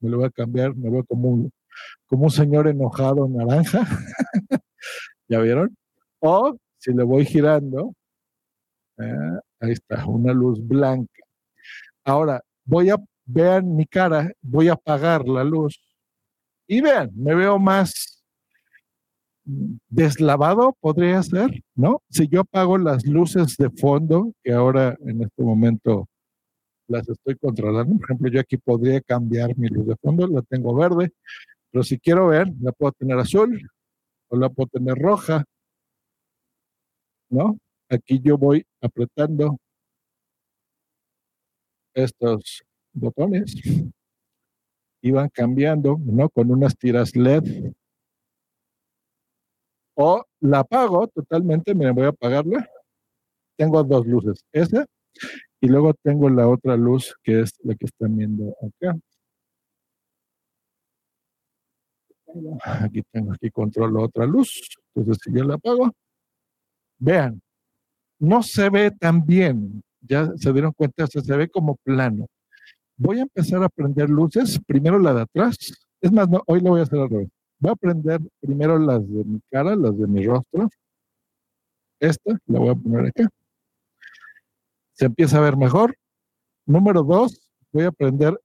me 0.00 0.10
lo 0.10 0.18
voy 0.18 0.26
a 0.26 0.30
cambiar, 0.30 0.74
me 0.76 0.90
veo 0.90 1.04
como 1.04 1.28
un, 1.28 1.50
como 2.06 2.24
un 2.24 2.30
señor 2.30 2.68
enojado 2.68 3.28
naranja. 3.28 3.80
¿Ya 5.28 5.40
vieron? 5.40 5.76
O 6.20 6.56
si 6.78 6.92
le 6.92 7.04
voy 7.04 7.24
girando, 7.24 7.94
eh, 8.98 9.38
ahí 9.60 9.72
está, 9.72 10.06
una 10.06 10.32
luz 10.32 10.64
blanca. 10.66 11.11
Ahora, 12.04 12.42
voy 12.64 12.90
a, 12.90 12.96
vean 13.24 13.76
mi 13.76 13.86
cara, 13.86 14.32
voy 14.40 14.68
a 14.68 14.74
apagar 14.74 15.26
la 15.28 15.44
luz 15.44 15.80
y 16.66 16.80
vean, 16.80 17.10
me 17.14 17.34
veo 17.34 17.58
más 17.58 18.24
deslavado, 19.44 20.76
podría 20.80 21.22
ser, 21.22 21.62
¿no? 21.74 22.02
Si 22.08 22.28
yo 22.28 22.40
apago 22.40 22.78
las 22.78 23.04
luces 23.06 23.56
de 23.56 23.70
fondo, 23.70 24.32
que 24.42 24.52
ahora 24.52 24.96
en 25.00 25.22
este 25.22 25.42
momento 25.42 26.08
las 26.88 27.08
estoy 27.08 27.36
controlando, 27.36 27.96
por 27.96 28.04
ejemplo, 28.04 28.30
yo 28.30 28.40
aquí 28.40 28.56
podría 28.56 29.00
cambiar 29.00 29.56
mi 29.56 29.68
luz 29.68 29.86
de 29.86 29.96
fondo, 29.96 30.26
la 30.26 30.42
tengo 30.42 30.74
verde, 30.74 31.12
pero 31.70 31.82
si 31.84 31.98
quiero 31.98 32.28
ver, 32.28 32.48
la 32.60 32.72
puedo 32.72 32.92
tener 32.92 33.18
azul 33.18 33.68
o 34.28 34.36
la 34.36 34.48
puedo 34.48 34.68
tener 34.68 34.96
roja, 34.96 35.44
¿no? 37.30 37.58
Aquí 37.88 38.20
yo 38.22 38.38
voy 38.38 38.64
apretando 38.80 39.58
estos 41.94 42.62
botones 42.92 43.54
y 45.02 45.10
van 45.10 45.28
cambiando, 45.28 45.98
¿no? 46.04 46.28
Con 46.28 46.50
unas 46.50 46.76
tiras 46.76 47.16
LED. 47.16 47.72
O 49.94 50.24
la 50.40 50.60
apago 50.60 51.06
totalmente, 51.08 51.74
me 51.74 51.90
voy 51.90 52.04
a 52.04 52.08
apagarla. 52.08 52.68
Tengo 53.56 53.82
dos 53.84 54.06
luces, 54.06 54.44
esa 54.52 54.86
y 55.62 55.68
luego 55.68 55.94
tengo 55.94 56.28
la 56.28 56.48
otra 56.48 56.76
luz 56.76 57.14
que 57.22 57.40
es 57.40 57.52
la 57.62 57.74
que 57.76 57.86
están 57.86 58.16
viendo 58.16 58.56
acá. 58.60 58.98
Aquí 62.64 63.02
tengo, 63.12 63.32
aquí 63.32 63.50
controlo 63.50 64.02
otra 64.02 64.26
luz. 64.26 64.76
Entonces, 64.94 65.22
si 65.22 65.32
yo 65.32 65.44
la 65.44 65.54
apago, 65.54 65.92
vean, 66.98 67.40
no 68.18 68.42
se 68.42 68.70
ve 68.70 68.90
tan 68.90 69.24
bien. 69.24 69.82
Ya 70.02 70.32
se 70.36 70.52
dieron 70.52 70.72
cuenta, 70.72 71.06
se, 71.06 71.20
se 71.20 71.36
ve 71.36 71.48
como 71.48 71.76
plano. 71.76 72.26
Voy 72.96 73.18
a 73.18 73.22
empezar 73.22 73.62
a 73.62 73.68
prender 73.68 74.10
luces, 74.10 74.60
primero 74.66 74.98
la 74.98 75.14
de 75.14 75.22
atrás. 75.22 75.56
Es 76.00 76.12
más, 76.12 76.28
no, 76.28 76.42
hoy 76.46 76.60
lo 76.60 76.70
voy 76.70 76.80
a 76.80 76.82
hacer 76.82 76.98
al 76.98 77.08
revés. 77.08 77.28
Voy 77.58 77.72
a 77.72 77.76
prender 77.76 78.20
primero 78.40 78.78
las 78.78 79.00
de 79.08 79.24
mi 79.24 79.40
cara, 79.50 79.76
las 79.76 79.96
de 79.96 80.06
mi 80.06 80.26
rostro. 80.26 80.68
Esta 82.00 82.36
la 82.46 82.58
voy 82.58 82.68
a 82.70 82.74
poner 82.74 83.06
acá. 83.06 83.28
Se 84.94 85.06
empieza 85.06 85.38
a 85.38 85.42
ver 85.42 85.56
mejor. 85.56 85.96
Número 86.66 87.02
dos, 87.02 87.48
voy 87.72 87.84
a 87.84 87.92
prender 87.92 88.40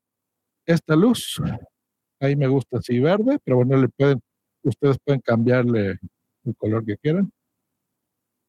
esta 0.65 0.95
luz. 0.95 1.41
Ahí 2.19 2.35
me 2.35 2.47
gusta 2.47 2.77
así 2.77 2.99
verde, 2.99 3.39
pero 3.43 3.57
bueno, 3.57 3.87
ustedes 4.63 4.97
pueden 5.03 5.21
cambiarle 5.21 5.99
el 6.43 6.55
color 6.55 6.85
que 6.85 6.97
quieran. 6.97 7.31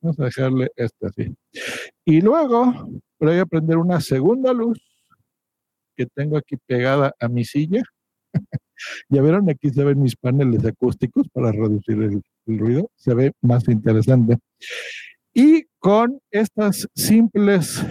Vamos 0.01 0.19
a 0.21 0.25
dejarle 0.25 0.71
este 0.77 1.07
así. 1.07 1.37
Y 2.05 2.21
luego 2.21 2.73
voy 3.19 3.39
a 3.39 3.47
prender 3.47 3.79
una 3.79 4.01
segunda 4.01 4.53
luz 4.53 4.79
que 5.97 6.07
tengo 6.07 6.37
aquí 6.37 6.57
pegada 6.67 7.13
a 7.19 7.29
mi 7.29 7.45
silla. 7.45 7.83
ya 9.09 9.23
vieron, 9.23 9.51
aquí 9.51 9.71
se 9.71 9.83
ven 9.83 10.01
mis 10.01 10.17
paneles 10.17 10.65
acústicos 10.65 11.29
para 11.33 11.51
reducir 11.51 12.01
el, 12.03 12.23
el 12.47 12.59
ruido. 12.59 12.91
Se 12.97 13.15
ve 13.15 13.33
más 13.41 13.69
interesante. 13.69 14.39
Y 15.35 15.65
con 15.79 16.21
estas 16.31 16.89
simples 16.95 17.85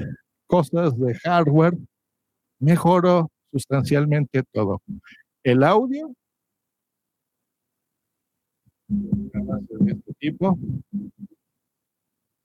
cosas 0.48 0.98
de 0.98 1.16
hardware, 1.16 1.78
mejoro 2.60 3.30
sustancialmente 3.52 4.44
todo 4.52 4.82
el 5.44 5.64
audio 5.64 6.14
de 8.90 9.92
este 9.92 10.14
tipo. 10.20 10.58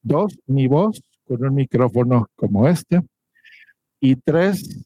Dos, 0.02 0.38
mi 0.46 0.66
voz 0.66 1.02
con 1.26 1.44
un 1.44 1.54
micrófono 1.54 2.26
como 2.34 2.68
este. 2.68 3.00
Y 4.00 4.16
tres, 4.16 4.84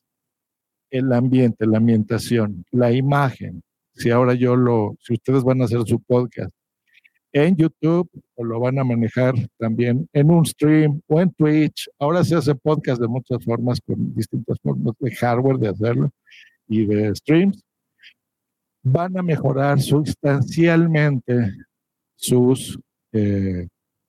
el 0.91 1.13
ambiente, 1.13 1.67
la 1.67 1.79
ambientación, 1.79 2.65
la 2.71 2.93
imagen. 2.93 3.63
Si 3.95 4.11
ahora 4.11 4.35
yo 4.35 4.57
lo, 4.57 4.97
si 5.01 5.15
ustedes 5.15 5.43
van 5.43 5.63
a 5.63 5.65
hacer 5.65 5.83
su 5.87 6.01
podcast 6.01 6.53
en 7.33 7.57
YouTube 7.57 8.09
o 8.35 8.45
lo 8.45 8.61
van 8.61 8.79
a 8.79 8.85
manejar 8.85 9.35
también 9.59 10.09
en 10.13 10.31
un 10.31 10.45
stream 10.47 11.01
o 11.07 11.21
en 11.21 11.31
Twitch, 11.33 11.89
ahora 11.99 12.25
se 12.25 12.35
hace 12.35 12.55
podcast 12.55 13.01
de 13.01 13.09
muchas 13.09 13.45
formas, 13.45 13.81
con 13.81 14.15
distintas 14.15 14.59
formas 14.63 14.95
de 14.99 15.15
hardware 15.15 15.59
de 15.59 15.69
hacerlo 15.69 16.11
y 16.69 16.87
de 16.87 17.15
streams 17.15 17.63
van 18.83 19.19
a 19.19 19.23
mejorar 19.23 19.81
sustancialmente 19.81 21.53
sus, 22.15 22.79
eh, 23.13 23.67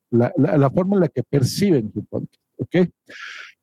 la, 0.10 0.34
la, 0.38 0.70
forma 0.70 0.96
en 0.96 1.02
la 1.02 1.08
que 1.08 1.24
perciben 1.24 1.92
su 1.94 2.04
podcast. 2.06 2.42
¿Ok? 2.58 2.90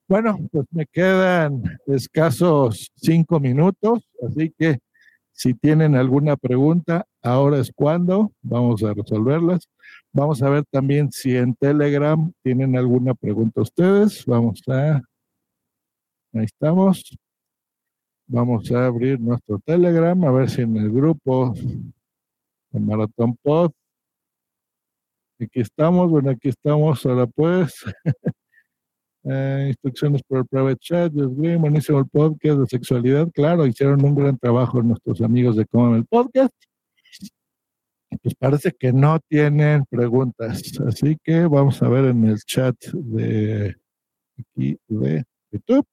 Bueno, 0.06 0.38
pues 0.52 0.66
me 0.70 0.86
quedan 0.86 1.62
escasos 1.86 2.92
cinco 2.94 3.40
minutos, 3.40 4.06
así 4.22 4.52
que 4.56 4.78
si 5.32 5.54
tienen 5.54 5.96
alguna 5.96 6.36
pregunta, 6.36 7.06
ahora 7.22 7.58
es 7.58 7.72
cuando 7.74 8.32
vamos 8.42 8.82
a 8.84 8.94
resolverlas. 8.94 9.68
Vamos 10.12 10.42
a 10.42 10.48
ver 10.48 10.64
también 10.70 11.10
si 11.10 11.36
en 11.36 11.54
Telegram 11.54 12.32
tienen 12.42 12.76
alguna 12.76 13.14
pregunta 13.14 13.62
ustedes. 13.62 14.24
Vamos 14.26 14.62
a, 14.68 15.02
ahí 16.34 16.44
estamos. 16.44 17.16
Vamos 18.26 18.70
a 18.70 18.86
abrir 18.86 19.20
nuestro 19.20 19.58
Telegram, 19.58 20.24
a 20.24 20.30
ver 20.30 20.48
si 20.48 20.62
en 20.62 20.76
el 20.76 20.90
grupo 20.92 21.52
de 22.70 22.80
Maratón 22.80 23.36
Pod. 23.42 23.72
Aquí 25.40 25.60
estamos, 25.60 26.10
bueno, 26.10 26.30
aquí 26.30 26.48
estamos, 26.48 27.04
ahora 27.06 27.26
pues. 27.26 27.74
Eh, 29.26 29.68
instrucciones 29.68 30.22
por 30.22 30.40
el 30.40 30.46
private 30.46 30.76
chat, 30.80 31.10
bien, 31.14 31.58
buenísimo 31.58 31.98
el 31.98 32.06
podcast 32.06 32.58
de 32.58 32.66
sexualidad, 32.66 33.26
claro, 33.32 33.66
hicieron 33.66 34.04
un 34.04 34.14
gran 34.14 34.36
trabajo 34.36 34.82
nuestros 34.82 35.22
amigos 35.22 35.56
de 35.56 35.64
Cómo 35.64 35.96
el 35.96 36.04
Podcast. 36.04 36.52
Pues 38.22 38.34
parece 38.34 38.72
que 38.72 38.92
no 38.92 39.18
tienen 39.26 39.86
preguntas, 39.86 40.78
así 40.86 41.16
que 41.24 41.46
vamos 41.46 41.82
a 41.82 41.88
ver 41.88 42.04
en 42.04 42.26
el 42.26 42.38
chat 42.40 42.76
de 42.92 43.74
aquí 44.38 44.76
de 44.88 45.24
YouTube. 45.50 45.86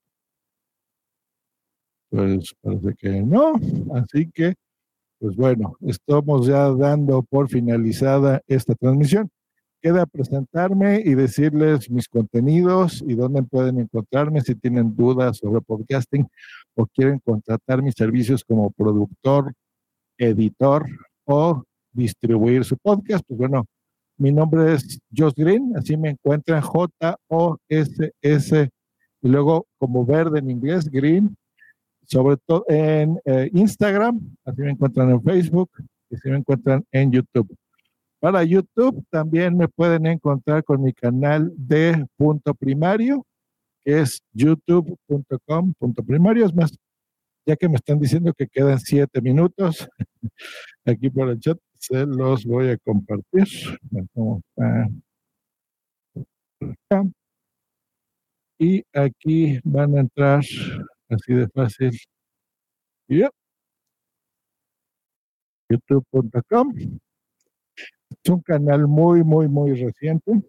Pues 2.10 2.54
parece 2.62 2.94
que 2.98 3.22
no, 3.22 3.54
así 3.96 4.30
que, 4.30 4.56
pues 5.22 5.36
bueno, 5.36 5.78
estamos 5.82 6.48
ya 6.48 6.72
dando 6.72 7.22
por 7.22 7.48
finalizada 7.48 8.42
esta 8.48 8.74
transmisión 8.74 9.30
queda 9.82 10.06
presentarme 10.06 11.02
y 11.04 11.16
decirles 11.16 11.90
mis 11.90 12.08
contenidos 12.08 13.04
y 13.06 13.16
dónde 13.16 13.42
pueden 13.44 13.80
encontrarme 13.80 14.42
si 14.42 14.56
tienen 14.56 14.96
dudas 14.96 15.38
sobre 15.38 15.62
podcasting 15.62 16.28
o 16.76 16.86
quieren 16.86 17.20
contratar 17.20 17.82
mis 17.82 17.96
servicios 17.96 18.44
como 18.44 18.70
productor, 18.72 19.54
editor 20.18 20.86
o 21.26 21.64
distribuir 21.92 22.64
su 22.64 22.78
podcast. 22.78 23.24
Pues 23.28 23.40
bueno, 23.40 23.66
mi 24.18 24.32
nombre 24.32 24.74
es 24.74 25.00
Josh 25.16 25.34
Green, 25.36 25.76
así 25.76 25.98
me 25.98 26.10
encuentran 26.10 26.62
J-O-S-S 26.62 27.10
y 29.24 29.28
luego 29.28 29.66
como 29.80 30.06
verde 30.06 30.40
en 30.40 30.50
inglés, 30.52 30.90
Green, 30.90 31.36
sobre 32.12 32.36
todo 32.46 32.66
en 32.68 33.18
eh, 33.24 33.50
Instagram, 33.54 34.20
así 34.44 34.62
me 34.62 34.72
encuentran 34.72 35.12
en 35.12 35.24
Facebook 35.24 35.72
y 36.10 36.16
así 36.16 36.30
me 36.30 36.38
encuentran 36.38 36.84
en 36.92 37.10
YouTube. 37.10 37.56
Para 38.20 38.44
YouTube 38.44 39.04
también 39.10 39.56
me 39.56 39.70
pueden 39.70 40.06
encontrar 40.06 40.64
con 40.66 40.84
mi 40.84 40.92
canal 40.92 41.52
de 41.56 42.06
punto 42.18 42.54
primario, 42.54 43.26
que 43.86 44.02
es 44.02 44.22
youtube.com 44.34 45.74
punto 45.80 46.04
primario. 46.04 46.46
Es 46.46 46.54
más, 46.54 46.78
ya 47.46 47.56
que 47.56 47.70
me 47.70 47.76
están 47.76 47.98
diciendo 47.98 48.34
que 48.34 48.48
quedan 48.48 48.80
siete 48.80 49.22
minutos, 49.22 49.88
aquí 50.86 51.10
por 51.10 51.30
el 51.30 51.40
chat 51.40 51.58
se 51.80 52.06
los 52.06 52.46
voy 52.46 52.72
a 52.72 52.78
compartir. 52.78 53.48
Y 58.60 58.84
aquí 58.94 59.60
van 59.64 59.98
a 59.98 60.02
entrar 60.02 60.44
así 61.12 61.34
de 61.34 61.48
fácil. 61.50 61.92
youtube.com 65.70 66.74
es 68.24 68.30
un 68.30 68.42
canal 68.42 68.88
muy, 68.88 69.24
muy, 69.24 69.48
muy 69.48 69.74
reciente. 69.74 70.42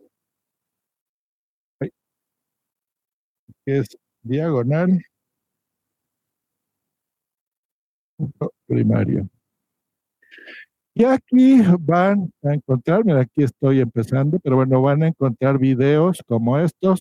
Que 3.65 3.79
es 3.79 3.97
diagonal 4.23 5.01
primario. 8.67 9.29
Y 10.95 11.05
aquí 11.05 11.61
van 11.81 12.31
a 12.43 12.55
encontrar, 12.55 13.05
mira, 13.05 13.21
aquí 13.21 13.43
estoy 13.45 13.81
empezando, 13.81 14.39
pero 14.41 14.57
bueno, 14.57 14.83
van 14.83 15.03
a 15.03 15.09
encontrar 15.09 15.59
videos 15.59 16.23
como 16.27 16.59
estos 16.59 17.01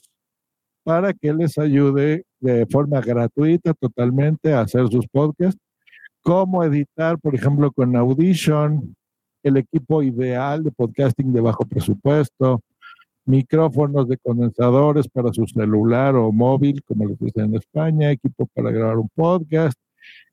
para 0.83 1.13
que 1.13 1.33
les 1.33 1.57
ayude 1.57 2.25
de 2.39 2.65
forma 2.65 3.01
gratuita 3.01 3.73
totalmente 3.73 4.53
a 4.53 4.61
hacer 4.61 4.87
sus 4.89 5.07
podcasts, 5.07 5.59
cómo 6.21 6.63
editar, 6.63 7.19
por 7.19 7.35
ejemplo, 7.35 7.71
con 7.71 7.95
Audition, 7.95 8.95
el 9.43 9.57
equipo 9.57 10.03
ideal 10.03 10.63
de 10.63 10.71
podcasting 10.71 11.33
de 11.33 11.41
bajo 11.41 11.65
presupuesto, 11.65 12.61
micrófonos 13.25 14.07
de 14.07 14.17
condensadores 14.17 15.07
para 15.07 15.31
su 15.31 15.45
celular 15.45 16.15
o 16.15 16.31
móvil, 16.31 16.83
como 16.83 17.05
lo 17.05 17.15
dicen 17.19 17.45
en 17.45 17.55
España, 17.55 18.11
equipo 18.11 18.47
para 18.53 18.71
grabar 18.71 18.97
un 18.97 19.09
podcast. 19.09 19.77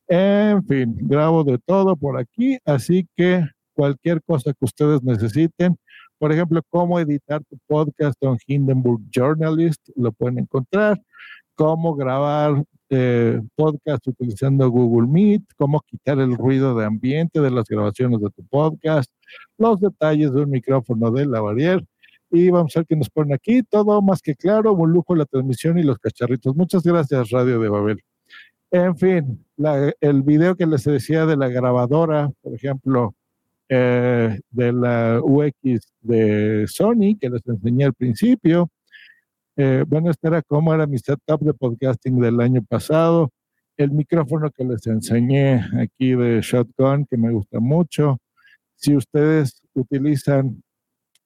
En 0.07 0.65
fin, 0.65 0.97
grabo 1.01 1.45
de 1.45 1.59
todo 1.59 1.97
por 1.97 2.19
aquí, 2.19 2.59
así 2.65 3.07
que 3.15 3.45
cualquier 3.75 4.23
cosa 4.23 4.53
que 4.53 4.65
ustedes 4.65 5.03
necesiten, 5.03 5.77
por 6.19 6.33
ejemplo, 6.33 6.61
cómo 6.69 6.99
editar 6.99 7.43
tu 7.45 7.59
podcast 7.67 8.17
en 8.23 8.37
Hindenburg 8.47 9.01
Journalist, 9.11 9.89
lo 9.97 10.13
pueden 10.13 10.41
encontrar, 10.41 11.01
cómo 11.55 11.95
grabar 11.95 12.65
eh, 12.91 13.41
podcast 13.55 14.07
utilizando 14.07 14.71
Google 14.71 15.09
Meet, 15.09 15.43
cómo 15.57 15.81
quitar 15.81 16.19
el 16.21 16.37
ruido 16.37 16.75
de 16.75 16.87
ambiente 16.87 17.41
de 17.41 17.51
las 17.51 17.67
grabaciones 17.69 18.21
de 18.21 18.31
tu 18.31 18.43
podcast, 18.47 19.13
los 19.59 19.81
detalles 19.81 20.33
de 20.33 20.43
un 20.43 20.51
micrófono 20.51 21.11
de 21.11 21.27
lavalier. 21.27 21.85
Y 22.31 22.51
vamos 22.51 22.77
a 22.77 22.81
ver 22.81 22.87
qué 22.87 22.97
nos 22.97 23.11
ponen 23.11 23.35
aquí. 23.35 23.63
Todo 23.63 24.01
más 24.03 24.23
que 24.23 24.35
claro, 24.35 24.73
un 24.73 24.93
lujo 24.93 25.15
la 25.15 25.25
transmisión 25.25 25.79
y 25.79 25.83
los 25.83 25.99
cacharritos. 25.99 26.55
Muchas 26.57 26.83
gracias, 26.83 27.31
Radio 27.31 27.59
de 27.61 27.69
Babel. 27.69 28.01
En 28.71 28.97
fin, 28.97 29.47
el 30.01 30.23
video 30.23 30.55
que 30.55 30.67
les 30.67 30.85
decía 30.85 31.25
de 31.25 31.37
la 31.37 31.49
grabadora, 31.49 32.31
por 32.43 32.55
ejemplo, 32.55 33.15
eh, 33.69 34.41
de 34.51 34.73
la 34.73 35.21
UX 35.23 35.93
de 36.01 36.67
Sony, 36.69 37.17
que 37.21 37.31
les 37.31 37.47
enseñé 37.47 37.85
al 37.85 37.95
principio, 37.95 38.71
eh, 39.61 39.85
bueno, 39.89 40.09
esta 40.13 40.29
era 40.29 40.43
cómo 40.43 40.73
era 40.73 40.87
mi 40.87 40.99
setup 40.99 41.41
de 41.41 41.53
podcasting 41.53 42.21
del 42.21 42.41
año 42.41 42.63
pasado. 42.63 43.33
El 43.77 43.91
micrófono 43.91 44.53
que 44.53 44.65
les 44.65 44.87
enseñé 44.87 45.65
aquí 45.81 46.15
de 46.15 46.41
Shotgun, 46.41 47.07
que 47.07 47.17
me 47.17 47.33
gusta 47.33 47.59
mucho. 47.59 48.19
Si 48.77 48.95
ustedes 48.95 49.61
utilizan 49.75 50.63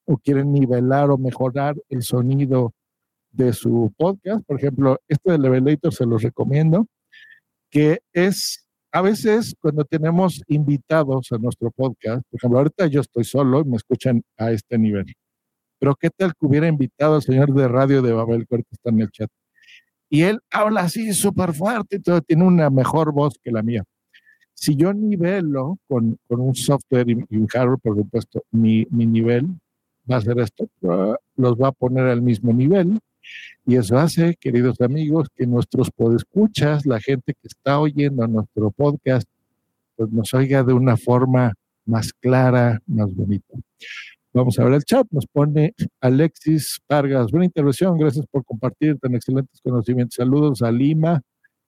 o 0.07 0.17
quieren 0.17 0.51
nivelar 0.51 1.11
o 1.11 1.19
mejorar 1.19 1.77
el 1.91 2.03
sonido 2.03 2.73
de 3.33 3.53
su 3.53 3.93
podcast, 3.99 4.47
por 4.47 4.59
ejemplo, 4.59 4.99
este 5.09 5.33
de 5.33 5.39
Levelator 5.39 5.93
se 5.93 6.07
los 6.07 6.23
recomiendo, 6.23 6.87
que 7.69 8.01
es 8.15 8.62
a 8.93 9.03
veces 9.03 9.55
cuando 9.61 9.85
tenemos 9.85 10.43
invitados 10.49 11.33
a 11.33 11.39
nuestro 11.39 11.71
podcast, 11.71 12.23
por 12.31 12.39
ejemplo, 12.39 12.59
ahorita 12.59 12.87
yo 12.87 13.01
estoy 13.01 13.25
solo 13.25 13.61
y 13.61 13.65
me 13.65 13.77
escuchan 13.77 14.23
a 14.37 14.53
este 14.53 14.79
nivel 14.79 15.07
pero 15.83 15.97
¿qué 15.97 16.11
tal 16.11 16.31
que 16.31 16.47
hubiera 16.47 16.69
invitado 16.69 17.17
al 17.17 17.23
señor 17.23 17.53
de 17.53 17.67
radio 17.67 18.03
de 18.03 18.13
Babel, 18.13 18.47
que 18.47 18.63
está 18.71 18.91
en 18.91 19.01
el 19.01 19.11
chat? 19.11 19.29
Y 20.09 20.23
él 20.23 20.39
habla 20.49 20.83
así 20.83 21.13
súper 21.13 21.55
fuerte 21.55 21.97
y 21.97 21.99
todo, 21.99 22.21
tiene 22.21 22.45
una 22.45 22.71
mejor 22.71 23.13
voz 23.13 23.35
que 23.43 23.51
la 23.51 23.65
mía. 23.65 23.83
Si 24.55 24.77
yo 24.77 24.95
nivelo 24.95 25.81
con, 25.89 26.21
con 26.29 26.39
un 26.39 26.55
software 26.55 27.11
y, 27.11 27.47
hardware, 27.49 27.81
por 27.83 27.97
supuesto, 27.97 28.45
mi, 28.53 28.87
mi 28.91 29.07
nivel 29.07 29.49
va 30.09 30.19
a 30.19 30.21
ser 30.21 30.39
esto, 30.39 30.69
los 31.35 31.61
va 31.61 31.67
a 31.67 31.73
poner 31.73 32.07
al 32.07 32.23
mismo 32.23 32.53
nivel. 32.53 33.01
Y 33.67 33.77
eso 33.77 33.99
hace, 33.99 34.37
queridos 34.41 34.81
amigos, 34.81 35.29
que 35.35 35.47
nuestros 35.47 35.91
podescuchas, 35.91 36.87
la 36.87 37.01
gente 37.01 37.35
que 37.35 37.49
está 37.49 37.79
oyendo 37.79 38.27
nuestro 38.27 38.71
podcast, 38.71 39.29
pues 39.97 40.11
nos 40.11 40.33
oiga 40.35 40.63
de 40.63 40.73
una 40.73 40.97
forma 40.97 41.53
más 41.85 42.13
clara, 42.13 42.81
más 42.87 43.15
bonita. 43.15 43.55
Vamos 44.35 44.59
a 44.59 44.65
ver 44.65 44.75
el 44.75 44.85
chat. 44.85 45.07
Nos 45.11 45.27
pone 45.27 45.75
Alexis 46.01 46.81
Vargas. 46.89 47.31
Buena 47.31 47.45
intervención. 47.45 47.99
Gracias 47.99 48.27
por 48.31 48.45
compartir 48.45 48.99
tan 48.99 49.15
excelentes 49.15 49.61
conocimientos. 49.61 50.15
Saludos 50.17 50.63
a 50.63 50.73
Lima, 50.73 51.21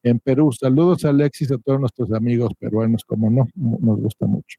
en 0.02 0.18
Perú. 0.18 0.50
Saludos 0.52 1.04
a 1.04 1.10
Alexis, 1.10 1.52
a 1.52 1.58
todos 1.58 1.78
nuestros 1.80 2.12
amigos 2.12 2.52
peruanos, 2.58 3.04
como 3.04 3.30
no, 3.30 3.48
nos 3.54 4.00
gusta 4.00 4.26
mucho. 4.26 4.58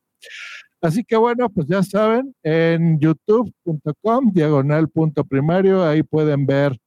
Así 0.81 1.03
que 1.03 1.15
bueno, 1.15 1.49
pues 1.49 1.67
ya 1.67 1.81
saben, 1.81 2.35
en 2.43 2.99
youtube.com, 2.99 4.31
diagonal 4.31 4.87
primario, 5.27 5.83
ahí 5.83 6.03
pueden 6.03 6.45
ver 6.45 6.77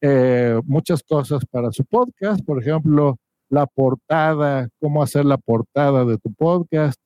eh, 0.00 0.60
muchas 0.64 1.02
cosas 1.02 1.44
para 1.50 1.70
su 1.72 1.84
podcast. 1.84 2.44
Por 2.44 2.60
ejemplo, 2.60 3.16
la 3.50 3.66
portada, 3.66 4.68
cómo 4.80 5.02
hacer 5.02 5.24
la 5.24 5.38
portada 5.38 6.04
de 6.04 6.18
tu 6.18 6.32
podcast, 6.32 6.98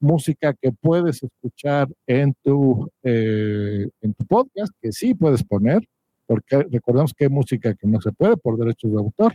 música 0.00 0.54
que 0.54 0.72
puedes 0.72 1.22
escuchar 1.22 1.88
en 2.06 2.34
tu, 2.42 2.88
eh, 3.02 3.88
en 4.00 4.14
tu 4.14 4.24
podcast, 4.26 4.72
que 4.80 4.92
sí 4.92 5.14
puedes 5.14 5.44
poner, 5.44 5.82
porque 6.26 6.62
recordamos 6.70 7.12
que 7.14 7.24
hay 7.24 7.30
música 7.30 7.74
que 7.74 7.86
no 7.86 8.00
se 8.00 8.12
puede 8.12 8.36
por 8.36 8.56
derechos 8.58 8.92
de 8.92 8.98
autor. 8.98 9.34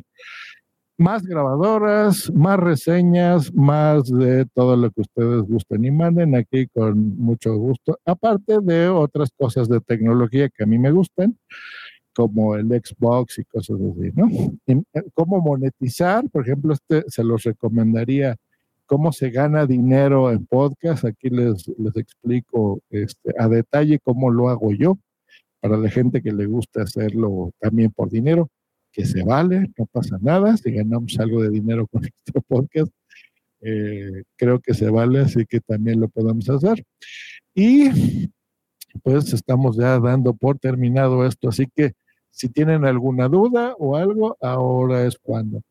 más 0.97 1.25
grabadoras, 1.25 2.31
más 2.33 2.57
reseñas, 2.57 3.53
más 3.53 4.05
de 4.05 4.45
todo 4.53 4.77
lo 4.77 4.89
que 4.91 5.01
ustedes 5.01 5.41
gusten 5.43 5.83
y 5.83 5.91
manden 5.91 6.35
aquí 6.35 6.67
con 6.73 7.17
mucho 7.17 7.55
gusto, 7.57 7.99
aparte 8.05 8.59
de 8.61 8.87
otras 8.87 9.29
cosas 9.37 9.67
de 9.67 9.81
tecnología 9.81 10.47
que 10.49 10.63
a 10.63 10.67
mí 10.67 10.77
me 10.77 10.91
gustan, 10.91 11.37
como 12.15 12.55
el 12.55 12.67
Xbox 12.67 13.39
y 13.39 13.45
cosas 13.45 13.77
así, 13.81 14.11
¿no? 14.15 14.29
Eh, 14.67 14.81
cómo 15.13 15.41
monetizar, 15.41 16.29
por 16.29 16.43
ejemplo, 16.43 16.73
este 16.73 17.03
se 17.07 17.23
los 17.23 17.43
recomendaría 17.43 18.35
cómo 18.85 19.11
se 19.11 19.29
gana 19.29 19.65
dinero 19.65 20.31
en 20.31 20.45
podcast. 20.45 21.05
Aquí 21.05 21.29
les, 21.29 21.67
les 21.77 21.95
explico 21.97 22.79
este, 22.89 23.33
a 23.37 23.47
detalle 23.47 23.99
cómo 23.99 24.31
lo 24.31 24.49
hago 24.49 24.71
yo, 24.73 24.97
para 25.59 25.77
la 25.77 25.89
gente 25.89 26.21
que 26.21 26.31
le 26.31 26.45
gusta 26.45 26.83
hacerlo 26.83 27.51
también 27.59 27.91
por 27.91 28.09
dinero 28.09 28.49
que 28.95 29.05
se 29.05 29.23
vale, 29.23 29.73
no 29.77 29.85
pasa 29.87 30.17
nada, 30.21 30.55
si 30.55 30.71
ganamos 30.71 31.19
algo 31.19 31.43
de 31.43 31.49
dinero 31.49 31.85
con 31.87 32.01
nuestro 32.25 32.41
podcast, 32.47 32.91
eh, 33.59 34.23
creo 34.37 34.61
que 34.61 34.73
se 34.73 34.89
vale, 34.89 35.19
así 35.19 35.45
que 35.45 35.59
también 35.59 35.99
lo 35.99 36.07
podemos 36.07 36.49
hacer. 36.49 36.81
Y 37.53 38.29
pues 39.03 39.33
estamos 39.33 39.75
ya 39.75 39.99
dando 39.99 40.33
por 40.33 40.59
terminado 40.59 41.25
esto, 41.25 41.49
así 41.49 41.67
que 41.75 41.91
si 42.35 42.49
tienen 42.49 42.83
alguna 42.83 43.29
duda 43.29 43.75
o 43.79 43.95
algo, 43.95 44.37
ahora 44.41 45.05
es 45.05 45.17
cuando. 45.17 45.61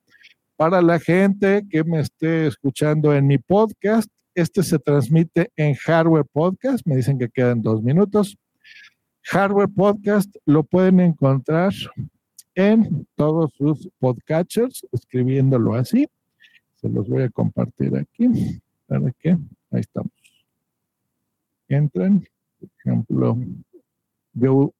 Para 0.56 0.80
la 0.80 0.98
gente 0.98 1.62
que 1.68 1.84
me 1.84 2.00
esté 2.00 2.46
escuchando 2.46 3.14
en 3.14 3.26
mi 3.26 3.36
podcast, 3.36 4.08
este 4.34 4.62
se 4.62 4.78
transmite 4.78 5.50
en 5.56 5.74
Hardware 5.74 6.24
Podcast, 6.24 6.86
me 6.86 6.96
dicen 6.96 7.18
que 7.18 7.28
quedan 7.28 7.60
dos 7.60 7.82
minutos. 7.82 8.38
Hardware 9.24 9.68
Podcast 9.68 10.34
lo 10.46 10.64
pueden 10.64 11.00
encontrar 11.00 11.74
en 12.54 13.06
todos 13.14 13.52
sus 13.58 13.90
podcatchers, 13.98 14.86
escribiéndolo 14.90 15.74
así. 15.74 16.06
Se 16.76 16.88
los 16.88 17.06
voy 17.06 17.24
a 17.24 17.28
compartir 17.28 17.94
aquí 17.94 18.26
para 18.86 19.12
que 19.18 19.32
ahí 19.70 19.80
estamos. 19.80 20.12
Entren, 21.68 22.26
por 22.58 22.70
ejemplo, 22.78 23.38
yo 24.32 24.72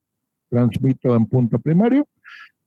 transmito 0.55 1.17
en 1.17 1.27
punto 1.27 1.59
primario. 1.59 2.07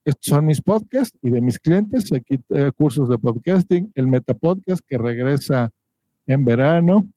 Estos 0.03 0.25
son 0.25 0.45
mis 0.45 0.61
podcasts 0.61 1.17
y 1.21 1.29
de 1.29 1.39
mis 1.39 1.57
clientes. 1.57 2.11
Aquí 2.11 2.39
eh, 2.49 2.71
cursos 2.75 3.07
de 3.07 3.17
podcasting, 3.17 3.91
el 3.95 4.07
Metapodcast 4.07 4.81
que 4.85 4.97
regresa 4.97 5.69
en 6.25 6.43
verano. 6.43 7.07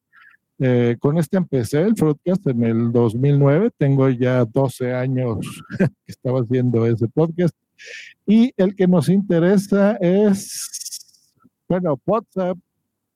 Eh, 0.60 0.96
con 1.00 1.18
este 1.18 1.38
empecé 1.38 1.82
el 1.82 1.94
podcast 1.94 2.46
en 2.46 2.62
el 2.62 2.92
2009. 2.92 3.70
Tengo 3.76 4.08
ya 4.10 4.44
12 4.44 4.94
años 4.94 5.38
que 5.78 5.86
estaba 6.06 6.40
haciendo 6.40 6.86
ese 6.86 7.08
podcast. 7.08 7.54
Y 8.26 8.52
el 8.56 8.76
que 8.76 8.86
nos 8.86 9.08
interesa 9.08 9.96
es, 10.00 11.34
bueno, 11.68 11.98
WhatsApp, 12.06 12.58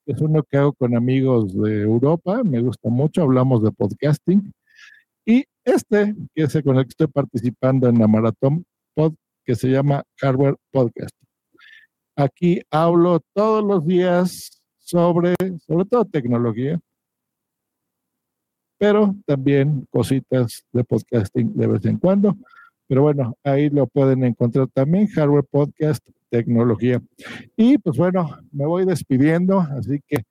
es 0.07 0.21
uno 0.21 0.43
que 0.43 0.57
hago 0.57 0.73
con 0.73 0.97
amigos 0.97 1.55
de 1.55 1.83
Europa, 1.83 2.43
me 2.43 2.61
gusta 2.61 2.89
mucho, 2.89 3.23
hablamos 3.23 3.63
de 3.63 3.71
podcasting. 3.71 4.53
Este, 5.65 6.15
que 6.35 6.43
es 6.43 6.55
el 6.55 6.63
con 6.63 6.77
el 6.77 6.85
que 6.85 6.91
estoy 6.91 7.07
participando 7.07 7.89
en 7.89 7.99
la 7.99 8.07
maratón 8.07 8.65
que 9.45 9.55
se 9.55 9.69
llama 9.69 10.03
Hardware 10.19 10.57
Podcast. 10.71 11.15
Aquí 12.17 12.63
hablo 12.71 13.21
todos 13.35 13.63
los 13.63 13.87
días 13.87 14.63
sobre, 14.79 15.35
sobre 15.67 15.85
todo 15.85 16.05
tecnología, 16.05 16.81
pero 18.79 19.15
también 19.27 19.87
cositas 19.91 20.65
de 20.73 20.85
podcasting 20.85 21.55
de 21.55 21.67
vez 21.67 21.85
en 21.85 21.99
cuando. 21.99 22.37
Pero 22.87 23.03
bueno, 23.03 23.37
ahí 23.43 23.71
lo 23.71 23.87
pueden 23.87 24.25
encontrar 24.25 24.69
también, 24.69 25.07
Hardware 25.09 25.45
Podcast 25.51 26.07
Tecnología. 26.29 27.03
Y 27.57 27.79
pues 27.79 27.97
bueno, 27.97 28.39
me 28.53 28.67
voy 28.67 28.85
despidiendo, 28.85 29.61
así 29.61 30.01
que 30.07 30.25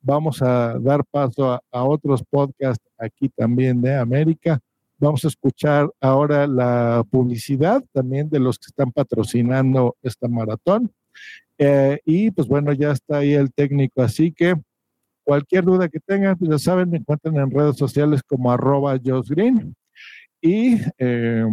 vamos 0.00 0.40
a 0.42 0.78
dar 0.78 1.04
paso 1.04 1.60
a 1.70 1.84
otros 1.84 2.22
podcasts 2.28 2.84
aquí 2.98 3.28
también 3.28 3.80
de 3.82 3.94
América. 3.96 4.60
Vamos 4.98 5.24
a 5.24 5.28
escuchar 5.28 5.90
ahora 6.00 6.46
la 6.46 7.04
publicidad 7.10 7.84
también 7.92 8.30
de 8.30 8.40
los 8.40 8.58
que 8.58 8.68
están 8.68 8.92
patrocinando 8.92 9.96
esta 10.02 10.26
maratón. 10.26 10.90
Eh, 11.58 12.00
y 12.04 12.30
pues 12.30 12.48
bueno, 12.48 12.72
ya 12.72 12.92
está 12.92 13.18
ahí 13.18 13.34
el 13.34 13.52
técnico, 13.52 14.02
así 14.02 14.32
que 14.32 14.54
cualquier 15.24 15.64
duda 15.64 15.88
que 15.88 16.00
tengan, 16.00 16.38
pues 16.38 16.50
ya 16.50 16.58
saben, 16.58 16.90
me 16.90 16.98
encuentran 16.98 17.36
en 17.36 17.50
redes 17.50 17.76
sociales 17.76 18.22
como 18.22 18.50
arroba 18.50 18.96
Green. 18.98 19.74
Y 20.40 20.76
eh, 20.98 21.44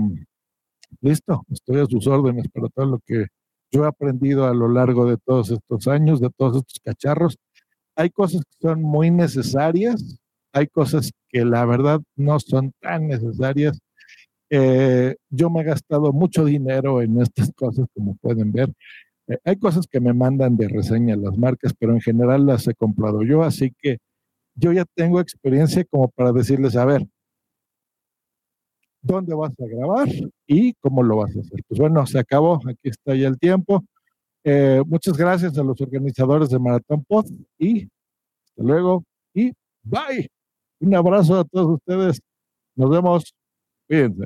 listo, 1.01 1.45
estoy 1.51 1.81
a 1.81 1.85
sus 1.85 2.07
órdenes 2.07 2.47
para 2.49 2.69
todo 2.69 2.85
lo 2.85 2.99
que 2.99 3.27
yo 3.71 3.83
he 3.83 3.87
aprendido 3.87 4.45
a 4.45 4.53
lo 4.53 4.69
largo 4.69 5.05
de 5.05 5.17
todos 5.17 5.49
estos 5.49 5.87
años, 5.87 6.21
de 6.21 6.29
todos 6.29 6.57
estos 6.57 6.79
cacharros. 6.83 7.37
Hay 7.95 8.09
cosas 8.09 8.43
que 8.45 8.67
son 8.67 8.81
muy 8.81 9.11
necesarias, 9.11 10.19
hay 10.53 10.67
cosas 10.67 11.11
que 11.29 11.43
la 11.45 11.65
verdad 11.65 12.01
no 12.15 12.39
son 12.39 12.73
tan 12.79 13.07
necesarias. 13.07 13.79
Eh, 14.49 15.15
yo 15.29 15.49
me 15.49 15.61
he 15.61 15.63
gastado 15.63 16.13
mucho 16.13 16.45
dinero 16.45 17.01
en 17.01 17.19
estas 17.21 17.51
cosas, 17.55 17.87
como 17.93 18.15
pueden 18.17 18.51
ver. 18.51 18.71
Eh, 19.27 19.37
hay 19.45 19.57
cosas 19.57 19.87
que 19.87 19.99
me 19.99 20.13
mandan 20.13 20.55
de 20.57 20.67
reseña 20.67 21.15
las 21.15 21.37
marcas, 21.37 21.73
pero 21.77 21.93
en 21.93 22.01
general 22.01 22.45
las 22.45 22.67
he 22.67 22.75
comprado 22.75 23.23
yo, 23.23 23.43
así 23.43 23.73
que 23.81 23.97
yo 24.55 24.71
ya 24.71 24.85
tengo 24.95 25.19
experiencia 25.19 25.83
como 25.85 26.09
para 26.09 26.31
decirles, 26.31 26.75
a 26.75 26.85
ver, 26.85 27.07
dónde 29.01 29.35
vas 29.35 29.51
a 29.51 29.65
grabar 29.67 30.07
y 30.47 30.73
cómo 30.75 31.03
lo 31.03 31.17
vas 31.17 31.35
a 31.35 31.39
hacer. 31.39 31.59
Pues 31.67 31.79
bueno, 31.79 32.05
se 32.05 32.19
acabó, 32.19 32.59
aquí 32.67 32.89
está 32.89 33.15
ya 33.15 33.27
el 33.27 33.37
tiempo. 33.39 33.83
Eh, 34.43 34.81
muchas 34.85 35.17
gracias 35.17 35.57
a 35.57 35.63
los 35.63 35.79
organizadores 35.81 36.49
de 36.49 36.59
Maratón 36.59 37.03
Pod 37.05 37.25
y 37.57 37.83
hasta 37.83 38.63
luego 38.63 39.03
y 39.33 39.53
bye. 39.83 40.32
Un 40.83 40.93
abrazo 40.95 41.39
a 41.39 41.45
todos 41.45 41.75
ustedes. 41.79 42.19
Nos 42.75 42.89
vemos. 42.91 43.33
Cuídense. 43.87 44.25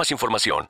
más 0.00 0.10
información. 0.10 0.68